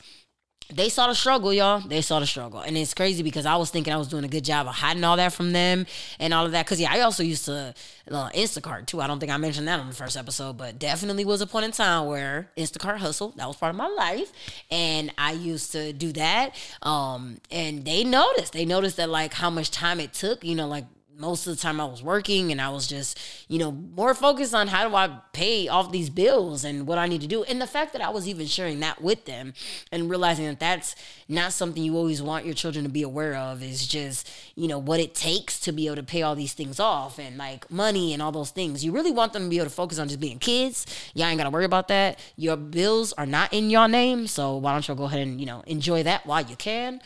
they 0.72 0.88
saw 0.88 1.08
the 1.08 1.14
struggle, 1.14 1.52
y'all. 1.52 1.80
They 1.80 2.00
saw 2.00 2.20
the 2.20 2.26
struggle. 2.26 2.60
And 2.60 2.76
it's 2.76 2.94
crazy 2.94 3.22
because 3.22 3.44
I 3.44 3.56
was 3.56 3.70
thinking 3.70 3.92
I 3.92 3.96
was 3.96 4.08
doing 4.08 4.24
a 4.24 4.28
good 4.28 4.44
job 4.44 4.66
of 4.66 4.74
hiding 4.74 5.04
all 5.04 5.16
that 5.16 5.32
from 5.32 5.52
them 5.52 5.86
and 6.18 6.32
all 6.32 6.46
of 6.46 6.52
that. 6.52 6.66
Cause 6.66 6.80
yeah, 6.80 6.92
I 6.92 7.00
also 7.00 7.22
used 7.22 7.44
to 7.46 7.74
uh, 8.10 8.30
Instacart 8.30 8.86
too. 8.86 9.00
I 9.00 9.06
don't 9.06 9.20
think 9.20 9.30
I 9.30 9.36
mentioned 9.36 9.68
that 9.68 9.78
on 9.78 9.88
the 9.88 9.94
first 9.94 10.16
episode, 10.16 10.56
but 10.56 10.78
definitely 10.78 11.24
was 11.24 11.42
a 11.42 11.46
point 11.46 11.66
in 11.66 11.72
time 11.72 12.06
where 12.06 12.50
Instacart 12.56 12.96
hustle, 12.98 13.34
that 13.36 13.46
was 13.46 13.56
part 13.56 13.70
of 13.70 13.76
my 13.76 13.88
life. 13.88 14.32
And 14.70 15.12
I 15.18 15.32
used 15.32 15.72
to 15.72 15.92
do 15.92 16.12
that. 16.12 16.56
Um, 16.82 17.38
and 17.50 17.84
they 17.84 18.02
noticed, 18.02 18.54
they 18.54 18.64
noticed 18.64 18.96
that 18.96 19.10
like 19.10 19.34
how 19.34 19.50
much 19.50 19.70
time 19.70 20.00
it 20.00 20.14
took, 20.14 20.42
you 20.44 20.54
know, 20.54 20.66
like 20.66 20.86
most 21.16 21.46
of 21.46 21.54
the 21.54 21.62
time 21.62 21.80
I 21.80 21.84
was 21.84 22.02
working 22.02 22.50
and 22.50 22.60
I 22.60 22.70
was 22.70 22.86
just, 22.86 23.18
you 23.48 23.58
know, 23.58 23.70
more 23.72 24.14
focused 24.14 24.54
on 24.54 24.68
how 24.68 24.88
do 24.88 24.94
I 24.94 25.20
pay 25.32 25.68
off 25.68 25.92
these 25.92 26.10
bills 26.10 26.64
and 26.64 26.86
what 26.86 26.98
I 26.98 27.06
need 27.06 27.20
to 27.20 27.26
do. 27.26 27.44
And 27.44 27.60
the 27.60 27.66
fact 27.66 27.92
that 27.92 28.02
I 28.02 28.10
was 28.10 28.26
even 28.26 28.46
sharing 28.46 28.80
that 28.80 29.00
with 29.00 29.24
them 29.24 29.54
and 29.92 30.10
realizing 30.10 30.46
that 30.46 30.60
that's 30.60 30.96
not 31.28 31.52
something 31.52 31.82
you 31.82 31.96
always 31.96 32.20
want 32.22 32.44
your 32.44 32.54
children 32.54 32.84
to 32.84 32.90
be 32.90 33.02
aware 33.02 33.34
of 33.34 33.62
is 33.62 33.86
just, 33.86 34.30
you 34.56 34.66
know, 34.66 34.78
what 34.78 35.00
it 35.00 35.14
takes 35.14 35.60
to 35.60 35.72
be 35.72 35.86
able 35.86 35.96
to 35.96 36.02
pay 36.02 36.22
all 36.22 36.34
these 36.34 36.52
things 36.52 36.80
off 36.80 37.18
and 37.18 37.36
like 37.36 37.70
money 37.70 38.12
and 38.12 38.20
all 38.20 38.32
those 38.32 38.50
things. 38.50 38.84
You 38.84 38.92
really 38.92 39.12
want 39.12 39.32
them 39.32 39.44
to 39.44 39.48
be 39.48 39.56
able 39.58 39.66
to 39.66 39.74
focus 39.74 39.98
on 39.98 40.08
just 40.08 40.20
being 40.20 40.38
kids. 40.38 40.86
Y'all 41.14 41.26
ain't 41.26 41.38
got 41.38 41.44
to 41.44 41.50
worry 41.50 41.64
about 41.64 41.88
that. 41.88 42.18
Your 42.36 42.56
bills 42.56 43.12
are 43.14 43.26
not 43.26 43.52
in 43.52 43.70
your 43.70 43.88
name. 43.88 44.26
So 44.26 44.56
why 44.56 44.72
don't 44.72 44.86
you 44.86 44.94
go 44.94 45.04
ahead 45.04 45.20
and, 45.20 45.40
you 45.40 45.46
know, 45.46 45.62
enjoy 45.66 46.02
that 46.02 46.26
while 46.26 46.42
you 46.42 46.56
can. 46.56 47.00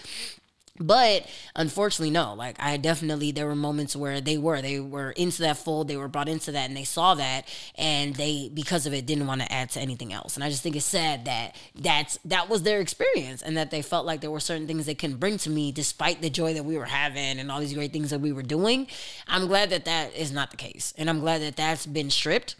But 0.80 1.26
unfortunately, 1.54 2.10
no. 2.10 2.34
Like 2.34 2.56
I 2.58 2.76
definitely, 2.76 3.32
there 3.32 3.46
were 3.46 3.56
moments 3.56 3.96
where 3.96 4.20
they 4.20 4.38
were, 4.38 4.62
they 4.62 4.80
were 4.80 5.12
into 5.12 5.42
that 5.42 5.56
fold, 5.56 5.88
they 5.88 5.96
were 5.96 6.08
brought 6.08 6.28
into 6.28 6.52
that, 6.52 6.68
and 6.68 6.76
they 6.76 6.84
saw 6.84 7.14
that, 7.14 7.46
and 7.76 8.14
they, 8.14 8.50
because 8.52 8.86
of 8.86 8.94
it, 8.94 9.06
didn't 9.06 9.26
want 9.26 9.40
to 9.40 9.52
add 9.52 9.70
to 9.70 9.80
anything 9.80 10.12
else. 10.12 10.36
And 10.36 10.44
I 10.44 10.50
just 10.50 10.62
think 10.62 10.76
it's 10.76 10.86
sad 10.86 11.24
that 11.24 11.56
that's 11.74 12.18
that 12.24 12.48
was 12.48 12.62
their 12.62 12.80
experience, 12.80 13.42
and 13.42 13.56
that 13.56 13.70
they 13.70 13.82
felt 13.82 14.06
like 14.06 14.20
there 14.20 14.30
were 14.30 14.40
certain 14.40 14.66
things 14.66 14.86
they 14.86 14.94
couldn't 14.94 15.16
bring 15.16 15.38
to 15.38 15.50
me, 15.50 15.72
despite 15.72 16.22
the 16.22 16.30
joy 16.30 16.54
that 16.54 16.64
we 16.64 16.76
were 16.76 16.84
having 16.84 17.38
and 17.38 17.50
all 17.50 17.60
these 17.60 17.74
great 17.74 17.92
things 17.92 18.10
that 18.10 18.20
we 18.20 18.32
were 18.32 18.42
doing. 18.42 18.86
I'm 19.26 19.46
glad 19.46 19.70
that 19.70 19.84
that 19.84 20.14
is 20.14 20.32
not 20.32 20.50
the 20.50 20.56
case, 20.56 20.94
and 20.96 21.10
I'm 21.10 21.20
glad 21.20 21.42
that 21.42 21.56
that's 21.56 21.86
been 21.86 22.10
stripped 22.10 22.54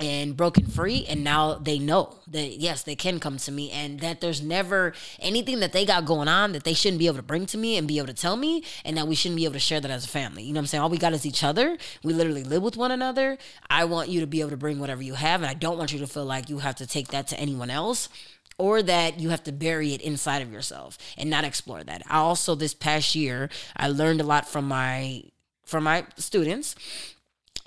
and 0.00 0.36
broken 0.36 0.64
free 0.64 1.04
and 1.08 1.24
now 1.24 1.54
they 1.54 1.76
know 1.76 2.18
that 2.28 2.58
yes 2.58 2.84
they 2.84 2.94
can 2.94 3.18
come 3.18 3.36
to 3.36 3.50
me 3.50 3.68
and 3.72 3.98
that 3.98 4.20
there's 4.20 4.40
never 4.40 4.92
anything 5.18 5.58
that 5.58 5.72
they 5.72 5.84
got 5.84 6.04
going 6.04 6.28
on 6.28 6.52
that 6.52 6.62
they 6.62 6.72
shouldn't 6.72 7.00
be 7.00 7.08
able 7.08 7.16
to 7.16 7.22
bring 7.22 7.46
to 7.46 7.58
me 7.58 7.76
and 7.76 7.88
be 7.88 7.98
able 7.98 8.06
to 8.06 8.14
tell 8.14 8.36
me 8.36 8.62
and 8.84 8.96
that 8.96 9.08
we 9.08 9.16
shouldn't 9.16 9.34
be 9.34 9.44
able 9.44 9.54
to 9.54 9.58
share 9.58 9.80
that 9.80 9.90
as 9.90 10.04
a 10.04 10.08
family. 10.08 10.44
You 10.44 10.52
know 10.52 10.58
what 10.58 10.62
i'm 10.62 10.66
saying? 10.68 10.82
All 10.82 10.88
we 10.88 10.98
got 10.98 11.14
is 11.14 11.26
each 11.26 11.42
other. 11.42 11.76
We 12.04 12.12
literally 12.12 12.44
live 12.44 12.62
with 12.62 12.76
one 12.76 12.92
another. 12.92 13.38
I 13.68 13.86
want 13.86 14.08
you 14.08 14.20
to 14.20 14.26
be 14.28 14.40
able 14.40 14.50
to 14.50 14.56
bring 14.56 14.78
whatever 14.78 15.02
you 15.02 15.14
have 15.14 15.42
and 15.42 15.50
i 15.50 15.54
don't 15.54 15.78
want 15.78 15.92
you 15.92 15.98
to 15.98 16.06
feel 16.06 16.24
like 16.24 16.48
you 16.48 16.58
have 16.58 16.76
to 16.76 16.86
take 16.86 17.08
that 17.08 17.26
to 17.28 17.40
anyone 17.40 17.68
else 17.68 18.08
or 18.56 18.82
that 18.82 19.18
you 19.18 19.30
have 19.30 19.42
to 19.44 19.52
bury 19.52 19.94
it 19.94 20.00
inside 20.00 20.42
of 20.42 20.52
yourself 20.52 20.96
and 21.16 21.28
not 21.28 21.42
explore 21.42 21.82
that. 21.82 22.02
I 22.08 22.18
also 22.18 22.54
this 22.54 22.72
past 22.72 23.16
year 23.16 23.48
i 23.76 23.88
learned 23.88 24.20
a 24.20 24.24
lot 24.24 24.48
from 24.48 24.68
my 24.68 25.24
from 25.64 25.82
my 25.82 26.06
students 26.16 26.76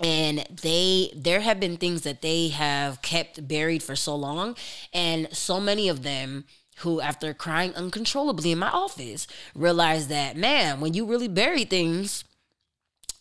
and 0.02 0.44
they 0.62 1.12
there 1.14 1.40
have 1.40 1.60
been 1.60 1.76
things 1.76 2.02
that 2.02 2.22
they 2.22 2.48
have 2.48 3.00
kept 3.02 3.46
buried 3.46 3.82
for 3.82 3.96
so 3.96 4.16
long. 4.16 4.56
And 4.92 5.28
so 5.32 5.60
many 5.60 5.88
of 5.88 6.02
them 6.02 6.44
who 6.78 7.00
after 7.00 7.32
crying 7.32 7.74
uncontrollably 7.74 8.52
in 8.52 8.58
my 8.58 8.70
office 8.70 9.26
realized 9.54 10.08
that 10.08 10.36
man 10.36 10.80
when 10.80 10.94
you 10.94 11.06
really 11.06 11.28
bury 11.28 11.64
things 11.64 12.24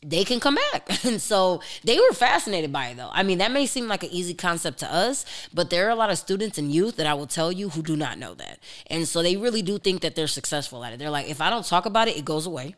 they 0.04 0.24
can 0.24 0.40
come 0.40 0.56
back. 0.56 0.90
And 1.12 1.22
so 1.22 1.62
they 1.84 2.00
were 2.00 2.14
fascinated 2.14 2.72
by 2.72 2.90
it 2.90 2.98
though. 2.98 3.10
I 3.12 3.24
mean, 3.24 3.40
that 3.40 3.52
may 3.52 3.66
seem 3.66 3.88
like 3.88 4.04
an 4.04 4.10
easy 4.12 4.34
concept 4.34 4.80
to 4.80 4.94
us, 4.94 5.26
but 5.54 5.70
there 5.70 5.88
are 5.88 5.90
a 5.90 5.96
lot 5.96 6.10
of 6.10 6.18
students 6.18 6.58
and 6.58 6.72
youth 6.72 6.96
that 6.98 7.08
I 7.08 7.14
will 7.14 7.28
tell 7.28 7.52
you 7.52 7.70
who 7.70 7.82
do 7.82 7.96
not 7.96 8.18
know 8.18 8.34
that. 8.36 8.60
And 8.88 9.08
so 9.08 9.22
they 9.24 9.36
really 9.36 9.62
do 9.62 9.78
think 9.80 10.02
that 10.02 10.16
they're 10.16 10.28
successful 10.28 10.84
at 10.84 10.94
it. 10.94 11.00
They're 11.00 11.10
like, 11.10 11.30
if 11.30 11.42
I 11.42 11.50
don't 11.50 11.66
talk 11.66 11.86
about 11.86 12.08
it, 12.08 12.18
it 12.18 12.24
goes 12.24 12.46
away. 12.46 12.76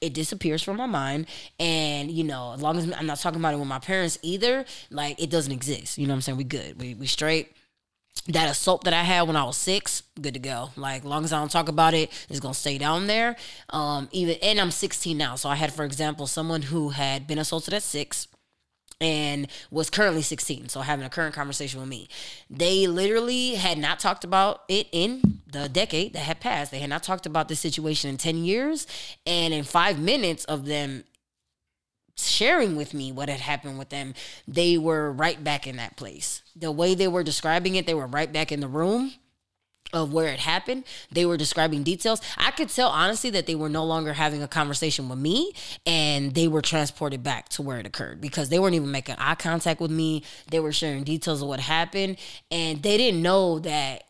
It 0.00 0.14
disappears 0.14 0.62
from 0.62 0.76
my 0.76 0.86
mind. 0.86 1.26
And, 1.60 2.10
you 2.10 2.24
know, 2.24 2.52
as 2.54 2.62
long 2.62 2.78
as 2.78 2.90
I'm 2.92 3.06
not 3.06 3.18
talking 3.18 3.40
about 3.40 3.54
it 3.54 3.58
with 3.58 3.68
my 3.68 3.80
parents 3.80 4.18
either, 4.22 4.64
like 4.90 5.22
it 5.22 5.30
doesn't 5.30 5.52
exist. 5.52 5.98
You 5.98 6.06
know 6.06 6.14
what 6.14 6.16
I'm 6.16 6.22
saying? 6.22 6.38
We 6.38 6.44
good. 6.44 6.80
We 6.80 6.94
we 6.94 7.06
straight 7.06 7.52
that 8.22 8.50
assault 8.50 8.84
that 8.84 8.94
I 8.94 9.02
had 9.02 9.22
when 9.22 9.36
I 9.36 9.44
was 9.44 9.56
six, 9.56 10.02
good 10.20 10.34
to 10.34 10.40
go. 10.40 10.70
Like 10.76 11.04
long 11.04 11.24
as 11.24 11.32
I 11.32 11.38
don't 11.38 11.50
talk 11.50 11.68
about 11.68 11.94
it, 11.94 12.10
it's 12.28 12.40
gonna 12.40 12.54
stay 12.54 12.78
down 12.78 13.06
there. 13.06 13.36
Um, 13.70 14.08
even 14.12 14.36
and 14.42 14.60
I'm 14.60 14.70
16 14.70 15.16
now, 15.16 15.36
so 15.36 15.48
I 15.48 15.54
had, 15.54 15.72
for 15.72 15.84
example, 15.84 16.26
someone 16.26 16.62
who 16.62 16.90
had 16.90 17.26
been 17.26 17.38
assaulted 17.38 17.74
at 17.74 17.82
six 17.82 18.28
and 19.00 19.46
was 19.70 19.90
currently 19.90 20.22
16 20.22 20.68
so 20.68 20.80
having 20.80 21.04
a 21.04 21.08
current 21.08 21.34
conversation 21.34 21.78
with 21.78 21.88
me 21.88 22.08
they 22.50 22.86
literally 22.88 23.54
had 23.54 23.78
not 23.78 24.00
talked 24.00 24.24
about 24.24 24.62
it 24.68 24.88
in 24.90 25.40
the 25.46 25.68
decade 25.68 26.12
that 26.14 26.20
had 26.20 26.40
passed 26.40 26.72
they 26.72 26.80
had 26.80 26.90
not 26.90 27.02
talked 27.02 27.24
about 27.24 27.48
this 27.48 27.60
situation 27.60 28.10
in 28.10 28.16
10 28.16 28.38
years 28.38 28.86
and 29.24 29.54
in 29.54 29.62
five 29.62 30.00
minutes 30.00 30.44
of 30.46 30.66
them 30.66 31.04
sharing 32.26 32.76
with 32.76 32.94
me 32.94 33.12
what 33.12 33.28
had 33.28 33.40
happened 33.40 33.78
with 33.78 33.90
them, 33.90 34.14
they 34.46 34.78
were 34.78 35.12
right 35.12 35.42
back 35.42 35.66
in 35.66 35.76
that 35.76 35.96
place. 35.96 36.42
The 36.56 36.72
way 36.72 36.94
they 36.94 37.08
were 37.08 37.22
describing 37.22 37.76
it, 37.76 37.86
they 37.86 37.94
were 37.94 38.06
right 38.06 38.32
back 38.32 38.50
in 38.50 38.60
the 38.60 38.68
room 38.68 39.12
of 39.92 40.12
where 40.12 40.28
it 40.28 40.40
happened. 40.40 40.84
They 41.10 41.24
were 41.24 41.36
describing 41.36 41.82
details. 41.82 42.20
I 42.36 42.50
could 42.50 42.68
tell 42.68 42.88
honestly 42.88 43.30
that 43.30 43.46
they 43.46 43.54
were 43.54 43.68
no 43.68 43.84
longer 43.84 44.12
having 44.12 44.42
a 44.42 44.48
conversation 44.48 45.08
with 45.08 45.18
me 45.18 45.52
and 45.86 46.34
they 46.34 46.46
were 46.46 46.60
transported 46.60 47.22
back 47.22 47.48
to 47.50 47.62
where 47.62 47.78
it 47.78 47.86
occurred 47.86 48.20
because 48.20 48.50
they 48.50 48.58
weren't 48.58 48.74
even 48.74 48.90
making 48.90 49.16
eye 49.18 49.34
contact 49.34 49.80
with 49.80 49.90
me. 49.90 50.24
They 50.50 50.60
were 50.60 50.72
sharing 50.72 51.04
details 51.04 51.40
of 51.40 51.48
what 51.48 51.60
happened 51.60 52.18
and 52.50 52.82
they 52.82 52.98
didn't 52.98 53.22
know 53.22 53.60
that 53.60 54.04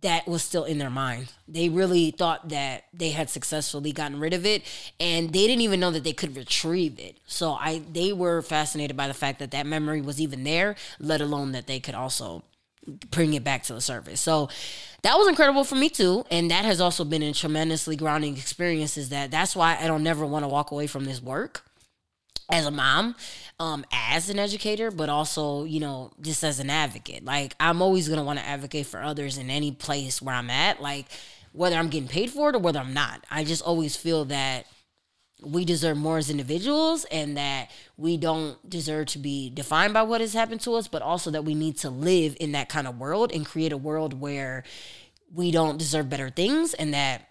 that 0.00 0.28
was 0.28 0.42
still 0.42 0.64
in 0.64 0.78
their 0.78 0.90
mind. 0.90 1.32
They 1.46 1.68
really 1.68 2.10
thought 2.10 2.50
that 2.50 2.84
they 2.92 3.10
had 3.10 3.30
successfully 3.30 3.92
gotten 3.92 4.20
rid 4.20 4.32
of 4.32 4.46
it 4.46 4.62
and 5.00 5.32
they 5.32 5.46
didn't 5.46 5.62
even 5.62 5.80
know 5.80 5.90
that 5.90 6.04
they 6.04 6.12
could 6.12 6.36
retrieve 6.36 6.98
it. 6.98 7.18
So 7.26 7.52
I 7.52 7.82
they 7.90 8.12
were 8.12 8.42
fascinated 8.42 8.96
by 8.96 9.08
the 9.08 9.14
fact 9.14 9.38
that 9.40 9.50
that 9.52 9.66
memory 9.66 10.00
was 10.00 10.20
even 10.20 10.44
there, 10.44 10.76
let 11.00 11.20
alone 11.20 11.52
that 11.52 11.66
they 11.66 11.80
could 11.80 11.94
also 11.94 12.44
bring 13.10 13.34
it 13.34 13.44
back 13.44 13.64
to 13.64 13.74
the 13.74 13.80
surface. 13.80 14.20
So 14.20 14.48
that 15.02 15.16
was 15.16 15.28
incredible 15.28 15.64
for 15.64 15.74
me 15.74 15.88
too 15.88 16.24
and 16.30 16.50
that 16.50 16.64
has 16.64 16.80
also 16.80 17.04
been 17.04 17.22
a 17.22 17.32
tremendously 17.32 17.96
grounding 17.96 18.36
experience 18.36 18.96
is 18.96 19.08
that 19.08 19.30
that's 19.30 19.56
why 19.56 19.78
I 19.80 19.86
don't 19.86 20.02
never 20.02 20.26
want 20.26 20.44
to 20.44 20.48
walk 20.48 20.70
away 20.70 20.86
from 20.86 21.04
this 21.04 21.22
work 21.22 21.67
as 22.50 22.66
a 22.66 22.70
mom, 22.70 23.14
um, 23.60 23.84
as 23.92 24.30
an 24.30 24.38
educator, 24.38 24.90
but 24.90 25.08
also, 25.08 25.64
you 25.64 25.80
know, 25.80 26.10
just 26.20 26.42
as 26.42 26.60
an 26.60 26.70
advocate. 26.70 27.24
Like, 27.24 27.54
I'm 27.60 27.82
always 27.82 28.08
gonna 28.08 28.24
wanna 28.24 28.40
advocate 28.40 28.86
for 28.86 29.02
others 29.02 29.36
in 29.36 29.50
any 29.50 29.72
place 29.72 30.22
where 30.22 30.34
I'm 30.34 30.50
at, 30.50 30.80
like, 30.80 31.06
whether 31.52 31.76
I'm 31.76 31.88
getting 31.88 32.08
paid 32.08 32.30
for 32.30 32.50
it 32.50 32.56
or 32.56 32.58
whether 32.58 32.78
I'm 32.78 32.94
not. 32.94 33.24
I 33.30 33.44
just 33.44 33.62
always 33.62 33.96
feel 33.96 34.24
that 34.26 34.66
we 35.42 35.64
deserve 35.64 35.96
more 35.96 36.18
as 36.18 36.30
individuals 36.30 37.04
and 37.06 37.36
that 37.36 37.70
we 37.96 38.16
don't 38.16 38.68
deserve 38.68 39.06
to 39.06 39.18
be 39.18 39.50
defined 39.50 39.94
by 39.94 40.02
what 40.02 40.20
has 40.20 40.32
happened 40.32 40.60
to 40.62 40.74
us, 40.74 40.88
but 40.88 41.02
also 41.02 41.30
that 41.30 41.44
we 41.44 41.54
need 41.54 41.76
to 41.78 41.90
live 41.90 42.36
in 42.40 42.52
that 42.52 42.68
kind 42.68 42.88
of 42.88 42.98
world 42.98 43.30
and 43.32 43.46
create 43.46 43.72
a 43.72 43.76
world 43.76 44.18
where 44.20 44.64
we 45.32 45.50
don't 45.50 45.78
deserve 45.78 46.08
better 46.08 46.30
things 46.30 46.74
and 46.74 46.92
that 46.94 47.30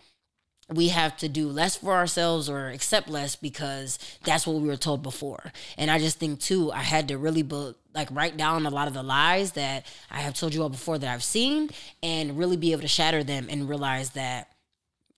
we 0.69 0.89
have 0.89 1.15
to 1.17 1.29
do 1.29 1.47
less 1.47 1.77
for 1.77 1.93
ourselves 1.93 2.49
or 2.49 2.67
accept 2.69 3.09
less 3.09 3.35
because 3.35 3.97
that's 4.25 4.45
what 4.45 4.57
we 4.57 4.67
were 4.67 4.75
told 4.75 5.01
before. 5.01 5.53
And 5.77 5.89
I 5.89 5.97
just 5.97 6.19
think 6.19 6.41
too, 6.41 6.71
I 6.71 6.81
had 6.81 7.07
to 7.07 7.17
really 7.17 7.41
be, 7.41 7.73
like 7.93 8.09
write 8.11 8.35
down 8.35 8.65
a 8.65 8.69
lot 8.69 8.87
of 8.87 8.93
the 8.93 9.03
lies 9.03 9.53
that 9.53 9.85
I 10.11 10.19
have 10.19 10.33
told 10.33 10.53
you 10.53 10.61
all 10.61 10.69
before 10.69 10.97
that 10.97 11.13
I've 11.13 11.23
seen 11.23 11.69
and 12.03 12.37
really 12.37 12.57
be 12.57 12.73
able 12.73 12.81
to 12.81 12.87
shatter 12.87 13.23
them 13.23 13.47
and 13.49 13.69
realize 13.69 14.11
that 14.11 14.51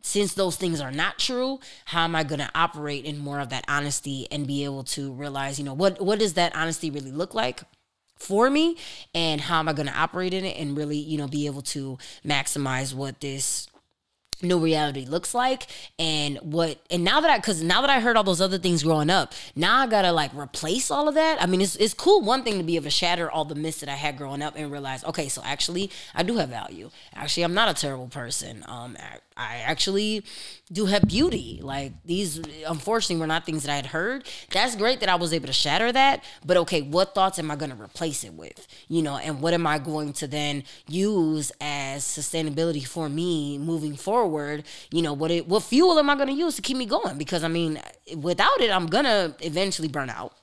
since 0.02 0.34
those 0.34 0.56
things 0.56 0.80
are 0.80 0.92
not 0.92 1.20
true, 1.20 1.60
how 1.86 2.04
am 2.04 2.16
I 2.16 2.24
going 2.24 2.40
to 2.40 2.50
operate 2.56 3.04
in 3.04 3.18
more 3.18 3.40
of 3.40 3.50
that 3.50 3.66
honesty 3.68 4.28
and 4.32 4.48
be 4.48 4.64
able 4.64 4.84
to 4.84 5.12
realize, 5.12 5.60
you 5.60 5.66
know, 5.66 5.74
what 5.74 6.00
what 6.00 6.20
does 6.20 6.36
that 6.36 6.56
honesty 6.56 6.90
really 6.90 7.12
look 7.12 7.34
like? 7.34 7.62
for 8.20 8.50
me 8.50 8.76
and 9.16 9.40
how 9.40 9.60
am 9.60 9.70
I 9.70 9.74
going 9.74 9.88
to 9.88 9.98
operate 9.98 10.34
in 10.34 10.44
it 10.44 10.58
and 10.58 10.76
really, 10.76 10.98
you 10.98 11.18
know, 11.18 11.28
be 11.28 11.46
able 11.46 11.62
to 11.64 11.98
maximize 12.26 12.94
what 12.94 13.22
this 13.22 13.69
new 14.42 14.60
reality 14.60 15.06
looks 15.06 15.34
like 15.34 15.68
and 15.98 16.38
what 16.38 16.80
and 16.90 17.04
now 17.04 17.20
that 17.20 17.30
I 17.30 17.40
cuz 17.40 17.62
now 17.62 17.82
that 17.82 17.90
I 17.90 18.00
heard 18.00 18.16
all 18.16 18.24
those 18.24 18.42
other 18.42 18.58
things 18.58 18.84
growing 18.84 19.10
up 19.10 19.34
now 19.56 19.80
I 19.80 19.88
got 19.88 20.04
to 20.04 20.12
like 20.12 20.34
replace 20.34 20.90
all 20.90 21.08
of 21.08 21.16
that 21.16 21.42
I 21.42 21.46
mean 21.46 21.62
it's 21.62 21.76
it's 21.76 21.94
cool 21.94 22.22
one 22.22 22.44
thing 22.44 22.58
to 22.58 22.64
be 22.64 22.76
able 22.76 22.86
to 22.86 22.90
shatter 22.92 23.30
all 23.30 23.46
the 23.46 23.56
myths 23.56 23.82
that 23.82 23.90
I 23.90 23.96
had 23.96 24.18
growing 24.18 24.42
up 24.42 24.54
and 24.56 24.72
realize 24.72 25.04
okay 25.04 25.28
so 25.28 25.42
actually 25.44 25.92
I 26.16 26.24
do 26.24 26.38
have 26.38 26.50
value 26.50 26.90
actually 27.14 27.44
I'm 27.44 27.54
not 27.54 27.70
a 27.70 27.74
terrible 27.74 28.08
person 28.08 28.64
um 28.68 28.96
I 29.40 29.62
actually 29.66 30.24
do 30.72 30.86
have 30.86 31.08
beauty. 31.08 31.60
Like 31.64 31.94
these, 32.06 32.42
unfortunately, 32.68 33.22
were 33.22 33.28
not 33.28 33.46
things 33.46 33.64
that 33.64 33.72
I 33.72 33.78
had 33.78 33.88
heard. 33.88 34.28
That's 34.52 34.76
great 34.76 35.00
that 35.00 35.10
I 35.10 35.16
was 35.16 35.34
able 35.34 35.48
to 35.48 35.54
shatter 35.54 35.92
that. 35.94 36.24
But 36.46 36.58
okay, 36.58 36.82
what 36.82 37.16
thoughts 37.16 37.40
am 37.40 37.50
I 37.50 37.56
going 37.56 37.72
to 37.72 37.82
replace 37.82 38.24
it 38.26 38.34
with? 38.34 38.68
You 38.90 39.02
know, 39.02 39.16
and 39.16 39.42
what 39.42 39.54
am 39.54 39.66
I 39.66 39.80
going 39.80 40.12
to 40.14 40.28
then 40.28 40.64
use 40.90 41.52
as 41.62 42.04
sustainability 42.04 42.86
for 42.86 43.08
me 43.08 43.58
moving 43.58 43.96
forward? 43.96 44.29
Word, 44.30 44.64
you 44.92 45.02
know, 45.02 45.14
what 45.14 45.32
it, 45.32 45.48
what 45.48 45.64
fuel 45.64 46.00
am 46.00 46.10
I 46.10 46.16
going 46.16 46.28
to 46.28 46.34
use 46.34 46.56
to 46.56 46.62
keep 46.62 46.78
me 46.78 46.86
going? 46.86 47.18
Because 47.18 47.44
I 47.44 47.48
mean, 47.48 47.82
without 48.16 48.62
it, 48.62 48.72
I'm 48.72 48.88
gonna 48.88 49.36
eventually 49.42 49.88
burn 49.88 50.10
out. 50.10 50.34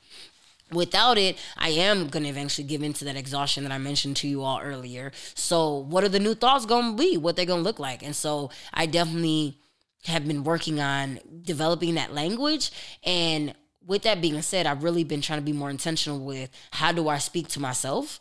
Without 0.72 1.16
it 1.16 1.38
i 1.56 1.68
am 1.68 2.08
going 2.08 2.24
to 2.24 2.28
eventually 2.28 2.66
give 2.66 2.82
into 2.82 3.04
that 3.04 3.14
exhaustion 3.14 3.62
that 3.62 3.70
i 3.70 3.78
mentioned 3.78 4.16
to 4.16 4.26
you 4.26 4.42
all 4.42 4.60
earlier. 4.60 5.12
So 5.34 5.76
what 5.78 6.02
are 6.02 6.08
the 6.08 6.18
new 6.18 6.34
thoughts 6.34 6.66
going 6.66 6.96
to 6.96 7.00
be? 7.00 7.16
What 7.16 7.36
they're 7.36 7.46
going 7.46 7.60
to 7.60 7.64
look 7.64 7.78
like? 7.78 8.02
And 8.02 8.16
so 8.16 8.50
i 8.74 8.84
definitely 8.84 9.58
have 10.06 10.26
been 10.26 10.42
working 10.42 10.80
on 10.80 11.20
developing 11.42 11.94
that 11.94 12.12
language. 12.12 12.72
And 13.04 13.54
with 13.86 14.02
that 14.02 14.20
being 14.20 14.42
said 14.42 14.66
i've 14.66 14.82
really 14.82 15.04
been 15.04 15.20
trying 15.20 15.38
to 15.38 15.44
be 15.44 15.52
more 15.52 15.70
intentional 15.70 16.18
with 16.18 16.50
how 16.72 16.92
do 16.92 17.08
i 17.08 17.18
speak 17.18 17.48
to 17.48 17.60
myself 17.60 18.20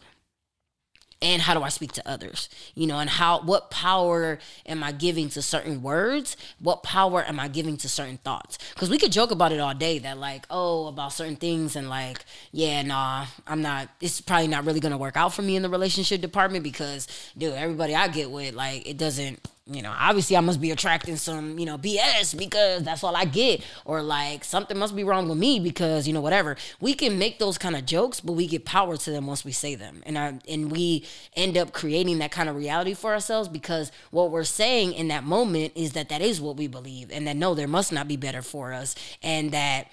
and 1.22 1.42
how 1.42 1.54
do 1.54 1.64
I 1.64 1.70
speak 1.70 1.94
to 1.94 2.08
others? 2.08 2.50
You 2.76 2.88
know, 2.88 3.00
and 3.00 3.10
how 3.10 3.42
what 3.42 3.72
power 3.72 4.40
am 4.66 4.84
I 4.84 4.92
giving 4.92 5.30
to 5.30 5.42
certain 5.42 5.82
words? 5.82 6.36
What 6.60 6.84
power 6.84 7.24
am 7.24 7.40
I 7.40 7.48
giving 7.48 7.78
to 7.78 7.90
certain 7.90 8.18
thoughts? 8.18 8.58
Because 8.74 8.90
we 8.90 8.98
could 8.98 9.12
joke 9.12 9.32
about 9.32 9.52
it 9.52 9.60
all 9.60 9.74
day 9.74 10.00
that 10.00 10.18
like, 10.18 10.46
oh, 10.50 10.88
about 10.88 11.14
certain 11.14 11.36
things 11.36 11.76
and 11.76 11.90
like, 11.90 12.26
yeah, 12.52 12.82
nah, 12.82 13.26
I'm 13.48 13.62
not. 13.62 13.90
It's 14.02 14.22
probably 14.22 14.48
not 14.48 14.66
really 14.66 14.80
gonna 14.80 14.98
work 14.98 15.18
out 15.18 15.34
for 15.34 15.42
me 15.42 15.56
in 15.56 15.64
the 15.64 15.70
relationship 15.70 16.22
department 16.22 16.64
because, 16.64 17.08
dude, 17.38 17.54
everybody 17.54 17.96
I 17.96 18.08
get 18.08 18.30
with, 18.30 18.54
like, 18.54 18.88
it 18.88 18.98
doesn't 18.98 19.40
you 19.68 19.82
know, 19.82 19.94
obviously 19.98 20.38
I 20.38 20.42
must 20.42 20.62
be 20.62 20.70
attracting 20.70 21.16
some, 21.16 21.58
you 21.58 21.66
know, 21.66 21.78
BS 21.78 22.38
because 22.38 22.84
that's 22.84 23.04
all 23.04 23.16
I 23.16 23.26
get. 23.26 23.64
Or 23.84 24.04
like 24.04 24.44
something 24.44 24.78
must 24.78 24.96
be 24.96 25.04
wrong 25.04 25.28
with 25.28 25.40
me 25.40 25.60
because, 25.60 26.08
you 26.08 26.14
know, 26.14 26.22
whatever. 26.22 26.56
We 26.80 26.94
can 26.94 27.18
make 27.18 27.40
those 27.40 27.58
kind 27.58 27.76
of 27.76 27.86
jokes, 27.86 28.20
but 28.20 28.34
we 28.34 28.46
get 28.46 28.64
power 28.64 28.96
to 28.96 29.12
them 29.12 29.26
once 29.26 29.44
we 29.44 29.52
say 29.52 29.74
them. 29.74 30.04
And 30.06 30.20
I 30.20 30.40
and 30.48 30.72
we 30.72 31.06
end 31.36 31.58
up 31.58 31.74
creating 31.74 32.20
that 32.20 32.32
kind 32.32 32.48
of 32.48 32.56
reality 32.56 32.94
for 32.94 33.12
ourselves 33.12 33.50
because 33.50 33.92
what 34.12 34.30
we're 34.30 34.44
saying 34.44 34.94
in 34.94 35.08
that 35.08 35.24
moment 35.24 35.74
is 35.76 35.94
that 35.94 36.10
that 36.10 36.22
is 36.22 36.40
what 36.40 36.58
we 36.58 36.68
believe 36.68 37.12
and 37.12 37.26
that 37.26 37.36
no, 37.36 37.56
there 37.56 37.68
must 37.68 37.92
not 37.92 38.08
be 38.08 38.18
better 38.18 38.44
for 38.44 38.72
us. 38.72 38.94
And 39.24 39.52
that 39.52 39.88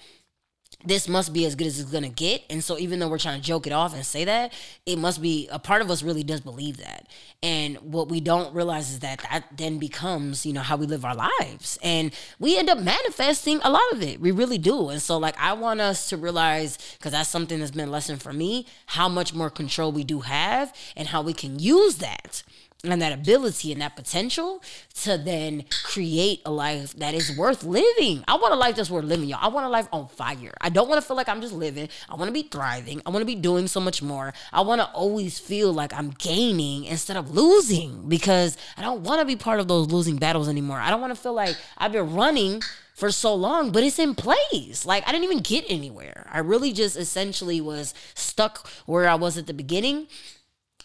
this 0.85 1.07
must 1.07 1.33
be 1.33 1.45
as 1.45 1.55
good 1.55 1.67
as 1.67 1.79
it's 1.79 1.91
gonna 1.91 2.09
get. 2.09 2.43
And 2.49 2.63
so 2.63 2.77
even 2.77 2.99
though 2.99 3.07
we're 3.07 3.17
trying 3.17 3.39
to 3.39 3.45
joke 3.45 3.67
it 3.67 3.73
off 3.73 3.93
and 3.93 4.05
say 4.05 4.25
that, 4.25 4.53
it 4.85 4.97
must 4.97 5.21
be 5.21 5.47
a 5.51 5.59
part 5.59 5.81
of 5.81 5.89
us 5.89 6.03
really 6.03 6.23
does 6.23 6.41
believe 6.41 6.77
that. 6.77 7.07
And 7.41 7.77
what 7.77 8.09
we 8.09 8.19
don't 8.19 8.53
realize 8.53 8.91
is 8.91 8.99
that 8.99 9.21
that 9.29 9.45
then 9.55 9.77
becomes, 9.77 10.45
you 10.45 10.53
know, 10.53 10.61
how 10.61 10.77
we 10.77 10.85
live 10.85 11.05
our 11.05 11.15
lives. 11.15 11.77
And 11.83 12.13
we 12.39 12.57
end 12.57 12.69
up 12.69 12.79
manifesting 12.79 13.59
a 13.63 13.69
lot 13.69 13.91
of 13.91 14.01
it. 14.01 14.19
We 14.19 14.31
really 14.31 14.57
do. 14.57 14.89
And 14.89 15.01
so 15.01 15.17
like 15.17 15.35
I 15.39 15.53
want 15.53 15.81
us 15.81 16.09
to 16.09 16.17
realize, 16.17 16.77
because 16.97 17.11
that's 17.11 17.29
something 17.29 17.59
that's 17.59 17.71
been 17.71 17.89
a 17.89 17.91
lesson 17.91 18.17
for 18.17 18.33
me, 18.33 18.67
how 18.87 19.09
much 19.09 19.33
more 19.33 19.49
control 19.49 19.91
we 19.91 20.03
do 20.03 20.21
have 20.21 20.73
and 20.95 21.07
how 21.07 21.21
we 21.21 21.33
can 21.33 21.59
use 21.59 21.97
that 21.97 22.43
and 22.91 23.01
that 23.01 23.13
ability 23.13 23.71
and 23.71 23.81
that 23.81 23.95
potential 23.95 24.61
to 24.93 25.17
then 25.17 25.63
create 25.85 26.41
a 26.45 26.51
life 26.51 26.93
that 26.97 27.13
is 27.13 27.35
worth 27.37 27.63
living. 27.63 28.25
I 28.27 28.35
want 28.35 28.53
a 28.53 28.57
life 28.57 28.75
that's 28.75 28.89
worth 28.89 29.05
living, 29.05 29.29
y'all. 29.29 29.39
I 29.41 29.47
want 29.47 29.65
a 29.65 29.69
life 29.69 29.87
on 29.93 30.09
fire. 30.09 30.51
I 30.59 30.67
don't 30.67 30.89
want 30.89 31.01
to 31.01 31.07
feel 31.07 31.15
like 31.15 31.29
I'm 31.29 31.39
just 31.39 31.53
living. 31.53 31.87
I 32.09 32.15
want 32.15 32.27
to 32.27 32.33
be 32.33 32.43
thriving. 32.43 33.01
I 33.05 33.09
want 33.11 33.21
to 33.21 33.25
be 33.25 33.35
doing 33.35 33.67
so 33.67 33.79
much 33.79 34.01
more. 34.01 34.33
I 34.51 34.61
want 34.61 34.81
to 34.81 34.87
always 34.87 35.39
feel 35.39 35.71
like 35.71 35.93
I'm 35.93 36.09
gaining 36.09 36.83
instead 36.83 37.15
of 37.15 37.31
losing 37.31 38.09
because 38.09 38.57
I 38.75 38.81
don't 38.81 39.03
want 39.03 39.21
to 39.21 39.25
be 39.25 39.37
part 39.37 39.61
of 39.61 39.69
those 39.69 39.87
losing 39.87 40.17
battles 40.17 40.49
anymore. 40.49 40.79
I 40.79 40.89
don't 40.89 40.99
want 40.99 41.15
to 41.15 41.21
feel 41.21 41.33
like 41.33 41.55
I've 41.77 41.93
been 41.93 42.13
running 42.13 42.61
for 42.95 43.11
so 43.11 43.33
long, 43.33 43.71
but 43.71 43.83
it's 43.83 43.97
in 43.97 44.13
place. 44.13 44.85
Like 44.85 45.07
I 45.07 45.13
didn't 45.13 45.23
even 45.23 45.39
get 45.39 45.63
anywhere. 45.69 46.27
I 46.29 46.39
really 46.39 46.73
just 46.73 46.97
essentially 46.97 47.61
was 47.61 47.93
stuck 48.13 48.67
where 48.85 49.07
I 49.07 49.15
was 49.15 49.37
at 49.37 49.47
the 49.47 49.53
beginning 49.53 50.07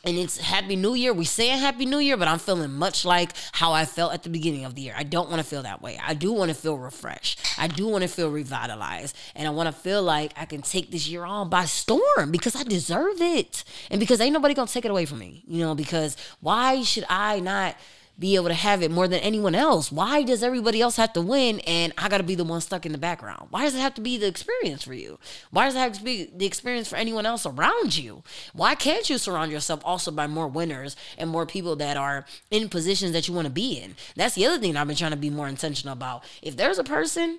and 0.04 0.16
it's 0.16 0.38
happy 0.38 0.76
new 0.76 0.94
year. 0.94 1.12
We 1.12 1.24
saying 1.24 1.58
happy 1.58 1.86
new 1.86 1.98
year 1.98 2.16
but 2.16 2.28
i'm 2.28 2.38
feeling 2.38 2.72
much 2.72 3.04
like 3.04 3.32
how 3.52 3.72
i 3.72 3.84
felt 3.84 4.12
at 4.12 4.22
the 4.22 4.30
beginning 4.30 4.64
of 4.64 4.74
the 4.74 4.82
year. 4.82 4.94
I 4.96 5.02
don't 5.02 5.28
want 5.28 5.40
to 5.40 5.48
feel 5.48 5.62
that 5.62 5.82
way. 5.82 5.98
I 6.02 6.14
do 6.14 6.32
want 6.32 6.50
to 6.50 6.54
feel 6.54 6.78
refreshed. 6.78 7.40
I 7.58 7.68
do 7.68 7.86
want 7.88 8.02
to 8.02 8.08
feel 8.08 8.30
revitalized. 8.30 9.16
And 9.34 9.46
i 9.46 9.50
want 9.50 9.66
to 9.68 9.72
feel 9.72 10.02
like 10.02 10.32
i 10.36 10.44
can 10.44 10.62
take 10.62 10.90
this 10.90 11.08
year 11.08 11.24
on 11.24 11.48
by 11.48 11.64
storm 11.64 12.30
because 12.30 12.56
i 12.56 12.62
deserve 12.62 13.20
it. 13.20 13.64
And 13.90 14.00
because 14.00 14.20
ain't 14.20 14.32
nobody 14.32 14.54
gonna 14.54 14.68
take 14.68 14.84
it 14.84 14.90
away 14.90 15.06
from 15.06 15.18
me 15.18 15.42
you 15.46 15.60
know 15.60 15.74
because 15.74 16.16
why 16.40 16.82
should 16.82 17.04
i 17.08 17.40
not 17.40 17.76
be 18.18 18.34
able 18.34 18.48
to 18.48 18.54
have 18.54 18.82
it 18.82 18.90
more 18.90 19.06
than 19.06 19.20
anyone 19.20 19.54
else. 19.54 19.92
Why 19.92 20.22
does 20.22 20.42
everybody 20.42 20.80
else 20.80 20.96
have 20.96 21.12
to 21.12 21.20
win 21.20 21.60
and 21.60 21.92
I 21.96 22.08
got 22.08 22.18
to 22.18 22.24
be 22.24 22.34
the 22.34 22.44
one 22.44 22.60
stuck 22.60 22.84
in 22.84 22.92
the 22.92 22.98
background? 22.98 23.48
Why 23.50 23.62
does 23.62 23.74
it 23.74 23.80
have 23.80 23.94
to 23.94 24.00
be 24.00 24.18
the 24.18 24.26
experience 24.26 24.82
for 24.82 24.94
you? 24.94 25.18
Why 25.50 25.66
does 25.66 25.74
it 25.76 25.78
have 25.78 25.92
to 25.92 26.02
be 26.02 26.30
the 26.34 26.46
experience 26.46 26.88
for 26.88 26.96
anyone 26.96 27.26
else 27.26 27.46
around 27.46 27.96
you? 27.96 28.22
Why 28.52 28.74
can't 28.74 29.08
you 29.08 29.18
surround 29.18 29.52
yourself 29.52 29.80
also 29.84 30.10
by 30.10 30.26
more 30.26 30.48
winners 30.48 30.96
and 31.16 31.30
more 31.30 31.46
people 31.46 31.76
that 31.76 31.96
are 31.96 32.24
in 32.50 32.68
positions 32.68 33.12
that 33.12 33.28
you 33.28 33.34
want 33.34 33.46
to 33.46 33.52
be 33.52 33.78
in? 33.78 33.94
That's 34.16 34.34
the 34.34 34.46
other 34.46 34.58
thing 34.58 34.76
I've 34.76 34.88
been 34.88 34.96
trying 34.96 35.12
to 35.12 35.16
be 35.16 35.30
more 35.30 35.48
intentional 35.48 35.92
about. 35.92 36.24
If 36.42 36.56
there's 36.56 36.78
a 36.78 36.84
person 36.84 37.38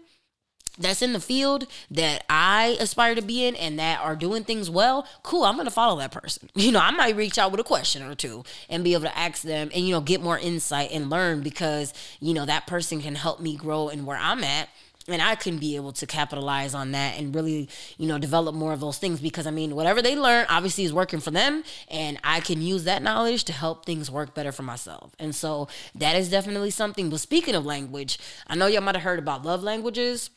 that's 0.80 1.02
in 1.02 1.14
the 1.14 1.20
field 1.20 1.68
that 1.92 2.24
I 2.30 2.78
aspire 2.80 3.14
to 3.16 3.22
be 3.22 3.46
in 3.46 3.56
and 3.56 3.78
that 3.80 4.00
are 4.00 4.16
doing 4.16 4.44
things 4.44 4.70
well, 4.70 5.08
cool, 5.24 5.44
I'm 5.44 5.58
gonna 5.58 5.70
follow 5.70 6.00
that 6.00 6.12
person. 6.12 6.50
You 6.70 6.74
know, 6.74 6.80
I 6.80 6.92
might 6.92 7.16
reach 7.16 7.40
out 7.40 7.52
with 7.52 7.60
a 7.60 7.64
question 7.64 8.04
or 8.04 8.14
two 8.14 8.44
and 8.70 8.84
be 8.84 8.94
able 8.94 9.04
to 9.04 9.18
ask 9.18 9.42
them 9.42 9.72
and, 9.74 9.88
you 9.88 9.92
know, 9.92 10.02
get 10.02 10.22
more 10.22 10.38
insight 10.38 10.92
and 10.92 11.10
learn 11.10 11.42
because, 11.42 11.94
you 12.20 12.34
know, 12.34 12.46
that 12.46 12.68
person 12.68 13.02
can 13.02 13.16
help 13.16 13.40
me 13.40 13.56
grow 13.56 13.90
in 13.90 14.06
where 14.06 14.18
I'm 14.18 14.44
at 14.44 14.70
and 15.08 15.22
I 15.22 15.36
can 15.36 15.58
be 15.58 15.76
able 15.76 15.92
to 15.94 16.06
capitalize 16.06 16.74
on 16.74 16.92
that 16.92 17.18
and 17.18 17.34
really, 17.34 17.70
you 17.98 18.08
know, 18.08 18.18
develop 18.18 18.56
more 18.56 18.74
of 18.74 18.80
those 18.80 18.98
things 18.98 19.20
because 19.20 19.48
I 19.48 19.52
mean, 19.52 19.76
whatever 19.76 20.02
they 20.02 20.16
learn 20.16 20.46
obviously 20.50 20.84
is 20.84 20.94
working 20.94 21.20
for 21.20 21.32
them, 21.32 21.64
and 21.90 22.20
I 22.24 22.40
can 22.40 22.62
use 22.62 22.84
that 22.84 23.02
knowledge 23.02 23.44
to 23.46 23.54
help 23.54 23.86
things 23.86 24.12
work 24.12 24.36
better 24.36 24.52
for 24.52 24.64
myself. 24.64 25.16
And 25.20 25.34
so 25.34 25.68
that 25.96 26.16
is 26.16 26.30
definitely 26.30 26.72
something. 26.72 27.10
But 27.10 27.20
speaking 27.20 27.56
of 27.56 27.66
language, 27.66 28.20
I 28.48 28.56
know 28.56 28.68
y'all 28.68 28.82
might 28.82 28.96
have 28.96 29.04
heard 29.04 29.20
about 29.20 29.46
love 29.46 29.64
languages 29.64 30.30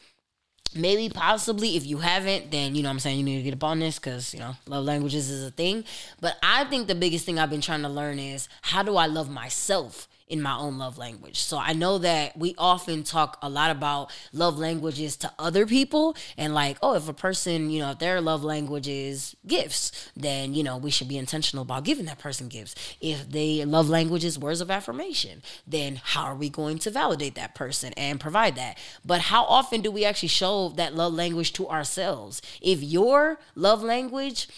maybe 0.75 1.09
possibly 1.09 1.77
if 1.77 1.87
you 1.87 1.99
haven't 1.99 2.51
then 2.51 2.75
you 2.75 2.83
know 2.83 2.91
i'm 2.91 2.99
saying 2.99 3.19
you 3.19 3.25
need 3.25 3.37
to 3.37 3.43
get 3.43 3.55
up 3.55 3.65
on 3.65 3.79
this 3.79 3.99
because 3.99 4.33
you 4.33 4.41
know 4.41 4.55
love 4.67 4.85
languages 4.85 5.31
is 5.31 5.47
a 5.47 5.51
thing. 5.51 5.85
But 6.21 6.37
i 6.43 6.65
think 6.65 6.89
the 6.89 6.95
biggest 6.95 7.27
thing 7.27 7.39
i've 7.39 7.51
been 7.51 7.61
trying 7.61 7.83
to 7.83 7.89
learn 7.89 8.19
is 8.19 8.49
how 8.63 8.83
do 8.83 8.97
i 8.97 9.07
love 9.07 9.31
myself 9.31 10.09
in 10.33 10.41
my 10.41 10.57
own 10.57 10.79
love 10.79 10.97
language. 10.97 11.39
So 11.39 11.59
I 11.59 11.75
know 11.75 11.99
that 11.99 12.39
we 12.39 12.55
often 12.57 13.03
talk 13.03 13.37
a 13.43 13.51
lot 13.51 13.71
about 13.71 14.11
love 14.33 14.59
languages 14.59 15.15
to 15.19 15.31
other 15.39 15.67
people 15.67 16.17
and 16.39 16.55
like, 16.55 16.79
oh, 16.83 16.95
if 16.95 17.07
a 17.07 17.13
person, 17.13 17.69
you 17.69 17.81
know, 17.81 17.91
if 17.91 17.99
their 17.99 18.19
love 18.23 18.43
language 18.43 18.89
is 18.89 19.37
gifts, 19.47 20.11
then, 20.17 20.55
you 20.55 20.63
know, 20.63 20.79
we 20.79 20.91
should 20.91 21.07
be 21.07 21.19
intentional 21.19 21.65
about 21.65 21.85
giving 21.85 22.07
that 22.07 22.19
person 22.19 22.49
gifts. 22.49 22.75
If 22.99 23.31
they 23.31 23.63
love 23.67 23.91
language 23.91 24.25
is 24.25 24.39
words 24.39 24.63
of 24.63 24.71
affirmation, 24.71 25.43
then 25.67 26.01
how 26.03 26.25
are 26.25 26.35
we 26.35 26.49
going 26.49 26.79
to 26.79 26.91
validate 26.91 27.35
that 27.35 27.55
person 27.55 27.93
and 27.99 28.19
provide 28.19 28.57
that? 28.57 28.79
But 29.05 29.21
how 29.21 29.45
often 29.45 29.83
do 29.83 29.91
we 29.91 30.07
actually 30.07 30.31
show 30.31 30.71
that 30.77 30.95
love 30.95 31.13
language 31.13 31.53
to 31.55 31.69
ourselves? 31.69 32.41
If 32.63 32.83
your 32.83 33.39
love 33.55 33.83
language 33.83 34.49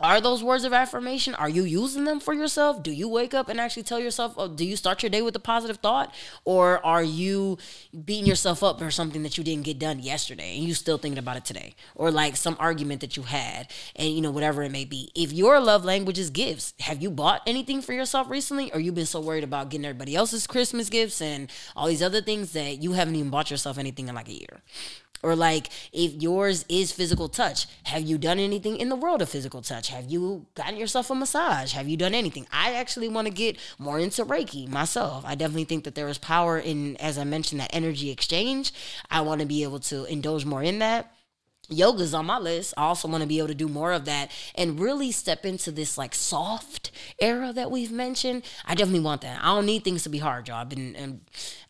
are 0.00 0.20
those 0.20 0.42
words 0.42 0.64
of 0.64 0.72
affirmation? 0.72 1.34
Are 1.34 1.48
you 1.48 1.64
using 1.64 2.04
them 2.04 2.20
for 2.20 2.34
yourself? 2.34 2.82
Do 2.82 2.90
you 2.90 3.08
wake 3.08 3.34
up 3.34 3.48
and 3.48 3.60
actually 3.60 3.84
tell 3.84 4.00
yourself 4.00 4.34
oh, 4.36 4.48
do 4.48 4.64
you 4.64 4.76
start 4.76 5.02
your 5.02 5.10
day 5.10 5.22
with 5.22 5.34
a 5.36 5.40
positive 5.40 5.78
thought? 5.78 6.14
Or 6.44 6.84
are 6.84 7.02
you 7.02 7.58
beating 8.04 8.26
yourself 8.26 8.62
up 8.62 8.78
for 8.78 8.90
something 8.90 9.22
that 9.22 9.38
you 9.38 9.44
didn't 9.44 9.64
get 9.64 9.78
done 9.78 10.00
yesterday 10.00 10.56
and 10.56 10.64
you 10.64 10.74
still 10.74 10.98
thinking 10.98 11.18
about 11.18 11.36
it 11.36 11.44
today? 11.44 11.74
Or 11.94 12.10
like 12.10 12.36
some 12.36 12.56
argument 12.58 13.00
that 13.00 13.16
you 13.16 13.22
had 13.24 13.70
and 13.94 14.10
you 14.10 14.20
know 14.20 14.30
whatever 14.30 14.62
it 14.62 14.72
may 14.72 14.84
be. 14.84 15.10
If 15.14 15.32
your 15.32 15.60
love 15.60 15.84
language 15.84 16.18
is 16.18 16.30
gifts 16.30 16.74
have 16.80 17.02
you 17.02 17.10
bought 17.10 17.42
anything 17.46 17.80
for 17.80 17.92
yourself 17.92 18.28
recently? 18.28 18.72
Or 18.72 18.80
you've 18.80 18.94
been 18.94 19.06
so 19.06 19.20
worried 19.20 19.44
about 19.44 19.70
getting 19.70 19.84
everybody 19.84 20.14
else's 20.14 20.46
christmas 20.46 20.90
gifts 20.90 21.20
and 21.20 21.50
all 21.74 21.86
these 21.88 22.02
other 22.02 22.20
things 22.20 22.52
that 22.52 22.82
you 22.82 22.92
haven't 22.92 23.16
even 23.16 23.30
bought 23.30 23.50
yourself 23.50 23.78
anything 23.78 24.08
in 24.08 24.14
like 24.14 24.28
a 24.28 24.32
year 24.32 24.62
or 25.22 25.34
like 25.34 25.68
if 25.92 26.12
yours 26.14 26.64
is 26.68 26.92
physical 26.92 27.28
touch, 27.28 27.66
have 27.84 28.02
you 28.02 28.18
done 28.18 28.38
anything 28.38 28.76
in 28.76 28.88
the 28.88 28.96
world 28.96 29.22
of 29.22 29.28
physical 29.28 29.62
touch? 29.62 29.88
Have 29.88 30.10
you 30.10 30.46
gotten 30.54 30.76
yourself 30.76 31.10
a 31.10 31.14
massage? 31.14 31.72
Have 31.72 31.88
you 31.88 31.96
done 31.96 32.14
anything? 32.14 32.46
I 32.52 32.74
actually 32.74 33.08
want 33.08 33.26
to 33.26 33.32
get 33.32 33.56
more 33.78 33.98
into 33.98 34.24
Reiki 34.24 34.68
myself. 34.68 35.24
I 35.26 35.34
definitely 35.34 35.64
think 35.64 35.84
that 35.84 35.94
there 35.94 36.08
is 36.08 36.18
power 36.18 36.58
in, 36.58 36.96
as 36.96 37.18
I 37.18 37.24
mentioned, 37.24 37.60
that 37.60 37.74
energy 37.74 38.10
exchange. 38.10 38.72
I 39.10 39.20
want 39.22 39.40
to 39.40 39.46
be 39.46 39.62
able 39.62 39.80
to 39.80 40.04
indulge 40.04 40.44
more 40.44 40.62
in 40.62 40.78
that 40.80 41.15
yoga's 41.68 42.14
on 42.14 42.26
my 42.26 42.38
list. 42.38 42.74
I 42.76 42.82
also 42.84 43.08
want 43.08 43.22
to 43.22 43.26
be 43.26 43.38
able 43.38 43.48
to 43.48 43.54
do 43.54 43.68
more 43.68 43.92
of 43.92 44.04
that 44.04 44.30
and 44.54 44.78
really 44.78 45.12
step 45.12 45.44
into 45.44 45.70
this 45.70 45.98
like 45.98 46.14
soft 46.14 46.90
era 47.18 47.52
that 47.52 47.70
we've 47.70 47.92
mentioned. 47.92 48.44
I 48.64 48.74
definitely 48.74 49.00
want 49.00 49.22
that. 49.22 49.40
I 49.42 49.54
don't 49.54 49.66
need 49.66 49.84
things 49.84 50.02
to 50.04 50.08
be 50.08 50.18
hard, 50.18 50.48
y'all. 50.48 50.66
And, 50.70 50.96
and 50.96 51.12
um, 51.12 51.20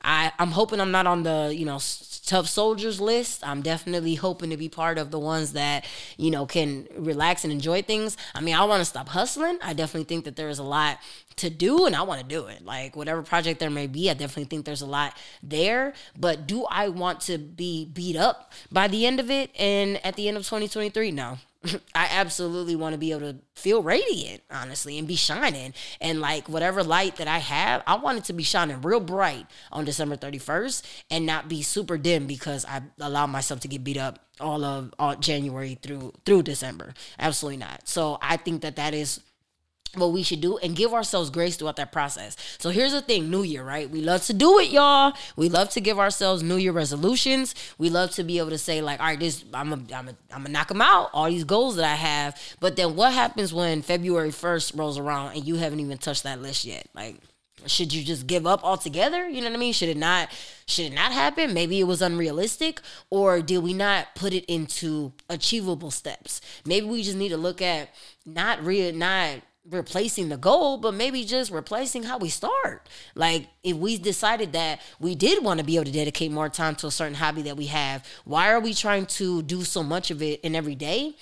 I, 0.02 0.32
I'm 0.38 0.52
hoping 0.52 0.80
I'm 0.80 0.90
not 0.90 1.06
on 1.06 1.22
the, 1.22 1.52
you 1.54 1.64
know, 1.64 1.80
tough 2.26 2.48
soldiers 2.48 3.00
list. 3.00 3.46
I'm 3.46 3.62
definitely 3.62 4.14
hoping 4.14 4.50
to 4.50 4.56
be 4.56 4.68
part 4.68 4.98
of 4.98 5.10
the 5.10 5.18
ones 5.18 5.52
that, 5.54 5.84
you 6.16 6.30
know, 6.30 6.46
can 6.46 6.86
relax 6.96 7.44
and 7.44 7.52
enjoy 7.52 7.82
things. 7.82 8.16
I 8.34 8.40
mean, 8.40 8.54
I 8.54 8.64
want 8.64 8.80
to 8.80 8.84
stop 8.84 9.08
hustling. 9.08 9.58
I 9.62 9.72
definitely 9.72 10.04
think 10.04 10.24
that 10.24 10.36
there 10.36 10.48
is 10.48 10.58
a 10.58 10.64
lot 10.64 10.98
to 11.36 11.50
do 11.50 11.86
and 11.86 11.94
I 11.94 12.02
want 12.02 12.20
to 12.20 12.26
do 12.26 12.46
it. 12.46 12.64
Like 12.64 12.96
whatever 12.96 13.22
project 13.22 13.60
there 13.60 13.70
may 13.70 13.86
be, 13.86 14.10
I 14.10 14.14
definitely 14.14 14.44
think 14.44 14.64
there's 14.64 14.82
a 14.82 14.86
lot 14.86 15.16
there. 15.42 15.92
But 16.18 16.46
do 16.46 16.64
I 16.64 16.88
want 16.88 17.20
to 17.22 17.38
be 17.38 17.84
beat 17.84 18.16
up 18.16 18.52
by 18.72 18.88
the 18.88 19.06
end 19.06 19.20
of 19.20 19.30
it 19.30 19.50
and 19.58 20.04
at 20.04 20.16
the 20.16 20.28
end 20.28 20.36
of 20.36 20.44
2023? 20.44 21.10
No. 21.10 21.38
I 21.94 22.08
absolutely 22.10 22.76
want 22.76 22.92
to 22.92 22.98
be 22.98 23.12
able 23.12 23.32
to 23.32 23.36
feel 23.54 23.82
radiant, 23.82 24.42
honestly, 24.50 24.98
and 24.98 25.08
be 25.08 25.16
shining. 25.16 25.74
And 26.00 26.20
like 26.20 26.48
whatever 26.48 26.82
light 26.82 27.16
that 27.16 27.28
I 27.28 27.38
have, 27.38 27.82
I 27.86 27.96
want 27.96 28.18
it 28.18 28.24
to 28.24 28.32
be 28.32 28.42
shining 28.42 28.80
real 28.82 29.00
bright 29.00 29.46
on 29.72 29.84
December 29.84 30.16
31st 30.16 30.82
and 31.10 31.26
not 31.26 31.48
be 31.48 31.62
super 31.62 31.98
dim 31.98 32.26
because 32.26 32.64
I 32.64 32.82
allow 33.00 33.26
myself 33.26 33.60
to 33.60 33.68
get 33.68 33.84
beat 33.84 33.96
up 33.96 34.20
all 34.38 34.64
of 34.64 34.92
all 34.98 35.16
January 35.16 35.78
through 35.80 36.12
through 36.24 36.42
December. 36.42 36.92
Absolutely 37.18 37.56
not. 37.56 37.88
So 37.88 38.18
I 38.20 38.36
think 38.36 38.62
that 38.62 38.76
that 38.76 38.94
is 38.94 39.20
what 39.96 40.12
we 40.12 40.22
should 40.22 40.40
do 40.40 40.58
and 40.58 40.76
give 40.76 40.92
ourselves 40.92 41.30
grace 41.30 41.56
throughout 41.56 41.76
that 41.76 41.92
process. 41.92 42.36
So 42.58 42.70
here's 42.70 42.92
the 42.92 43.00
thing, 43.00 43.30
New 43.30 43.42
Year, 43.42 43.62
right? 43.62 43.88
We 43.88 44.00
love 44.00 44.22
to 44.26 44.34
do 44.34 44.58
it, 44.58 44.70
y'all. 44.70 45.12
We 45.36 45.48
love 45.48 45.70
to 45.70 45.80
give 45.80 45.98
ourselves 45.98 46.42
New 46.42 46.56
Year 46.56 46.72
resolutions. 46.72 47.54
We 47.78 47.90
love 47.90 48.10
to 48.12 48.24
be 48.24 48.38
able 48.38 48.50
to 48.50 48.58
say 48.58 48.80
like, 48.80 49.00
all 49.00 49.06
right, 49.06 49.18
this 49.18 49.44
I'm 49.52 49.72
a, 49.72 49.76
I'm 49.94 50.08
a, 50.08 50.16
I'm 50.32 50.42
gonna 50.42 50.50
knock 50.50 50.68
them 50.68 50.82
out, 50.82 51.10
all 51.12 51.28
these 51.28 51.44
goals 51.44 51.76
that 51.76 51.84
I 51.84 51.94
have. 51.94 52.40
But 52.60 52.76
then 52.76 52.96
what 52.96 53.12
happens 53.12 53.52
when 53.52 53.82
February 53.82 54.30
1st 54.30 54.78
rolls 54.78 54.98
around 54.98 55.36
and 55.36 55.46
you 55.46 55.56
haven't 55.56 55.80
even 55.80 55.98
touched 55.98 56.24
that 56.24 56.40
list 56.40 56.64
yet? 56.64 56.86
Like 56.94 57.16
should 57.66 57.92
you 57.92 58.04
just 58.04 58.26
give 58.26 58.46
up 58.46 58.64
altogether? 58.64 59.28
You 59.28 59.40
know 59.40 59.48
what 59.48 59.56
I 59.56 59.58
mean? 59.58 59.72
Should 59.72 59.88
it 59.88 59.96
not 59.96 60.30
should 60.66 60.86
it 60.86 60.94
not 60.94 61.12
happen? 61.12 61.54
Maybe 61.54 61.80
it 61.80 61.84
was 61.84 62.02
unrealistic 62.02 62.80
or 63.10 63.40
did 63.40 63.58
we 63.58 63.72
not 63.72 64.14
put 64.14 64.32
it 64.32 64.44
into 64.46 65.12
achievable 65.28 65.90
steps? 65.90 66.40
Maybe 66.64 66.86
we 66.86 67.02
just 67.02 67.16
need 67.16 67.30
to 67.30 67.36
look 67.36 67.62
at 67.62 67.90
not 68.24 68.64
real 68.64 68.94
not 68.94 69.40
replacing 69.70 70.28
the 70.28 70.36
goal, 70.36 70.78
but 70.78 70.94
maybe 70.94 71.24
just 71.24 71.50
replacing 71.50 72.04
how 72.04 72.18
we 72.18 72.28
start. 72.28 72.88
Like 73.14 73.48
if 73.62 73.76
we 73.76 73.98
decided 73.98 74.52
that 74.52 74.80
we 75.00 75.14
did 75.14 75.42
want 75.42 75.60
to 75.60 75.66
be 75.66 75.76
able 75.76 75.86
to 75.86 75.92
dedicate 75.92 76.30
more 76.30 76.48
time 76.48 76.74
to 76.76 76.86
a 76.86 76.90
certain 76.90 77.14
hobby 77.14 77.42
that 77.42 77.56
we 77.56 77.66
have, 77.66 78.04
why 78.24 78.50
are 78.50 78.60
we 78.60 78.74
trying 78.74 79.06
to 79.06 79.42
do 79.42 79.64
so 79.64 79.82
much 79.82 80.10
of 80.10 80.22
it 80.22 80.40
in 80.40 80.54
every 80.54 80.74
day? 80.74 81.16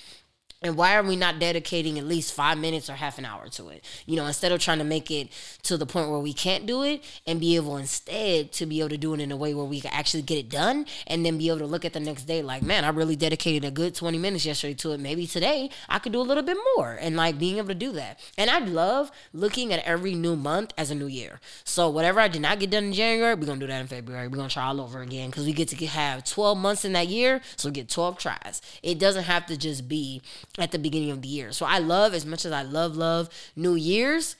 And 0.64 0.78
why 0.78 0.96
are 0.96 1.02
we 1.02 1.14
not 1.14 1.38
dedicating 1.38 1.98
at 1.98 2.06
least 2.06 2.32
five 2.32 2.56
minutes 2.56 2.88
or 2.88 2.94
half 2.94 3.18
an 3.18 3.26
hour 3.26 3.48
to 3.50 3.68
it? 3.68 3.84
You 4.06 4.16
know, 4.16 4.24
instead 4.24 4.50
of 4.50 4.60
trying 4.60 4.78
to 4.78 4.84
make 4.84 5.10
it 5.10 5.28
to 5.64 5.76
the 5.76 5.84
point 5.84 6.08
where 6.08 6.18
we 6.18 6.32
can't 6.32 6.64
do 6.64 6.82
it 6.82 7.04
and 7.26 7.38
be 7.38 7.54
able 7.56 7.76
instead 7.76 8.50
to 8.52 8.64
be 8.64 8.80
able 8.80 8.88
to 8.88 8.96
do 8.96 9.12
it 9.12 9.20
in 9.20 9.30
a 9.30 9.36
way 9.36 9.52
where 9.52 9.66
we 9.66 9.82
can 9.82 9.92
actually 9.92 10.22
get 10.22 10.38
it 10.38 10.48
done 10.48 10.86
and 11.06 11.24
then 11.24 11.36
be 11.36 11.48
able 11.50 11.58
to 11.58 11.66
look 11.66 11.84
at 11.84 11.92
the 11.92 12.00
next 12.00 12.24
day 12.24 12.40
like, 12.40 12.62
man, 12.62 12.82
I 12.82 12.88
really 12.88 13.14
dedicated 13.14 13.62
a 13.62 13.70
good 13.70 13.94
20 13.94 14.16
minutes 14.16 14.46
yesterday 14.46 14.72
to 14.72 14.92
it. 14.92 15.00
Maybe 15.00 15.26
today 15.26 15.68
I 15.90 15.98
could 15.98 16.12
do 16.12 16.20
a 16.20 16.22
little 16.22 16.42
bit 16.42 16.56
more 16.76 16.92
and 16.92 17.14
like 17.14 17.38
being 17.38 17.58
able 17.58 17.68
to 17.68 17.74
do 17.74 17.92
that. 17.92 18.18
And 18.38 18.48
I 18.48 18.60
love 18.60 19.10
looking 19.34 19.70
at 19.70 19.84
every 19.84 20.14
new 20.14 20.34
month 20.34 20.72
as 20.78 20.90
a 20.90 20.94
new 20.94 21.08
year. 21.08 21.40
So 21.64 21.90
whatever 21.90 22.20
I 22.20 22.28
did 22.28 22.40
not 22.40 22.58
get 22.58 22.70
done 22.70 22.84
in 22.84 22.92
January, 22.94 23.34
we're 23.34 23.44
going 23.44 23.60
to 23.60 23.66
do 23.66 23.70
that 23.70 23.82
in 23.82 23.86
February. 23.86 24.28
We're 24.28 24.36
going 24.36 24.48
to 24.48 24.54
try 24.54 24.64
all 24.64 24.80
over 24.80 25.02
again 25.02 25.28
because 25.28 25.44
we 25.44 25.52
get 25.52 25.68
to 25.68 25.86
have 25.86 26.24
12 26.24 26.56
months 26.56 26.86
in 26.86 26.94
that 26.94 27.08
year. 27.08 27.42
So 27.56 27.70
get 27.70 27.90
12 27.90 28.16
tries. 28.16 28.62
It 28.82 28.98
doesn't 28.98 29.24
have 29.24 29.44
to 29.46 29.58
just 29.58 29.88
be 29.88 30.22
at 30.58 30.70
the 30.70 30.78
beginning 30.78 31.10
of 31.10 31.22
the 31.22 31.28
year. 31.28 31.52
So 31.52 31.66
I 31.66 31.78
love 31.78 32.14
as 32.14 32.24
much 32.24 32.44
as 32.44 32.52
I 32.52 32.62
love 32.62 32.96
love 32.96 33.28
New 33.56 33.74
Year's. 33.74 34.36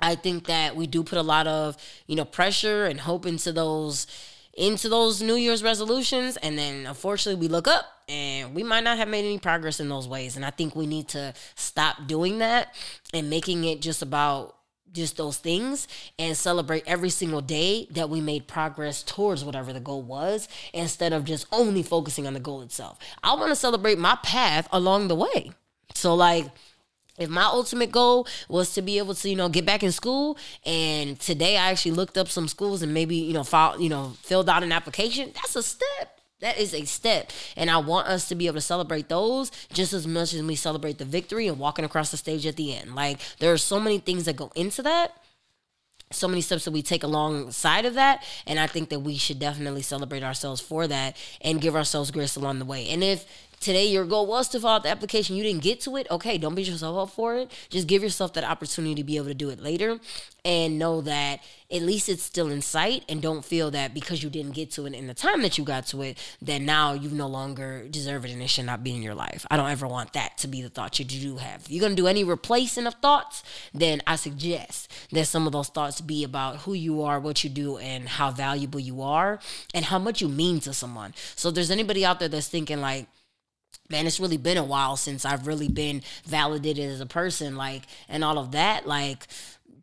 I 0.00 0.14
think 0.14 0.46
that 0.46 0.76
we 0.76 0.86
do 0.86 1.02
put 1.02 1.18
a 1.18 1.22
lot 1.22 1.46
of, 1.46 1.76
you 2.06 2.16
know, 2.16 2.24
pressure 2.24 2.84
and 2.84 3.00
hope 3.00 3.26
into 3.26 3.52
those 3.52 4.06
into 4.54 4.88
those 4.88 5.22
New 5.22 5.36
Year's 5.36 5.62
resolutions 5.62 6.36
and 6.38 6.58
then 6.58 6.84
unfortunately 6.84 7.40
we 7.40 7.46
look 7.46 7.68
up 7.68 7.84
and 8.08 8.56
we 8.56 8.64
might 8.64 8.82
not 8.82 8.98
have 8.98 9.06
made 9.06 9.24
any 9.24 9.38
progress 9.38 9.78
in 9.78 9.88
those 9.88 10.08
ways 10.08 10.34
and 10.34 10.44
I 10.44 10.50
think 10.50 10.74
we 10.74 10.84
need 10.84 11.06
to 11.10 11.32
stop 11.54 12.08
doing 12.08 12.38
that 12.38 12.74
and 13.14 13.30
making 13.30 13.62
it 13.62 13.80
just 13.80 14.02
about 14.02 14.57
just 14.92 15.16
those 15.16 15.36
things 15.36 15.88
and 16.18 16.36
celebrate 16.36 16.84
every 16.86 17.10
single 17.10 17.40
day 17.40 17.86
that 17.90 18.10
we 18.10 18.20
made 18.20 18.46
progress 18.46 19.02
towards 19.02 19.44
whatever 19.44 19.72
the 19.72 19.80
goal 19.80 20.02
was 20.02 20.48
instead 20.72 21.12
of 21.12 21.24
just 21.24 21.46
only 21.52 21.82
focusing 21.82 22.26
on 22.26 22.34
the 22.34 22.40
goal 22.40 22.62
itself. 22.62 22.98
I 23.22 23.34
want 23.34 23.50
to 23.50 23.56
celebrate 23.56 23.98
my 23.98 24.18
path 24.22 24.68
along 24.72 25.08
the 25.08 25.14
way. 25.14 25.52
So 25.94 26.14
like 26.14 26.46
if 27.18 27.28
my 27.28 27.44
ultimate 27.44 27.90
goal 27.90 28.26
was 28.48 28.72
to 28.74 28.82
be 28.82 28.98
able 28.98 29.14
to 29.14 29.28
you 29.28 29.36
know 29.36 29.48
get 29.48 29.66
back 29.66 29.82
in 29.82 29.92
school 29.92 30.38
and 30.64 31.18
today 31.18 31.56
i 31.56 31.70
actually 31.70 31.90
looked 31.90 32.16
up 32.16 32.28
some 32.28 32.46
schools 32.46 32.80
and 32.80 32.94
maybe 32.94 33.16
you 33.16 33.32
know 33.32 33.42
file, 33.42 33.80
you 33.80 33.88
know 33.88 34.12
filled 34.22 34.48
out 34.48 34.62
an 34.62 34.72
application 34.72 35.32
that's 35.34 35.56
a 35.56 35.62
step 35.62 36.17
that 36.40 36.58
is 36.58 36.72
a 36.74 36.84
step. 36.84 37.32
And 37.56 37.70
I 37.70 37.78
want 37.78 38.06
us 38.06 38.28
to 38.28 38.34
be 38.34 38.46
able 38.46 38.56
to 38.56 38.60
celebrate 38.60 39.08
those 39.08 39.50
just 39.72 39.92
as 39.92 40.06
much 40.06 40.34
as 40.34 40.42
we 40.42 40.54
celebrate 40.54 40.98
the 40.98 41.04
victory 41.04 41.48
and 41.48 41.58
walking 41.58 41.84
across 41.84 42.10
the 42.10 42.16
stage 42.16 42.46
at 42.46 42.56
the 42.56 42.74
end. 42.74 42.94
Like 42.94 43.20
there 43.38 43.52
are 43.52 43.58
so 43.58 43.80
many 43.80 43.98
things 43.98 44.24
that 44.26 44.36
go 44.36 44.52
into 44.54 44.82
that. 44.82 45.12
So 46.10 46.26
many 46.26 46.40
steps 46.40 46.64
that 46.64 46.70
we 46.70 46.80
take 46.80 47.02
alongside 47.02 47.84
of 47.84 47.94
that. 47.94 48.24
And 48.46 48.58
I 48.58 48.66
think 48.66 48.88
that 48.88 49.00
we 49.00 49.16
should 49.16 49.38
definitely 49.38 49.82
celebrate 49.82 50.22
ourselves 50.22 50.60
for 50.60 50.86
that 50.86 51.16
and 51.42 51.60
give 51.60 51.76
ourselves 51.76 52.10
grace 52.10 52.36
along 52.36 52.60
the 52.60 52.64
way. 52.64 52.88
And 52.88 53.04
if 53.04 53.26
today 53.60 53.86
your 53.86 54.04
goal 54.04 54.26
was 54.26 54.48
to 54.50 54.60
fill 54.60 54.70
out 54.70 54.82
the 54.82 54.88
application. 54.88 55.36
You 55.36 55.42
didn't 55.42 55.62
get 55.62 55.80
to 55.82 55.96
it. 55.96 56.06
Okay 56.10 56.38
don't 56.38 56.54
beat 56.54 56.68
yourself 56.68 56.96
up 56.96 57.14
for 57.14 57.36
it. 57.36 57.50
Just 57.70 57.86
give 57.86 58.02
yourself 58.02 58.32
that 58.34 58.44
opportunity 58.44 58.94
to 58.96 59.04
be 59.04 59.16
able 59.16 59.26
to 59.26 59.34
do 59.34 59.50
it 59.50 59.60
later 59.60 59.98
and 60.44 60.78
know 60.78 61.00
that 61.02 61.40
at 61.70 61.82
least 61.82 62.08
it's 62.08 62.22
still 62.22 62.48
in 62.48 62.62
sight 62.62 63.04
and 63.08 63.20
don't 63.20 63.44
feel 63.44 63.70
that 63.70 63.92
because 63.92 64.22
you 64.22 64.30
didn't 64.30 64.52
get 64.52 64.70
to 64.70 64.86
it 64.86 64.94
in 64.94 65.06
the 65.06 65.12
time 65.12 65.42
that 65.42 65.58
you 65.58 65.64
got 65.64 65.86
to 65.86 66.00
it 66.00 66.16
that 66.40 66.62
now 66.62 66.94
you've 66.94 67.12
no 67.12 67.26
longer 67.26 67.86
deserve 67.90 68.24
it 68.24 68.30
and 68.30 68.40
it 68.40 68.48
should 68.48 68.64
not 68.64 68.82
be 68.82 68.94
in 68.94 69.02
your 69.02 69.14
life. 69.14 69.44
I 69.50 69.58
don't 69.58 69.68
ever 69.68 69.86
want 69.86 70.14
that 70.14 70.38
to 70.38 70.48
be 70.48 70.62
the 70.62 70.70
thought 70.70 70.98
you 70.98 71.04
do 71.04 71.36
have. 71.36 71.62
If 71.62 71.70
you're 71.70 71.80
going 71.80 71.94
to 71.94 72.02
do 72.02 72.06
any 72.06 72.24
replacing 72.24 72.86
of 72.86 72.94
thoughts? 72.94 73.42
Then 73.74 74.00
i 74.06 74.16
suggest 74.16 74.90
that 75.12 75.26
some 75.26 75.46
of 75.46 75.52
those 75.52 75.68
thoughts 75.68 76.00
be 76.00 76.24
about 76.24 76.58
who 76.58 76.72
you 76.72 77.02
are 77.02 77.20
what 77.20 77.44
you 77.44 77.50
do 77.50 77.76
and 77.78 78.08
how 78.08 78.30
valuable 78.30 78.80
you 78.80 79.02
are 79.02 79.38
and 79.74 79.84
how 79.84 79.98
much 79.98 80.22
you 80.22 80.28
mean 80.28 80.60
to 80.60 80.72
someone. 80.72 81.12
So 81.36 81.50
if 81.50 81.54
there's 81.54 81.70
anybody 81.70 82.04
out 82.04 82.20
there 82.20 82.28
that's 82.28 82.48
thinking 82.48 82.80
like 82.80 83.06
man, 83.88 84.06
it's 84.06 84.20
really 84.20 84.36
been 84.36 84.58
a 84.58 84.64
while 84.64 84.96
since 84.96 85.24
I've 85.24 85.46
really 85.46 85.68
been 85.68 86.02
validated 86.24 86.90
as 86.90 87.00
a 87.00 87.06
person, 87.06 87.56
like, 87.56 87.82
and 88.08 88.22
all 88.22 88.38
of 88.38 88.52
that. 88.52 88.86
Like, 88.86 89.26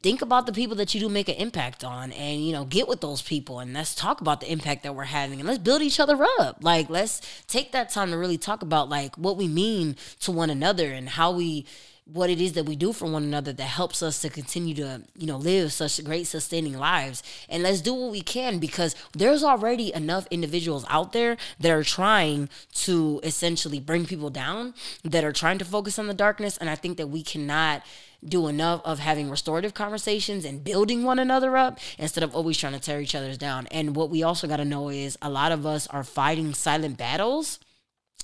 think 0.04 0.22
about 0.22 0.46
the 0.46 0.54
people 0.54 0.76
that 0.76 0.94
you 0.94 1.00
do 1.00 1.10
make 1.10 1.28
an 1.28 1.36
impact 1.36 1.84
on 1.84 2.12
and 2.12 2.46
you 2.46 2.54
know 2.54 2.64
get 2.64 2.88
with 2.88 3.02
those 3.02 3.24
people 3.24 3.58
and 3.60 3.74
let's 3.74 3.96
talk 3.96 4.22
about 4.22 4.40
the 4.40 4.52
impact 4.52 4.84
that 4.84 4.94
we're 4.94 5.04
having 5.04 5.40
and 5.40 5.50
let's 5.50 5.58
build 5.58 5.82
each 5.82 6.00
other 6.00 6.24
up 6.38 6.58
like 6.62 6.88
let's 6.92 7.22
take 7.48 7.72
that 7.72 7.90
time 7.90 8.12
to 8.12 8.16
really 8.16 8.38
talk 8.38 8.62
about 8.62 8.88
like 8.88 9.16
what 9.16 9.36
we 9.36 9.48
mean 9.48 9.96
to 10.20 10.32
one 10.32 10.52
another 10.52 10.92
and 10.92 11.10
how 11.10 11.32
we 11.32 11.66
what 12.06 12.30
it 12.30 12.40
is 12.40 12.54
that 12.54 12.66
we 12.66 12.76
do 12.76 12.94
for 12.94 13.10
one 13.10 13.24
another 13.24 13.52
that 13.52 13.64
helps 13.64 14.04
us 14.04 14.22
to 14.22 14.30
continue 14.30 14.76
to 14.76 15.02
you 15.18 15.26
know 15.26 15.38
live 15.38 15.74
such 15.74 16.04
great 16.04 16.28
sustaining 16.28 16.78
lives. 16.78 17.24
And 17.50 17.64
let's 17.64 17.82
do 17.82 17.94
what 17.94 18.12
we 18.12 18.22
can 18.22 18.60
because 18.60 18.96
there's 19.14 19.44
already 19.44 19.94
enough 19.94 20.28
individuals 20.30 20.86
out 20.90 21.14
there 21.14 21.36
that 21.60 21.72
are 21.72 21.84
trying 21.84 22.50
to 22.74 23.20
essentially 23.24 23.80
bring 23.80 24.06
people 24.06 24.30
down 24.30 24.76
that 25.04 25.24
are 25.24 25.34
trying 25.34 25.58
to 25.58 25.66
focus 25.66 25.98
on 25.98 26.08
the 26.08 26.14
darkness. 26.14 26.58
And 26.58 26.70
i 26.70 26.76
think 26.76 26.98
that 26.98 27.08
we 27.08 27.24
cannot 27.24 27.84
do 28.24 28.48
enough 28.48 28.82
of 28.86 29.00
having 29.00 29.30
restorative 29.30 29.74
conversations 29.74 30.46
and 30.46 30.64
building 30.64 31.04
one 31.04 31.20
another 31.20 31.58
up 31.58 31.80
instead 31.98 32.24
of 32.24 32.36
always 32.36 32.58
trying 32.58 32.74
to 32.74 32.80
tear 32.80 33.00
each 33.00 33.16
other's 33.16 33.38
down. 33.38 33.68
And 33.68 33.96
what 33.96 34.10
we 34.10 34.24
also 34.24 34.48
got 34.48 34.58
to 34.58 34.66
know 34.66 34.90
is 34.90 35.18
a 35.22 35.30
lot 35.30 35.52
of 35.52 35.66
us 35.66 35.88
are 35.88 36.04
fighting 36.04 36.54
silent 36.54 36.98
battles 36.98 37.60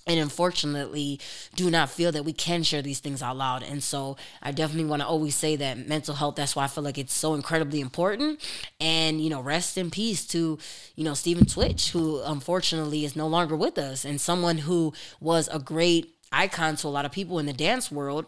and 0.07 0.19
unfortunately 0.19 1.19
do 1.55 1.69
not 1.69 1.89
feel 1.89 2.11
that 2.11 2.25
we 2.25 2.33
can 2.33 2.63
share 2.63 2.81
these 2.81 2.99
things 2.99 3.21
out 3.21 3.37
loud. 3.37 3.63
And 3.63 3.83
so 3.83 4.17
i 4.41 4.51
definitely 4.51 4.89
want 4.89 5.01
to 5.01 5.07
always 5.07 5.35
say 5.35 5.55
that 5.55 5.87
mental 5.87 6.15
health 6.15 6.35
that's 6.35 6.55
why 6.55 6.63
i 6.63 6.67
feel 6.67 6.83
like 6.83 6.97
it's 6.97 7.13
so 7.13 7.33
incredibly 7.33 7.79
important. 7.79 8.39
And 8.79 9.21
you 9.21 9.29
know 9.29 9.41
rest 9.41 9.77
in 9.77 9.91
peace 9.91 10.25
to 10.27 10.57
you 10.95 11.03
know 11.03 11.13
stephen 11.13 11.45
twitch 11.45 11.91
who 11.91 12.21
unfortunately 12.23 13.05
is 13.05 13.15
no 13.15 13.27
longer 13.27 13.55
with 13.55 13.77
us. 13.77 14.05
And 14.05 14.19
someone 14.19 14.59
who 14.59 14.93
was 15.19 15.49
a 15.51 15.59
great 15.59 16.15
icon 16.31 16.75
to 16.77 16.87
a 16.87 16.89
lot 16.89 17.05
of 17.05 17.11
people 17.11 17.39
in 17.39 17.45
the 17.45 17.53
dance 17.53 17.91
world. 17.91 18.25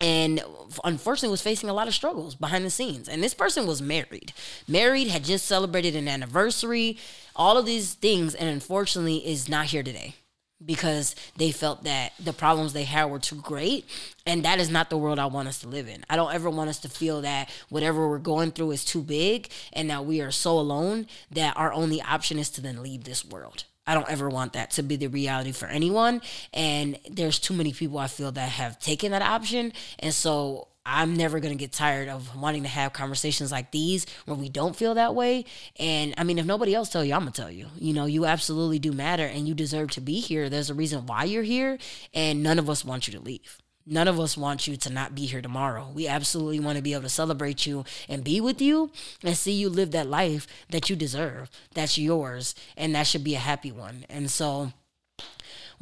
And 0.00 0.42
unfortunately 0.82 1.28
was 1.30 1.42
facing 1.42 1.68
a 1.68 1.74
lot 1.74 1.86
of 1.86 1.94
struggles 1.94 2.34
behind 2.34 2.64
the 2.64 2.70
scenes. 2.70 3.08
And 3.08 3.22
this 3.22 3.34
person 3.34 3.68
was 3.68 3.80
married. 3.80 4.32
Married 4.66 5.06
had 5.06 5.22
just 5.22 5.46
celebrated 5.46 5.94
an 5.94 6.08
anniversary. 6.08 6.98
All 7.36 7.56
of 7.56 7.66
these 7.66 7.94
things 7.94 8.34
and 8.34 8.48
unfortunately 8.48 9.24
is 9.24 9.48
not 9.48 9.66
here 9.66 9.84
today 9.84 10.16
because 10.64 11.14
they 11.36 11.50
felt 11.50 11.84
that 11.84 12.12
the 12.18 12.32
problems 12.32 12.72
they 12.72 12.84
had 12.84 13.06
were 13.06 13.18
too 13.18 13.36
great 13.36 13.84
and 14.26 14.44
that 14.44 14.60
is 14.60 14.70
not 14.70 14.90
the 14.90 14.96
world 14.96 15.18
I 15.18 15.26
want 15.26 15.48
us 15.48 15.60
to 15.60 15.68
live 15.68 15.88
in. 15.88 16.04
I 16.08 16.16
don't 16.16 16.32
ever 16.32 16.50
want 16.50 16.70
us 16.70 16.78
to 16.80 16.88
feel 16.88 17.22
that 17.22 17.50
whatever 17.68 18.08
we're 18.08 18.18
going 18.18 18.52
through 18.52 18.72
is 18.72 18.84
too 18.84 19.02
big 19.02 19.50
and 19.72 19.90
that 19.90 20.04
we 20.04 20.20
are 20.20 20.30
so 20.30 20.58
alone 20.58 21.06
that 21.30 21.56
our 21.56 21.72
only 21.72 22.00
option 22.00 22.38
is 22.38 22.50
to 22.50 22.60
then 22.60 22.82
leave 22.82 23.04
this 23.04 23.24
world. 23.24 23.64
I 23.86 23.94
don't 23.94 24.10
ever 24.10 24.28
want 24.28 24.52
that 24.52 24.70
to 24.72 24.82
be 24.82 24.96
the 24.96 25.08
reality 25.08 25.52
for 25.52 25.66
anyone. 25.66 26.22
And 26.52 26.98
there's 27.10 27.38
too 27.38 27.54
many 27.54 27.72
people 27.72 27.98
I 27.98 28.06
feel 28.06 28.30
that 28.32 28.48
have 28.50 28.78
taken 28.78 29.10
that 29.10 29.22
option. 29.22 29.72
And 29.98 30.14
so 30.14 30.68
I'm 30.84 31.16
never 31.16 31.38
going 31.38 31.56
to 31.56 31.58
get 31.58 31.72
tired 31.72 32.08
of 32.08 32.34
wanting 32.34 32.64
to 32.64 32.68
have 32.68 32.92
conversations 32.92 33.52
like 33.52 33.70
these 33.70 34.04
where 34.24 34.36
we 34.36 34.48
don't 34.48 34.74
feel 34.74 34.94
that 34.94 35.14
way. 35.14 35.44
And 35.78 36.14
I 36.18 36.24
mean, 36.24 36.38
if 36.38 36.46
nobody 36.46 36.74
else 36.74 36.88
tell 36.88 37.04
you, 37.04 37.14
I'm 37.14 37.20
going 37.20 37.32
to 37.32 37.40
tell 37.40 37.50
you. 37.50 37.68
You 37.76 37.92
know, 37.92 38.06
you 38.06 38.26
absolutely 38.26 38.78
do 38.78 38.92
matter 38.92 39.24
and 39.24 39.46
you 39.46 39.54
deserve 39.54 39.90
to 39.92 40.00
be 40.00 40.18
here. 40.18 40.48
There's 40.48 40.70
a 40.70 40.74
reason 40.74 41.06
why 41.06 41.24
you're 41.24 41.44
here 41.44 41.78
and 42.12 42.42
none 42.42 42.58
of 42.58 42.68
us 42.68 42.84
want 42.84 43.06
you 43.06 43.14
to 43.14 43.20
leave. 43.20 43.58
None 43.84 44.06
of 44.06 44.20
us 44.20 44.36
want 44.36 44.68
you 44.68 44.76
to 44.76 44.90
not 44.90 45.14
be 45.14 45.26
here 45.26 45.42
tomorrow. 45.42 45.90
We 45.92 46.06
absolutely 46.06 46.60
want 46.60 46.76
to 46.76 46.82
be 46.82 46.92
able 46.92 47.02
to 47.02 47.08
celebrate 47.08 47.66
you 47.66 47.84
and 48.08 48.22
be 48.22 48.40
with 48.40 48.60
you 48.60 48.92
and 49.24 49.36
see 49.36 49.52
you 49.52 49.68
live 49.68 49.90
that 49.90 50.06
life 50.06 50.46
that 50.70 50.88
you 50.88 50.94
deserve. 50.94 51.50
That's 51.74 51.98
yours. 51.98 52.54
And 52.76 52.94
that 52.94 53.08
should 53.08 53.24
be 53.24 53.34
a 53.34 53.40
happy 53.40 53.72
one. 53.72 54.04
And 54.08 54.30
so, 54.30 54.72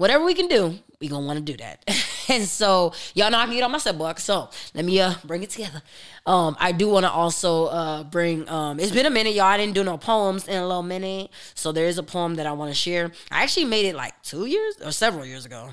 whatever 0.00 0.24
we 0.24 0.32
can 0.32 0.48
do, 0.48 0.78
we 0.98 1.08
gonna 1.08 1.26
want 1.26 1.38
to 1.38 1.44
do 1.44 1.58
that. 1.58 1.84
and 2.30 2.44
so 2.44 2.94
y'all 3.14 3.30
know 3.30 3.38
I 3.38 3.44
can 3.44 3.54
get 3.54 3.62
on 3.62 3.70
my 3.70 3.78
soapbox. 3.78 4.24
So 4.24 4.48
let 4.74 4.84
me 4.84 4.98
uh 4.98 5.12
bring 5.24 5.42
it 5.42 5.50
together. 5.50 5.82
Um, 6.24 6.56
I 6.58 6.72
do 6.72 6.88
want 6.88 7.04
to 7.04 7.10
also 7.10 7.66
uh 7.66 8.04
bring 8.04 8.48
um 8.48 8.80
it's 8.80 8.92
been 8.92 9.04
a 9.04 9.10
minute, 9.10 9.34
y'all. 9.34 9.44
I 9.44 9.58
didn't 9.58 9.74
do 9.74 9.84
no 9.84 9.98
poems 9.98 10.48
in 10.48 10.56
a 10.56 10.66
little 10.66 10.82
minute. 10.82 11.30
So 11.54 11.70
there 11.70 11.84
is 11.84 11.98
a 11.98 12.02
poem 12.02 12.36
that 12.36 12.46
I 12.46 12.52
want 12.52 12.70
to 12.70 12.74
share. 12.74 13.12
I 13.30 13.42
actually 13.42 13.66
made 13.66 13.84
it 13.84 13.94
like 13.94 14.20
two 14.22 14.46
years 14.46 14.76
or 14.82 14.90
several 14.90 15.26
years 15.26 15.44
ago. 15.44 15.68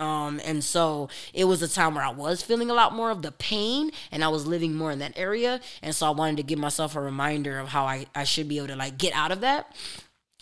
Um, 0.00 0.40
and 0.44 0.62
so 0.62 1.08
it 1.32 1.44
was 1.44 1.60
a 1.62 1.68
time 1.68 1.94
where 1.94 2.04
I 2.04 2.10
was 2.10 2.42
feeling 2.42 2.70
a 2.70 2.74
lot 2.74 2.94
more 2.94 3.10
of 3.10 3.22
the 3.22 3.32
pain 3.32 3.90
and 4.12 4.22
I 4.22 4.28
was 4.28 4.46
living 4.46 4.74
more 4.74 4.92
in 4.92 5.00
that 5.00 5.12
area. 5.16 5.60
And 5.82 5.94
so 5.94 6.06
I 6.06 6.10
wanted 6.10 6.36
to 6.36 6.44
give 6.44 6.58
myself 6.58 6.94
a 6.94 7.00
reminder 7.00 7.58
of 7.58 7.68
how 7.68 7.84
I, 7.84 8.06
I 8.14 8.22
should 8.22 8.48
be 8.48 8.58
able 8.58 8.68
to 8.68 8.76
like 8.76 8.96
get 8.98 9.12
out 9.12 9.32
of 9.32 9.40
that. 9.40 9.74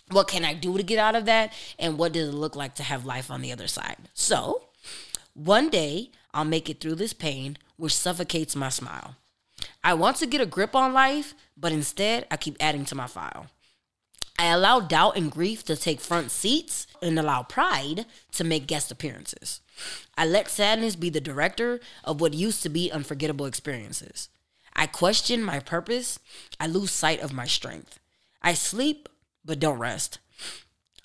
What 0.09 0.27
can 0.27 0.45
I 0.45 0.53
do 0.53 0.77
to 0.77 0.83
get 0.83 0.99
out 0.99 1.15
of 1.15 1.25
that? 1.25 1.53
And 1.77 1.97
what 1.97 2.13
does 2.13 2.29
it 2.29 2.33
look 2.33 2.55
like 2.55 2.75
to 2.75 2.83
have 2.83 3.05
life 3.05 3.29
on 3.29 3.41
the 3.41 3.51
other 3.51 3.67
side? 3.67 3.97
So 4.13 4.63
one 5.33 5.69
day 5.69 6.11
I'll 6.33 6.45
make 6.45 6.69
it 6.69 6.79
through 6.79 6.95
this 6.95 7.13
pain, 7.13 7.57
which 7.75 7.95
suffocates 7.95 8.55
my 8.55 8.69
smile. 8.69 9.15
I 9.83 9.93
want 9.93 10.17
to 10.17 10.27
get 10.27 10.41
a 10.41 10.45
grip 10.45 10.75
on 10.75 10.93
life, 10.93 11.33
but 11.55 11.71
instead 11.71 12.25
I 12.31 12.37
keep 12.37 12.57
adding 12.59 12.85
to 12.85 12.95
my 12.95 13.07
file. 13.07 13.47
I 14.39 14.47
allow 14.47 14.79
doubt 14.79 15.17
and 15.17 15.31
grief 15.31 15.65
to 15.65 15.75
take 15.75 15.99
front 15.99 16.29
seats 16.29 16.85
and 17.01 17.17
allow 17.17 17.41
pride 17.43 18.05
to 18.33 18.43
make 18.43 18.67
guest 18.67 18.91
appearances. 18.91 19.61
I 20.15 20.25
let 20.25 20.47
sadness 20.49 20.95
be 20.95 21.09
the 21.09 21.19
director 21.19 21.79
of 22.03 22.21
what 22.21 22.33
used 22.35 22.61
to 22.63 22.69
be 22.69 22.91
unforgettable 22.91 23.47
experiences. 23.47 24.29
I 24.75 24.85
question 24.85 25.41
my 25.41 25.59
purpose. 25.59 26.19
I 26.59 26.67
lose 26.67 26.91
sight 26.91 27.19
of 27.19 27.33
my 27.33 27.45
strength. 27.45 27.99
I 28.43 28.53
sleep, 28.53 29.09
but 29.47 29.59
don't 29.59 29.79
rest. 29.79 30.19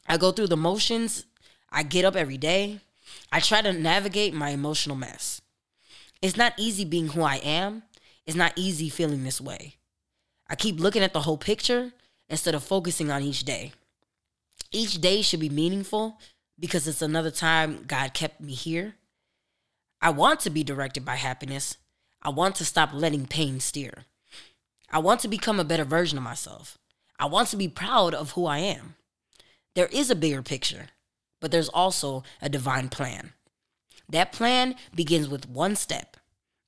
I 0.07 0.19
go 0.19 0.33
through 0.33 0.49
the 0.49 0.57
motions. 0.57 1.25
I 1.71 1.85
get 1.85 2.05
up 2.05 2.17
every 2.17 2.37
day. 2.37 2.81
I 3.31 3.41
try 3.41 3.63
to 3.63 3.73
navigate 3.73 4.35
my 4.35 4.51
emotional 4.51 4.97
mess. 4.97 5.41
It's 6.21 6.37
not 6.37 6.53
easy 6.59 6.85
being 6.85 7.09
who 7.09 7.23
I 7.23 7.37
am. 7.37 7.85
It's 8.27 8.37
not 8.37 8.53
easy 8.57 8.91
feeling 8.91 9.25
this 9.25 9.41
way. 9.41 9.77
I 10.51 10.55
keep 10.55 10.79
looking 10.79 11.03
at 11.03 11.15
the 11.15 11.21
whole 11.21 11.39
picture 11.39 11.93
instead 12.29 12.55
of 12.55 12.63
focusing 12.63 13.11
on 13.11 13.23
each 13.23 13.45
day. 13.45 13.73
Each 14.71 15.01
day 15.01 15.23
should 15.23 15.41
be 15.41 15.49
meaningful 15.49 16.19
because 16.59 16.87
it's 16.87 17.03
another 17.03 17.31
time 17.31 17.85
God 17.87 18.13
kept 18.13 18.41
me 18.41 18.53
here. 18.53 18.97
I 20.01 20.11
want 20.11 20.41
to 20.41 20.51
be 20.51 20.65
directed 20.65 21.05
by 21.05 21.17
happiness. 21.17 21.77
I 22.23 22.31
want 22.31 22.57
to 22.57 22.65
stop 22.65 22.91
letting 22.93 23.27
pain 23.27 23.61
steer. 23.61 24.05
I 24.91 24.99
want 24.99 25.21
to 25.21 25.29
become 25.29 25.59
a 25.59 25.65
better 25.65 25.85
version 25.85 26.19
of 26.19 26.25
myself. 26.25 26.79
I 27.19 27.27
want 27.27 27.49
to 27.49 27.57
be 27.57 27.69
proud 27.69 28.15
of 28.15 28.33
who 28.33 28.47
I 28.47 28.59
am. 28.59 28.97
There 29.75 29.87
is 29.87 30.11
a 30.11 30.17
bigger 30.17 30.43
picture, 30.43 30.89
but 31.41 31.51
there's 31.51 31.69
also 31.69 32.23
a 32.41 32.49
divine 32.49 32.89
plan. 32.89 33.33
That 34.09 34.33
plan 34.33 34.75
begins 34.95 35.29
with 35.29 35.49
one 35.49 35.77
step. 35.77 36.17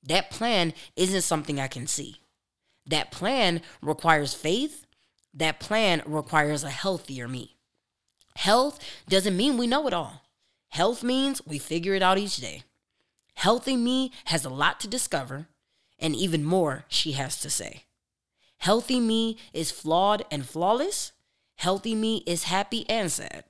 That 0.02 0.30
plan 0.30 0.74
isn't 0.96 1.22
something 1.22 1.58
I 1.58 1.68
can 1.68 1.86
see. 1.86 2.20
That 2.86 3.10
plan 3.10 3.62
requires 3.82 4.34
faith 4.34 4.84
that 5.34 5.58
plan 5.58 6.02
requires 6.06 6.62
a 6.62 6.70
healthier 6.70 7.26
me. 7.26 7.56
Health 8.36 8.78
doesn't 9.08 9.36
mean 9.36 9.58
we 9.58 9.66
know 9.66 9.86
it 9.86 9.92
all. 9.92 10.22
Health 10.68 11.02
means 11.02 11.44
we 11.46 11.58
figure 11.58 11.94
it 11.94 12.02
out 12.02 12.18
each 12.18 12.36
day. 12.36 12.62
Healthy 13.34 13.76
me 13.76 14.12
has 14.26 14.44
a 14.44 14.50
lot 14.50 14.80
to 14.80 14.88
discover, 14.88 15.48
and 15.98 16.14
even 16.14 16.44
more 16.44 16.84
she 16.88 17.12
has 17.12 17.40
to 17.40 17.50
say. 17.50 17.84
Healthy 18.58 19.00
me 19.00 19.36
is 19.52 19.70
flawed 19.70 20.24
and 20.30 20.46
flawless. 20.46 21.12
Healthy 21.56 21.94
me 21.94 22.22
is 22.26 22.44
happy 22.44 22.88
and 22.88 23.10
sad. 23.10 23.44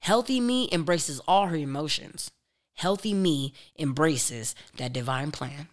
Healthy 0.00 0.40
me 0.40 0.68
embraces 0.72 1.20
all 1.26 1.46
her 1.46 1.56
emotions. 1.56 2.30
Healthy 2.74 3.14
me 3.14 3.52
embraces 3.78 4.54
that 4.76 4.92
divine 4.92 5.32
plan. 5.32 5.68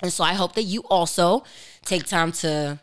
And 0.00 0.12
so 0.12 0.22
I 0.24 0.34
hope 0.34 0.54
that 0.54 0.62
you 0.62 0.82
also 0.90 1.44
take 1.84 2.06
time 2.06 2.32
to 2.32 2.80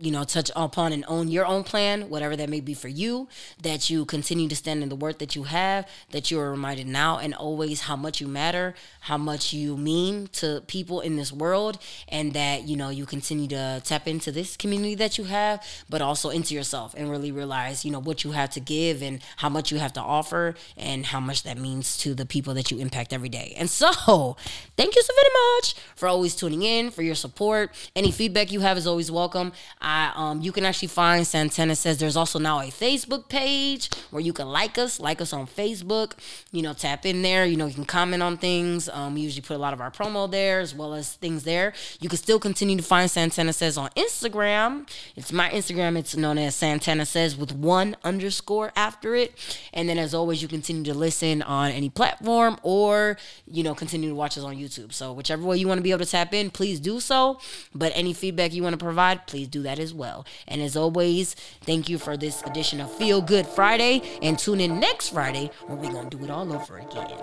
you 0.00 0.10
know, 0.10 0.24
touch 0.24 0.50
upon 0.54 0.92
and 0.92 1.04
own 1.08 1.28
your 1.28 1.44
own 1.44 1.64
plan, 1.64 2.08
whatever 2.08 2.36
that 2.36 2.48
may 2.48 2.60
be 2.60 2.74
for 2.74 2.88
you, 2.88 3.28
that 3.62 3.90
you 3.90 4.04
continue 4.04 4.48
to 4.48 4.54
stand 4.54 4.82
in 4.82 4.88
the 4.88 4.96
work 4.96 5.18
that 5.18 5.34
you 5.34 5.42
have, 5.44 5.88
that 6.10 6.30
you 6.30 6.38
are 6.38 6.50
reminded 6.50 6.86
now 6.86 7.18
and 7.18 7.34
always 7.34 7.82
how 7.82 7.96
much 7.96 8.20
you 8.20 8.28
matter, 8.28 8.74
how 9.00 9.18
much 9.18 9.52
you 9.52 9.76
mean 9.76 10.28
to 10.28 10.62
people 10.66 11.00
in 11.00 11.16
this 11.16 11.32
world, 11.32 11.78
and 12.08 12.32
that, 12.32 12.68
you 12.68 12.76
know, 12.76 12.90
you 12.90 13.06
continue 13.06 13.48
to 13.48 13.82
tap 13.84 14.06
into 14.06 14.30
this 14.30 14.56
community 14.56 14.94
that 14.94 15.18
you 15.18 15.24
have, 15.24 15.64
but 15.88 16.00
also 16.00 16.30
into 16.30 16.54
yourself 16.54 16.94
and 16.96 17.10
really 17.10 17.32
realize, 17.32 17.84
you 17.84 17.90
know, 17.90 17.98
what 17.98 18.22
you 18.22 18.30
have 18.30 18.50
to 18.50 18.60
give 18.60 19.02
and 19.02 19.20
how 19.38 19.48
much 19.48 19.72
you 19.72 19.78
have 19.78 19.92
to 19.92 20.00
offer 20.00 20.54
and 20.76 21.06
how 21.06 21.18
much 21.18 21.42
that 21.42 21.58
means 21.58 21.96
to 21.96 22.14
the 22.14 22.24
people 22.26 22.54
that 22.54 22.70
you 22.70 22.78
impact 22.78 23.12
every 23.12 23.28
day. 23.28 23.54
And 23.56 23.68
so, 23.68 24.36
thank 24.76 24.94
you 24.94 25.02
so 25.02 25.12
very 25.14 25.56
much 25.56 25.74
for 25.96 26.08
always 26.08 26.36
tuning 26.36 26.62
in, 26.62 26.90
for 26.90 27.02
your 27.02 27.14
support. 27.14 27.72
Any 27.96 28.12
feedback 28.12 28.52
you 28.52 28.60
have 28.60 28.78
is 28.78 28.86
always 28.86 29.10
welcome. 29.10 29.52
Um 29.88 30.42
you 30.42 30.52
can 30.52 30.64
actually 30.64 30.88
find 30.88 31.26
Santana 31.26 31.74
says 31.74 31.98
there's 31.98 32.16
also 32.16 32.38
now 32.38 32.60
a 32.60 32.64
Facebook 32.64 33.28
page 33.28 33.88
where 34.10 34.20
you 34.20 34.32
can 34.32 34.48
like 34.48 34.78
us, 34.78 35.00
like 35.00 35.20
us 35.20 35.32
on 35.32 35.46
Facebook. 35.46 36.12
You 36.52 36.62
know, 36.62 36.72
tap 36.72 37.06
in 37.06 37.22
there. 37.22 37.44
You 37.44 37.56
know, 37.56 37.66
you 37.66 37.74
can 37.74 37.84
comment 37.84 38.22
on 38.22 38.36
things. 38.36 38.88
Um, 38.88 39.14
we 39.14 39.20
usually 39.22 39.42
put 39.42 39.54
a 39.54 39.58
lot 39.58 39.72
of 39.72 39.80
our 39.80 39.90
promo 39.90 40.30
there 40.30 40.60
as 40.60 40.74
well 40.74 40.94
as 40.94 41.14
things 41.14 41.44
there. 41.44 41.72
You 42.00 42.08
can 42.08 42.18
still 42.18 42.38
continue 42.38 42.76
to 42.76 42.82
find 42.82 43.10
Santana 43.10 43.52
says 43.52 43.78
on 43.78 43.90
Instagram. 43.90 44.88
It's 45.16 45.32
my 45.32 45.48
Instagram. 45.50 45.96
It's 45.96 46.16
known 46.16 46.38
as 46.38 46.54
Santana 46.54 47.06
says 47.06 47.36
with 47.36 47.52
one 47.52 47.96
underscore 48.04 48.72
after 48.76 49.14
it. 49.14 49.34
And 49.72 49.88
then 49.88 49.98
as 49.98 50.14
always, 50.14 50.42
you 50.42 50.48
continue 50.48 50.84
to 50.84 50.94
listen 50.94 51.42
on 51.42 51.70
any 51.70 51.88
platform 51.90 52.58
or 52.62 53.16
you 53.46 53.62
know 53.62 53.74
continue 53.74 54.08
to 54.08 54.14
watch 54.14 54.36
us 54.36 54.44
on 54.44 54.56
YouTube. 54.56 54.92
So 54.92 55.12
whichever 55.12 55.42
way 55.44 55.56
you 55.56 55.68
want 55.68 55.78
to 55.78 55.82
be 55.82 55.90
able 55.90 56.04
to 56.04 56.10
tap 56.10 56.34
in, 56.34 56.50
please 56.50 56.80
do 56.80 57.00
so. 57.00 57.40
But 57.74 57.92
any 57.94 58.12
feedback 58.12 58.52
you 58.52 58.62
want 58.62 58.74
to 58.78 58.84
provide, 58.84 59.26
please 59.26 59.48
do 59.48 59.62
that 59.62 59.77
that 59.78 59.82
as 59.82 59.94
well. 59.94 60.26
And 60.46 60.60
as 60.60 60.76
always, 60.76 61.34
thank 61.62 61.88
you 61.88 61.98
for 61.98 62.16
this 62.16 62.42
edition 62.42 62.80
of 62.80 62.92
Feel 62.92 63.22
Good 63.22 63.46
Friday. 63.46 64.02
And 64.22 64.38
tune 64.38 64.60
in 64.60 64.78
next 64.80 65.10
Friday 65.10 65.50
when 65.66 65.78
we're 65.78 65.92
going 65.92 66.10
to 66.10 66.16
do 66.16 66.24
it 66.24 66.30
all 66.30 66.52
over 66.52 66.78
again. 66.78 67.22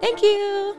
Thank 0.00 0.22
you. 0.22 0.76